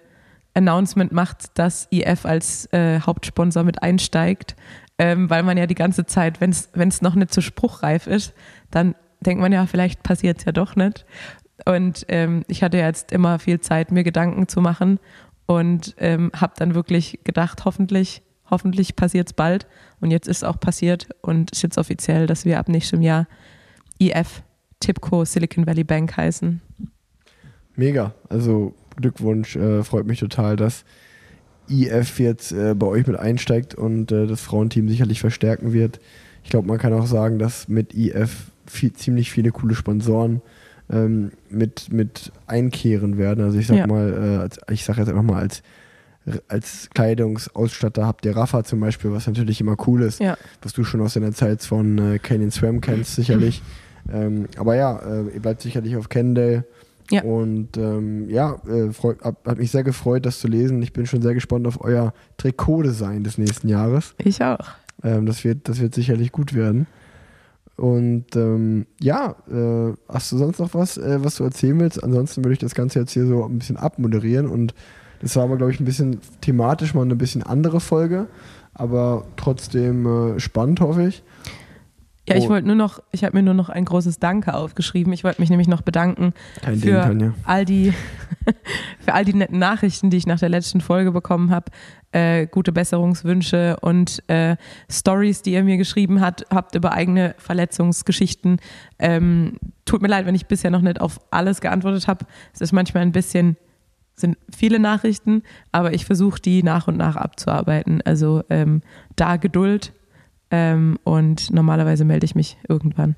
[0.55, 4.55] Announcement macht, dass IF als äh, Hauptsponsor mit einsteigt,
[4.99, 8.33] ähm, weil man ja die ganze Zeit, wenn es noch nicht so spruchreif ist,
[8.71, 11.05] dann denkt man ja, vielleicht passiert es ja doch nicht.
[11.65, 14.99] Und ähm, ich hatte jetzt immer viel Zeit, mir Gedanken zu machen
[15.47, 19.67] und ähm, habe dann wirklich gedacht, hoffentlich, hoffentlich passiert es bald.
[20.01, 23.27] Und jetzt ist es auch passiert und ist jetzt offiziell, dass wir ab nächstem Jahr
[23.99, 24.43] IF
[24.81, 26.61] Tipco Silicon Valley Bank heißen.
[27.77, 28.15] Mega.
[28.29, 30.85] Also Glückwunsch, äh, freut mich total, dass
[31.69, 36.01] IF jetzt äh, bei euch mit einsteigt und äh, das Frauenteam sicherlich verstärken wird.
[36.43, 40.43] Ich glaube, man kann auch sagen, dass mit IF viel, ziemlich viele coole Sponsoren
[40.91, 43.45] ähm, mit, mit einkehren werden.
[43.45, 43.87] Also ich sag Ja.
[43.87, 45.63] mal, äh, ich sage jetzt einfach mal als
[46.49, 50.39] als Kleidungsausstatter habt ihr Rafa zum Beispiel, was natürlich immer cool ist, Ja.
[50.63, 53.63] was du schon aus deiner Zeit von äh, Canyon Swam kennst, sicherlich.
[54.11, 56.65] ähm, aber ja, äh, ihr bleibt sicherlich auf Cannondale.
[57.11, 57.23] Ja.
[57.25, 60.81] Und ähm, ja, äh, freu, hab, hat mich sehr gefreut, das zu lesen.
[60.83, 64.15] Ich bin schon sehr gespannt auf euer Trikotdesign des nächsten Jahres.
[64.17, 64.67] Ich auch.
[65.03, 66.87] Ähm, das, wird, das wird sicherlich gut werden.
[67.77, 72.03] Und ähm, ja, äh, hast du sonst noch was, äh, was du erzählen willst?
[72.03, 74.47] Ansonsten würde ich das Ganze jetzt hier so ein bisschen abmoderieren.
[74.47, 74.75] Und
[75.21, 78.29] das war aber, glaube ich, ein bisschen thematisch mal eine bisschen andere Folge.
[78.75, 81.25] Aber trotzdem äh, spannend, hoffe ich.
[82.29, 82.49] Ja, ich Oh.
[82.51, 85.13] wollte nur noch, ich habe mir nur noch ein großes Danke aufgeschrieben.
[85.13, 86.33] Ich wollte mich nämlich noch bedanken
[86.63, 87.35] Kein Ding, für Tanja.
[87.45, 87.93] all die
[89.01, 91.67] für all die netten Nachrichten, die ich nach der letzten Folge bekommen habe,
[92.13, 94.57] äh, gute Besserungswünsche und äh,
[94.91, 98.59] Stories, die ihr mir geschrieben hat, habt über eigene Verletzungsgeschichten.
[98.99, 102.25] Ähm, tut mir leid, wenn ich bisher noch nicht auf alles geantwortet habe.
[102.55, 103.57] Es ist manchmal ein bisschen
[104.17, 105.43] sind viele Nachrichten,
[105.73, 108.01] aber ich versuche die nach und nach abzuarbeiten.
[108.05, 108.81] Also ähm,
[109.17, 109.93] da Geduld
[110.55, 113.17] ähm, und normalerweise melde ich mich irgendwann.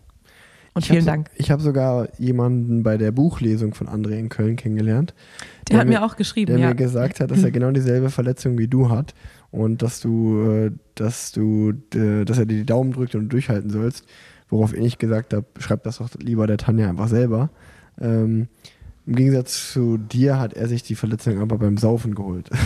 [0.74, 1.30] Und Ich hab vielen so- Dank.
[1.36, 5.14] Ich habe sogar jemanden bei der Buchlesung von André in Köln kennengelernt.
[5.68, 6.68] Der hat mir- mir auch geschrieben, der ja.
[6.68, 9.14] mir gesagt hat, dass er genau dieselbe Verletzung wie du hat
[9.50, 13.28] und dass du, äh, dass du, äh, dass er dir die Daumen drückt und du
[13.28, 14.04] durchhalten sollst.
[14.48, 17.50] Worauf ich gesagt habe, schreib das doch lieber der Tanja einfach selber.
[18.00, 18.48] Ähm,
[19.06, 22.50] Im Gegensatz zu dir hat er sich die Verletzung aber beim Saufen geholt.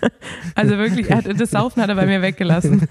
[0.54, 2.82] Also wirklich, er hat, das Saufen hat er bei mir weggelassen.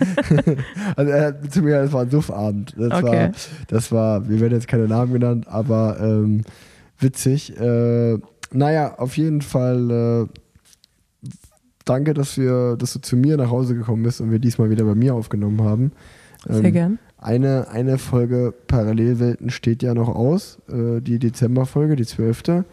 [0.95, 2.73] Also er hat zu mir, das war ein Suffabend.
[2.77, 3.03] Das, Okay.
[3.27, 3.31] war,
[3.67, 6.41] das war, wir werden jetzt keine Namen genannt, aber ähm,
[6.99, 7.59] witzig.
[7.59, 8.17] Äh,
[8.51, 11.29] naja, auf jeden Fall äh,
[11.85, 14.85] danke, dass, wir, dass du zu mir nach Hause gekommen bist und wir diesmal wieder
[14.85, 15.91] bei mir aufgenommen haben.
[16.47, 16.99] Sehr Ähm, gern.
[17.17, 22.65] Eine, eine Folge Parallelwelten steht ja noch aus, äh, die Dezemberfolge, die zwölfte.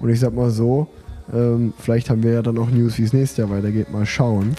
[0.00, 0.88] Und ich sag mal so,
[1.32, 3.90] ähm, vielleicht haben wir ja dann auch News, wie es nächstes Jahr weitergeht.
[3.90, 4.54] Mal schauen.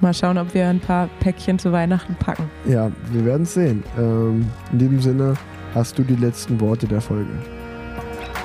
[0.00, 2.50] Mal schauen, ob wir ein paar Päckchen zu Weihnachten packen.
[2.68, 3.82] Ja, wir werden es sehen.
[3.98, 5.34] Ähm, in diesem Sinne
[5.74, 7.30] hast du die letzten Worte der Folge.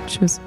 [0.07, 0.39] Tschüss.